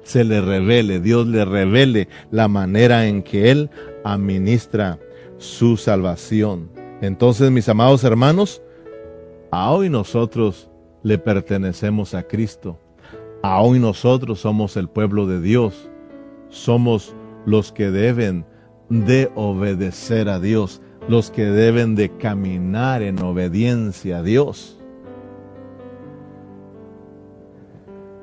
se 0.03 0.23
le 0.23 0.41
revele, 0.41 0.99
Dios 0.99 1.27
le 1.27 1.43
revele 1.43 2.07
la 2.31 2.47
manera 2.47 3.07
en 3.07 3.23
que 3.23 3.51
Él 3.51 3.69
administra 4.03 4.99
su 5.37 5.77
salvación. 5.77 6.69
Entonces, 7.01 7.51
mis 7.51 7.67
amados 7.67 8.03
hermanos, 8.03 8.61
a 9.51 9.71
hoy 9.71 9.89
nosotros 9.89 10.69
le 11.01 11.17
pertenecemos 11.17 12.13
a 12.13 12.23
Cristo. 12.23 12.79
A 13.41 13.61
hoy 13.61 13.79
nosotros 13.79 14.39
somos 14.39 14.77
el 14.77 14.87
pueblo 14.87 15.25
de 15.25 15.41
Dios. 15.41 15.89
Somos 16.49 17.15
los 17.45 17.71
que 17.71 17.91
deben 17.91 18.45
de 18.89 19.31
obedecer 19.35 20.29
a 20.29 20.39
Dios, 20.39 20.81
los 21.07 21.31
que 21.31 21.45
deben 21.45 21.95
de 21.95 22.09
caminar 22.09 23.01
en 23.01 23.21
obediencia 23.21 24.19
a 24.19 24.23
Dios. 24.23 24.77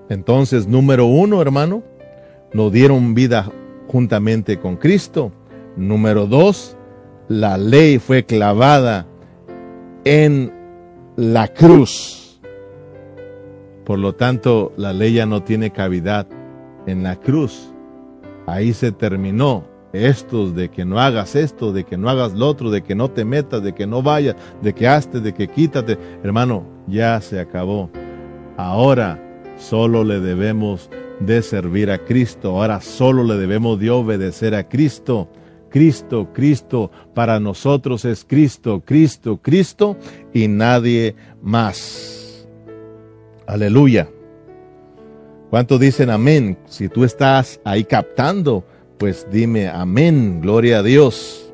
Entonces, 0.08 0.66
número 0.66 1.06
uno, 1.06 1.40
hermano, 1.40 1.82
nos 2.52 2.72
dieron 2.72 3.14
vida 3.14 3.50
juntamente 3.86 4.58
con 4.58 4.76
Cristo. 4.76 5.30
Número 5.76 6.26
dos, 6.26 6.76
la 7.28 7.56
ley 7.56 7.98
fue 7.98 8.24
clavada 8.24 9.06
en 10.04 10.52
la 11.16 11.48
cruz. 11.48 12.40
Por 13.84 13.98
lo 13.98 14.14
tanto, 14.14 14.72
la 14.76 14.92
ley 14.92 15.14
ya 15.14 15.26
no 15.26 15.42
tiene 15.42 15.70
cavidad 15.70 16.26
en 16.86 17.02
la 17.04 17.16
cruz. 17.16 17.72
Ahí 18.46 18.72
se 18.72 18.90
terminó. 18.90 19.69
Estos 19.92 20.54
de 20.54 20.70
que 20.70 20.84
no 20.84 21.00
hagas 21.00 21.34
esto, 21.34 21.72
de 21.72 21.84
que 21.84 21.96
no 21.96 22.08
hagas 22.08 22.34
lo 22.34 22.46
otro, 22.46 22.70
de 22.70 22.82
que 22.82 22.94
no 22.94 23.10
te 23.10 23.24
metas, 23.24 23.62
de 23.62 23.74
que 23.74 23.86
no 23.86 24.02
vayas, 24.02 24.36
de 24.62 24.72
que 24.72 24.86
hazte, 24.86 25.20
de 25.20 25.34
que 25.34 25.48
quítate. 25.48 25.98
Hermano, 26.22 26.64
ya 26.86 27.20
se 27.20 27.40
acabó. 27.40 27.90
Ahora 28.56 29.20
solo 29.58 30.04
le 30.04 30.20
debemos 30.20 30.90
de 31.18 31.42
servir 31.42 31.90
a 31.90 31.98
Cristo. 31.98 32.50
Ahora 32.50 32.80
solo 32.80 33.24
le 33.24 33.36
debemos 33.36 33.78
de 33.80 33.90
obedecer 33.90 34.54
a 34.54 34.68
Cristo. 34.68 35.28
Cristo, 35.70 36.28
Cristo, 36.32 36.90
para 37.14 37.38
nosotros 37.38 38.04
es 38.04 38.24
Cristo, 38.24 38.82
Cristo, 38.84 39.38
Cristo 39.40 39.96
y 40.32 40.48
nadie 40.48 41.14
más. 41.42 42.46
Aleluya. 43.46 44.08
¿Cuántos 45.48 45.80
dicen 45.80 46.10
amén? 46.10 46.58
Si 46.66 46.88
tú 46.88 47.04
estás 47.04 47.60
ahí 47.64 47.84
captando, 47.84 48.64
pues 49.00 49.26
dime 49.32 49.66
amén, 49.66 50.42
gloria 50.42 50.80
a 50.80 50.82
Dios. 50.82 51.50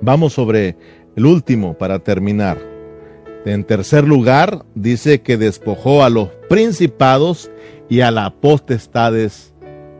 Vamos 0.00 0.34
sobre 0.34 0.76
el 1.16 1.26
último 1.26 1.76
para 1.76 1.98
terminar. 1.98 2.56
En 3.44 3.64
tercer 3.64 4.04
lugar, 4.04 4.64
dice 4.76 5.22
que 5.22 5.36
despojó 5.36 6.04
a 6.04 6.08
los 6.08 6.28
principados 6.48 7.50
y 7.88 8.00
a 8.00 8.12
las 8.12 8.30
potestades 8.30 9.54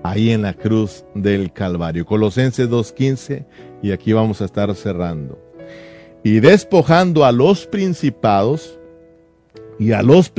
ahí 0.05 0.31
en 0.31 0.43
la 0.43 0.55
cruz 0.55 1.05
del 1.17 1.53
Calvario. 1.53 2.07
Colosenses 2.07 2.71
2.15 2.71 3.45
y 3.83 3.91
aquí 3.91 4.13
vamos 4.13 4.41
a 4.41 4.45
estar 4.45 4.73
cerrando. 4.77 5.41
Y 6.23 6.39
despojando 6.39 7.25
a 7.25 7.33
los 7.33 7.67
principados 7.67 8.79
y 9.81 9.91
a 9.91 10.03
los 10.03 10.31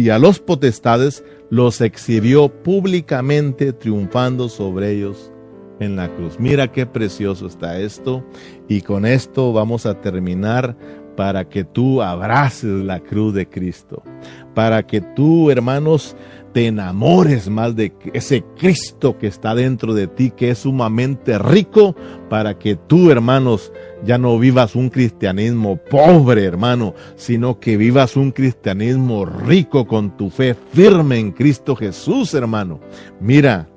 y 0.00 0.08
a 0.08 0.18
los 0.18 0.40
potestades 0.40 1.22
los 1.50 1.82
exhibió 1.82 2.48
públicamente 2.48 3.74
triunfando 3.74 4.48
sobre 4.48 4.92
ellos 4.92 5.30
en 5.78 5.96
la 5.96 6.08
cruz. 6.08 6.40
Mira 6.40 6.72
qué 6.72 6.86
precioso 6.86 7.46
está 7.46 7.78
esto 7.78 8.24
y 8.66 8.80
con 8.80 9.04
esto 9.04 9.52
vamos 9.52 9.84
a 9.84 10.00
terminar 10.00 10.74
para 11.18 11.46
que 11.46 11.64
tú 11.64 12.00
abraces 12.00 12.82
la 12.82 13.00
cruz 13.00 13.34
de 13.34 13.46
Cristo, 13.46 14.02
para 14.54 14.86
que 14.86 15.02
tú, 15.02 15.50
hermanos, 15.50 16.16
te 16.52 16.66
enamores 16.66 17.48
más 17.48 17.76
de 17.76 17.92
ese 18.12 18.44
Cristo 18.58 19.18
que 19.18 19.26
está 19.26 19.54
dentro 19.54 19.94
de 19.94 20.06
ti, 20.06 20.30
que 20.30 20.50
es 20.50 20.58
sumamente 20.58 21.38
rico, 21.38 21.94
para 22.28 22.58
que 22.58 22.76
tú, 22.76 23.10
hermanos, 23.10 23.72
ya 24.04 24.18
no 24.18 24.38
vivas 24.38 24.74
un 24.74 24.88
cristianismo 24.88 25.76
pobre, 25.76 26.44
hermano, 26.44 26.94
sino 27.16 27.60
que 27.60 27.76
vivas 27.76 28.16
un 28.16 28.32
cristianismo 28.32 29.24
rico 29.24 29.86
con 29.86 30.16
tu 30.16 30.30
fe 30.30 30.54
firme 30.72 31.18
en 31.18 31.32
Cristo 31.32 31.76
Jesús, 31.76 32.34
hermano. 32.34 32.80
Mira, 33.20 33.68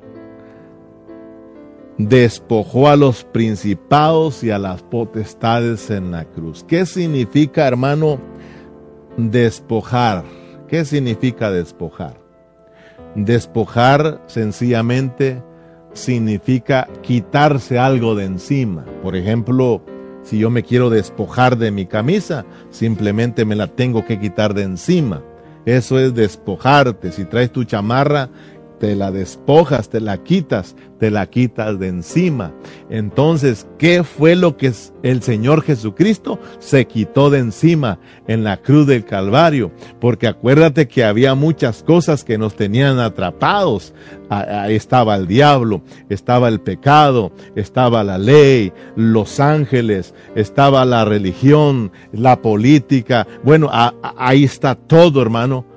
despojó 1.98 2.90
a 2.90 2.96
los 2.96 3.24
principados 3.24 4.44
y 4.44 4.52
a 4.52 4.58
las 4.58 4.82
potestades 4.82 5.90
en 5.90 6.12
la 6.12 6.26
cruz. 6.26 6.64
¿Qué 6.68 6.86
significa, 6.86 7.68
hermano, 7.68 8.20
despojar? 9.18 10.24
¿Qué 10.68 10.86
significa 10.86 11.52
despojar? 11.52 12.23
Despojar 13.16 14.22
sencillamente 14.28 15.42
significa 15.94 16.88
quitarse 17.02 17.78
algo 17.78 18.16
de 18.16 18.26
encima. 18.26 18.84
Por 19.02 19.16
ejemplo, 19.16 19.82
si 20.24 20.40
yo 20.40 20.50
me 20.50 20.64
quiero 20.64 20.90
despojar 20.90 21.58
de 21.58 21.72
mi 21.72 21.86
camisa, 21.86 22.46
simplemente 22.72 23.46
me 23.46 23.56
la 23.56 23.68
tengo 23.68 24.06
que 24.06 24.20
quitar 24.20 24.54
de 24.54 24.64
encima. 24.64 25.22
Eso 25.66 26.00
es 26.00 26.14
despojarte. 26.14 27.12
Si 27.12 27.26
traes 27.26 27.52
tu 27.52 27.64
chamarra, 27.64 28.30
te 28.84 28.98
la 28.98 29.12
despojas, 29.12 29.88
te 29.88 30.02
la 30.02 30.22
quitas, 30.26 30.76
te 31.00 31.10
la 31.10 31.28
quitas 31.28 31.80
de 31.80 31.88
encima. 31.88 32.52
Entonces, 32.90 33.66
¿qué 33.80 34.04
fue 34.04 34.36
lo 34.36 34.58
que 34.58 34.74
el 35.04 35.24
Señor 35.24 35.62
Jesucristo 35.62 36.38
se 36.60 36.86
quitó 36.86 37.30
de 37.30 37.40
encima 37.40 37.98
en 38.28 38.44
la 38.44 38.58
cruz 38.58 38.86
del 38.86 39.06
Calvario? 39.06 39.72
Porque 40.02 40.28
acuérdate 40.28 40.90
que 40.90 41.06
había 41.06 41.34
muchas 41.34 41.82
cosas 41.82 42.26
que 42.26 42.38
nos 42.38 42.58
tenían 42.58 43.00
atrapados. 43.00 43.94
Ahí 44.30 44.76
estaba 44.76 45.16
el 45.16 45.28
diablo, 45.28 45.82
estaba 46.10 46.50
el 46.50 46.60
pecado, 46.60 47.32
estaba 47.56 48.04
la 48.04 48.18
ley, 48.18 48.74
los 48.98 49.40
ángeles, 49.40 50.14
estaba 50.36 50.84
la 50.84 51.06
religión, 51.06 51.94
la 52.12 52.42
política. 52.42 53.28
Bueno, 53.46 53.70
ahí 53.72 54.44
está 54.44 54.76
todo, 54.76 55.22
hermano 55.22 55.73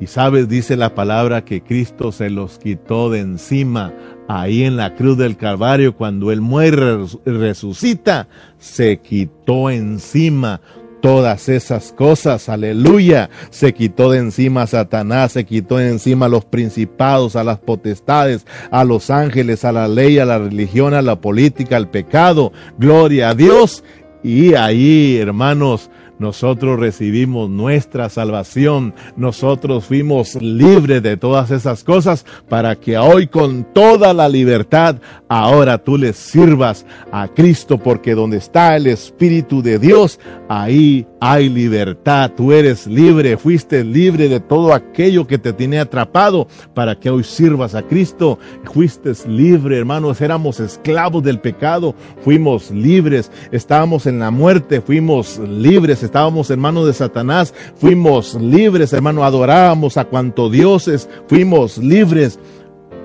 y 0.00 0.06
sabes, 0.06 0.48
dice 0.48 0.76
la 0.76 0.94
palabra 0.94 1.44
que 1.44 1.62
Cristo 1.62 2.12
se 2.12 2.30
los 2.30 2.58
quitó 2.58 3.10
de 3.10 3.20
encima 3.20 3.92
ahí 4.28 4.64
en 4.64 4.76
la 4.76 4.94
cruz 4.94 5.16
del 5.16 5.36
Calvario 5.36 5.96
cuando 5.96 6.32
Él 6.32 6.40
muere 6.40 6.98
y 7.24 7.30
resucita, 7.30 8.28
se 8.58 8.98
quitó 8.98 9.70
encima 9.70 10.60
todas 11.00 11.48
esas 11.48 11.92
cosas, 11.92 12.48
aleluya. 12.48 13.30
Se 13.50 13.72
quitó 13.72 14.10
de 14.10 14.18
encima 14.18 14.62
a 14.62 14.66
Satanás, 14.66 15.32
se 15.32 15.44
quitó 15.44 15.76
de 15.76 15.90
encima 15.90 16.26
a 16.26 16.28
los 16.28 16.44
principados, 16.44 17.36
a 17.36 17.44
las 17.44 17.58
potestades, 17.58 18.46
a 18.70 18.84
los 18.84 19.10
ángeles, 19.10 19.64
a 19.64 19.72
la 19.72 19.88
ley, 19.88 20.18
a 20.18 20.24
la 20.24 20.38
religión, 20.38 20.94
a 20.94 21.02
la 21.02 21.20
política, 21.20 21.76
al 21.76 21.90
pecado. 21.90 22.52
Gloria 22.78 23.30
a 23.30 23.34
Dios. 23.34 23.84
Y 24.22 24.54
ahí, 24.54 25.16
hermanos, 25.18 25.90
nosotros 26.18 26.78
recibimos 26.78 27.50
nuestra 27.50 28.08
salvación, 28.08 28.94
nosotros 29.16 29.84
fuimos 29.84 30.34
libres 30.36 31.02
de 31.02 31.16
todas 31.16 31.50
esas 31.50 31.84
cosas 31.84 32.24
para 32.48 32.76
que 32.76 32.98
hoy 32.98 33.26
con 33.26 33.64
toda 33.72 34.14
la 34.14 34.28
libertad, 34.28 34.96
ahora 35.28 35.78
tú 35.78 35.98
le 35.98 36.12
sirvas 36.12 36.86
a 37.12 37.28
Cristo, 37.28 37.78
porque 37.78 38.14
donde 38.14 38.38
está 38.38 38.76
el 38.76 38.86
Espíritu 38.86 39.62
de 39.62 39.78
Dios, 39.78 40.18
ahí 40.48 41.06
hay 41.20 41.48
libertad, 41.48 42.32
tú 42.36 42.52
eres 42.52 42.86
libre, 42.86 43.36
fuiste 43.38 43.82
libre 43.82 44.28
de 44.28 44.40
todo 44.40 44.74
aquello 44.74 45.26
que 45.26 45.38
te 45.38 45.52
tiene 45.52 45.78
atrapado 45.78 46.46
para 46.74 46.98
que 46.98 47.08
hoy 47.08 47.24
sirvas 47.24 47.74
a 47.74 47.82
Cristo, 47.82 48.38
fuiste 48.64 49.12
libre, 49.26 49.78
hermanos, 49.78 50.20
éramos 50.20 50.60
esclavos 50.60 51.22
del 51.22 51.40
pecado, 51.40 51.94
fuimos 52.22 52.70
libres, 52.70 53.30
estábamos 53.50 54.06
en 54.06 54.18
la 54.18 54.30
muerte, 54.30 54.80
fuimos 54.80 55.38
libres, 55.38 56.02
estábamos 56.02 56.50
en 56.50 56.66
de 56.66 56.92
Satanás, 56.92 57.54
fuimos 57.76 58.34
libres, 58.34 58.92
hermano, 58.92 59.22
adorábamos 59.24 59.96
a 59.96 60.04
cuanto 60.04 60.50
dioses, 60.50 61.08
fuimos 61.28 61.78
libres 61.78 62.40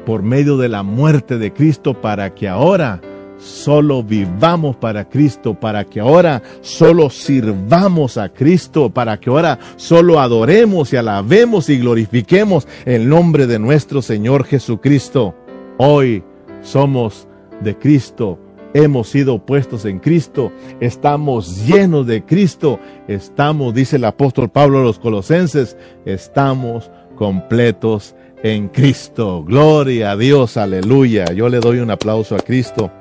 por 0.05 0.23
medio 0.23 0.57
de 0.57 0.67
la 0.67 0.81
muerte 0.81 1.37
de 1.37 1.53
Cristo 1.53 1.93
para 2.01 2.33
que 2.33 2.47
ahora 2.47 3.01
solo 3.41 4.03
vivamos 4.03 4.75
para 4.75 5.09
Cristo, 5.09 5.53
para 5.53 5.83
que 5.83 5.99
ahora 5.99 6.41
solo 6.61 7.09
sirvamos 7.09 8.17
a 8.17 8.29
Cristo, 8.29 8.89
para 8.89 9.19
que 9.19 9.29
ahora 9.29 9.59
solo 9.75 10.19
adoremos 10.19 10.93
y 10.93 10.97
alabemos 10.97 11.69
y 11.69 11.79
glorifiquemos 11.79 12.67
el 12.85 13.09
nombre 13.09 13.47
de 13.47 13.59
nuestro 13.59 14.01
Señor 14.01 14.45
Jesucristo. 14.45 15.35
Hoy 15.77 16.23
somos 16.61 17.27
de 17.61 17.75
Cristo, 17.77 18.39
hemos 18.73 19.09
sido 19.09 19.43
puestos 19.43 19.85
en 19.85 19.99
Cristo, 19.99 20.51
estamos 20.79 21.65
llenos 21.65 22.05
de 22.05 22.23
Cristo, 22.23 22.79
estamos, 23.07 23.73
dice 23.73 23.95
el 23.95 24.05
apóstol 24.05 24.49
Pablo 24.49 24.79
a 24.79 24.83
los 24.83 24.99
colosenses, 24.99 25.75
estamos 26.05 26.91
completos 27.15 28.15
en 28.43 28.69
Cristo. 28.69 29.43
Gloria 29.43 30.11
a 30.11 30.17
Dios, 30.17 30.57
aleluya. 30.57 31.25
Yo 31.33 31.49
le 31.49 31.59
doy 31.59 31.79
un 31.79 31.91
aplauso 31.91 32.35
a 32.35 32.39
Cristo 32.39 32.91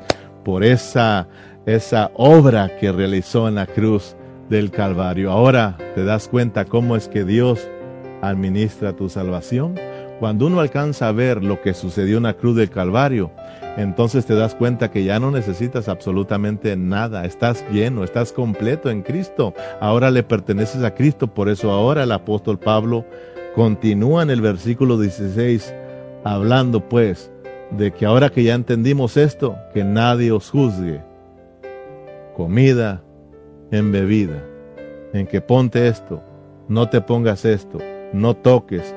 por 0.44 0.64
esa, 0.64 1.28
esa 1.66 2.10
obra 2.14 2.76
que 2.78 2.92
realizó 2.92 3.48
en 3.48 3.56
la 3.56 3.66
cruz 3.66 4.16
del 4.48 4.70
Calvario. 4.70 5.30
Ahora 5.30 5.76
te 5.94 6.04
das 6.04 6.28
cuenta 6.28 6.64
cómo 6.64 6.96
es 6.96 7.08
que 7.08 7.24
Dios 7.24 7.68
administra 8.22 8.94
tu 8.94 9.08
salvación. 9.08 9.76
Cuando 10.18 10.46
uno 10.46 10.60
alcanza 10.60 11.08
a 11.08 11.12
ver 11.12 11.42
lo 11.42 11.62
que 11.62 11.72
sucedió 11.72 12.18
en 12.18 12.24
la 12.24 12.34
cruz 12.34 12.56
del 12.56 12.68
Calvario, 12.68 13.30
entonces 13.78 14.26
te 14.26 14.34
das 14.34 14.54
cuenta 14.54 14.90
que 14.90 15.04
ya 15.04 15.18
no 15.18 15.30
necesitas 15.30 15.88
absolutamente 15.88 16.76
nada, 16.76 17.24
estás 17.24 17.64
lleno, 17.70 18.04
estás 18.04 18.32
completo 18.32 18.90
en 18.90 19.02
Cristo. 19.02 19.54
Ahora 19.80 20.10
le 20.10 20.22
perteneces 20.22 20.82
a 20.82 20.94
Cristo, 20.94 21.28
por 21.28 21.48
eso 21.48 21.70
ahora 21.70 22.02
el 22.02 22.12
apóstol 22.12 22.58
Pablo 22.58 23.06
continúa 23.54 24.22
en 24.22 24.30
el 24.30 24.42
versículo 24.42 24.98
16 24.98 25.74
hablando 26.24 26.88
pues 26.88 27.30
de 27.70 27.92
que 27.92 28.06
ahora 28.06 28.30
que 28.30 28.42
ya 28.42 28.54
entendimos 28.54 29.16
esto, 29.16 29.56
que 29.72 29.84
nadie 29.84 30.32
os 30.32 30.50
juzgue. 30.50 31.00
Comida 32.36 33.02
en 33.70 33.92
bebida, 33.92 34.42
en 35.12 35.26
que 35.26 35.40
ponte 35.40 35.86
esto, 35.88 36.22
no 36.68 36.88
te 36.88 37.00
pongas 37.00 37.44
esto, 37.44 37.78
no 38.12 38.34
toques, 38.34 38.94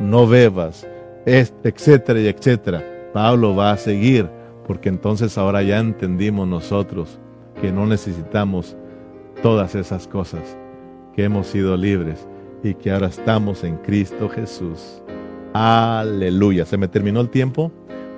no 0.00 0.26
bebas, 0.26 0.86
etcétera 1.26 2.20
y 2.20 2.28
etcétera. 2.28 2.82
Pablo 3.12 3.54
va 3.54 3.72
a 3.72 3.76
seguir, 3.76 4.28
porque 4.66 4.88
entonces 4.88 5.38
ahora 5.38 5.62
ya 5.62 5.78
entendimos 5.78 6.46
nosotros 6.48 7.18
que 7.60 7.72
no 7.72 7.86
necesitamos 7.86 8.76
todas 9.42 9.74
esas 9.74 10.06
cosas, 10.06 10.56
que 11.14 11.24
hemos 11.24 11.46
sido 11.46 11.76
libres 11.76 12.26
y 12.62 12.74
que 12.74 12.90
ahora 12.90 13.08
estamos 13.08 13.62
en 13.64 13.76
Cristo 13.76 14.28
Jesús. 14.28 15.03
Aleluya. 15.54 16.66
Se 16.66 16.76
me 16.76 16.88
terminó 16.88 17.20
el 17.20 17.30
tiempo. 17.30 17.70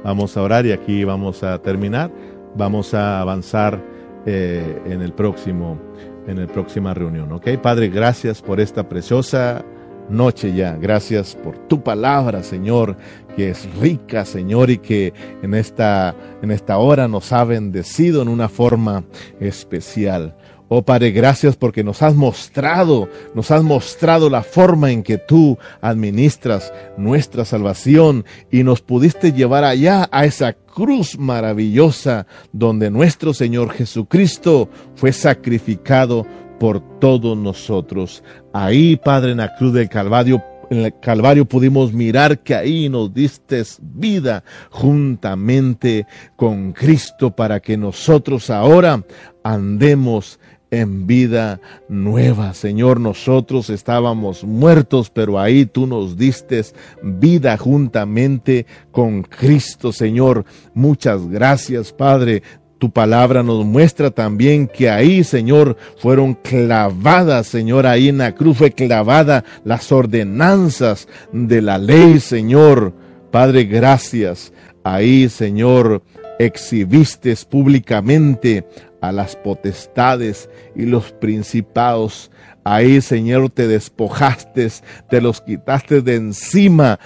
Vamos 0.03 0.37
a 0.37 0.43
orar 0.43 0.64
y 0.64 0.72
aquí 0.72 1.05
vamos 1.05 1.43
a 1.43 1.59
terminar. 1.61 2.11
Vamos 2.57 2.95
a 2.95 3.20
avanzar 3.20 3.78
eh, 4.24 4.80
en 4.87 5.03
el 5.03 5.12
próximo, 5.12 5.78
en 6.26 6.41
la 6.41 6.47
próxima 6.47 6.95
reunión. 6.95 7.30
¿Ok? 7.32 7.49
Padre, 7.62 7.89
gracias 7.89 8.41
por 8.41 8.59
esta 8.59 8.89
preciosa 8.89 9.62
noche 10.09 10.55
ya. 10.55 10.76
Gracias 10.76 11.34
por 11.34 11.59
tu 11.68 11.82
palabra, 11.82 12.43
Señor, 12.43 12.97
que 13.37 13.51
es 13.51 13.68
rica, 13.80 14.24
Señor, 14.24 14.70
y 14.70 14.78
que 14.78 15.12
en 15.43 15.53
esta, 15.53 16.14
en 16.41 16.51
esta 16.51 16.78
hora 16.78 17.07
nos 17.07 17.32
ha 17.34 17.45
bendecido 17.45 18.22
en 18.22 18.28
una 18.28 18.49
forma 18.49 19.05
especial. 19.41 20.34
Oh 20.69 20.83
Padre, 20.83 21.12
gracias 21.12 21.55
porque 21.55 21.85
nos 21.85 22.03
has 22.03 22.17
mostrado, 22.17 23.09
nos 23.35 23.53
has 23.53 23.62
mostrado 23.62 24.29
la 24.29 24.43
forma 24.43 24.91
en 24.91 25.05
que 25.05 25.17
tú 25.17 25.57
administras 25.81 26.73
nuestra 26.97 27.45
salvación 27.45 28.25
y 28.51 28.64
nos 28.64 28.81
pudiste 28.83 29.33
llevar 29.33 29.62
allá 29.62 30.09
a 30.11 30.25
esa 30.25 30.55
cruz 30.55 31.17
maravillosa 31.19 32.27
donde 32.53 32.91
nuestro 32.91 33.33
Señor 33.33 33.71
Jesucristo 33.71 34.69
fue 34.97 35.12
sacrificado 35.12 36.27
por 36.59 36.81
todos 36.99 37.37
nosotros. 37.37 38.25
Ahí, 38.53 38.97
Padre, 38.97 39.33
en 39.33 39.39
la 39.39 39.55
cruz 39.55 39.73
del 39.73 39.89
Calvario, 39.89 40.43
en 40.71 40.79
el 40.79 40.99
Calvario 40.99 41.45
pudimos 41.45 41.93
mirar 41.93 42.41
que 42.41 42.57
ahí 42.57 42.89
nos 42.89 43.14
diste 43.14 43.62
vida 43.81 44.43
juntamente 44.71 46.07
con 46.35 46.73
Cristo 46.73 47.31
para 47.31 47.61
que 47.61 47.77
nosotros 47.77 48.51
ahora 48.51 49.05
andemos 49.45 50.41
en 50.71 51.07
vida 51.07 51.61
nueva. 51.89 52.55
Señor, 52.55 53.01
nosotros 53.01 53.71
estábamos 53.71 54.45
muertos, 54.45 55.11
pero 55.11 55.39
ahí 55.39 55.67
tú 55.67 55.87
nos 55.87 56.17
diste 56.17 56.62
vida 57.03 57.57
juntamente 57.57 58.67
con 58.91 59.23
Cristo, 59.23 59.93
Señor. 59.93 60.45
Muchas 60.75 61.29
gracias, 61.29 61.93
Padre. 61.93 62.43
Tu 62.79 62.91
palabra 62.91 63.43
nos 63.43 63.64
muestra 63.64 64.11
también 64.11 64.69
que 64.69 64.91
ahí, 64.91 65.25
Señor, 65.25 65.79
fueron 65.97 66.35
clavadas, 66.35 67.47
Señor, 67.47 67.87
ahí 67.87 68.09
en 68.09 68.19
la 68.19 68.35
cruz 68.35 68.59
fue 68.59 68.71
clavada 68.71 69.45
las 69.64 69.91
ordenanzas 69.93 71.09
de 71.33 71.62
la 71.62 71.79
ley, 71.79 72.21
Señor. 72.21 72.93
Padre, 73.31 73.64
gracias. 73.64 74.53
Ahí, 74.85 75.29
Señor, 75.31 76.03
exhibiste 76.39 77.35
públicamente 77.49 78.67
a 79.01 79.13
las 79.13 79.37
potestades 79.37 80.49
y 80.75 80.87
los 80.87 81.13
principados. 81.13 82.31
Ahí, 82.65 83.01
Señor, 83.01 83.51
te 83.51 83.69
despojaste, 83.69 84.69
te 85.09 85.21
los 85.21 85.41
quitaste 85.41 86.03
de 86.03 86.17
encima, 86.17 86.99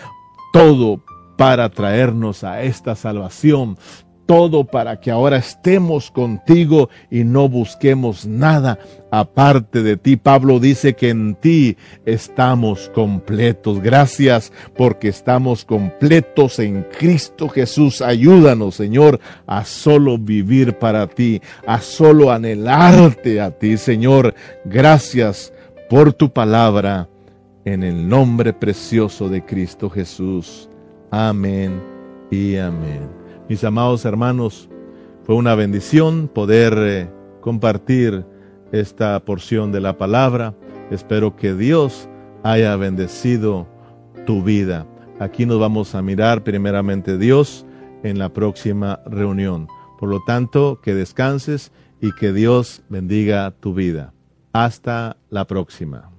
todo 0.52 1.02
para 1.36 1.70
traernos 1.70 2.44
a 2.44 2.62
esta 2.62 2.94
salvación, 2.94 3.78
todo 4.30 4.62
para 4.62 5.00
que 5.00 5.10
ahora 5.10 5.38
estemos 5.38 6.08
contigo 6.08 6.88
y 7.10 7.24
no 7.24 7.48
busquemos 7.48 8.26
nada 8.26 8.78
aparte 9.10 9.82
de 9.82 9.96
ti. 9.96 10.16
Pablo 10.16 10.60
dice 10.60 10.94
que 10.94 11.08
en 11.08 11.34
ti 11.34 11.76
estamos 12.06 12.92
completos. 12.94 13.82
Gracias 13.82 14.52
porque 14.76 15.08
estamos 15.08 15.64
completos 15.64 16.60
en 16.60 16.86
Cristo 16.96 17.48
Jesús. 17.48 18.00
Ayúdanos, 18.00 18.76
Señor, 18.76 19.18
a 19.48 19.64
solo 19.64 20.16
vivir 20.16 20.78
para 20.78 21.08
ti, 21.08 21.42
a 21.66 21.80
solo 21.80 22.30
anhelarte 22.30 23.40
a 23.40 23.50
ti, 23.50 23.76
Señor. 23.76 24.36
Gracias 24.64 25.52
por 25.88 26.12
tu 26.12 26.32
palabra 26.32 27.08
en 27.64 27.82
el 27.82 28.08
nombre 28.08 28.52
precioso 28.52 29.28
de 29.28 29.44
Cristo 29.44 29.90
Jesús. 29.90 30.68
Amén 31.10 31.82
y 32.30 32.54
amén. 32.54 33.19
Mis 33.50 33.64
amados 33.64 34.04
hermanos, 34.04 34.68
fue 35.24 35.34
una 35.34 35.56
bendición 35.56 36.30
poder 36.32 36.72
eh, 36.78 37.10
compartir 37.40 38.24
esta 38.70 39.18
porción 39.24 39.72
de 39.72 39.80
la 39.80 39.98
palabra. 39.98 40.54
Espero 40.92 41.34
que 41.34 41.52
Dios 41.54 42.08
haya 42.44 42.76
bendecido 42.76 43.66
tu 44.24 44.44
vida. 44.44 44.86
Aquí 45.18 45.46
nos 45.46 45.58
vamos 45.58 45.96
a 45.96 46.00
mirar 46.00 46.44
primeramente 46.44 47.18
Dios 47.18 47.66
en 48.04 48.20
la 48.20 48.32
próxima 48.32 49.00
reunión. 49.04 49.66
Por 49.98 50.10
lo 50.10 50.22
tanto, 50.24 50.80
que 50.80 50.94
descanses 50.94 51.72
y 52.00 52.12
que 52.12 52.32
Dios 52.32 52.82
bendiga 52.88 53.50
tu 53.50 53.74
vida. 53.74 54.14
Hasta 54.52 55.16
la 55.28 55.44
próxima. 55.48 56.09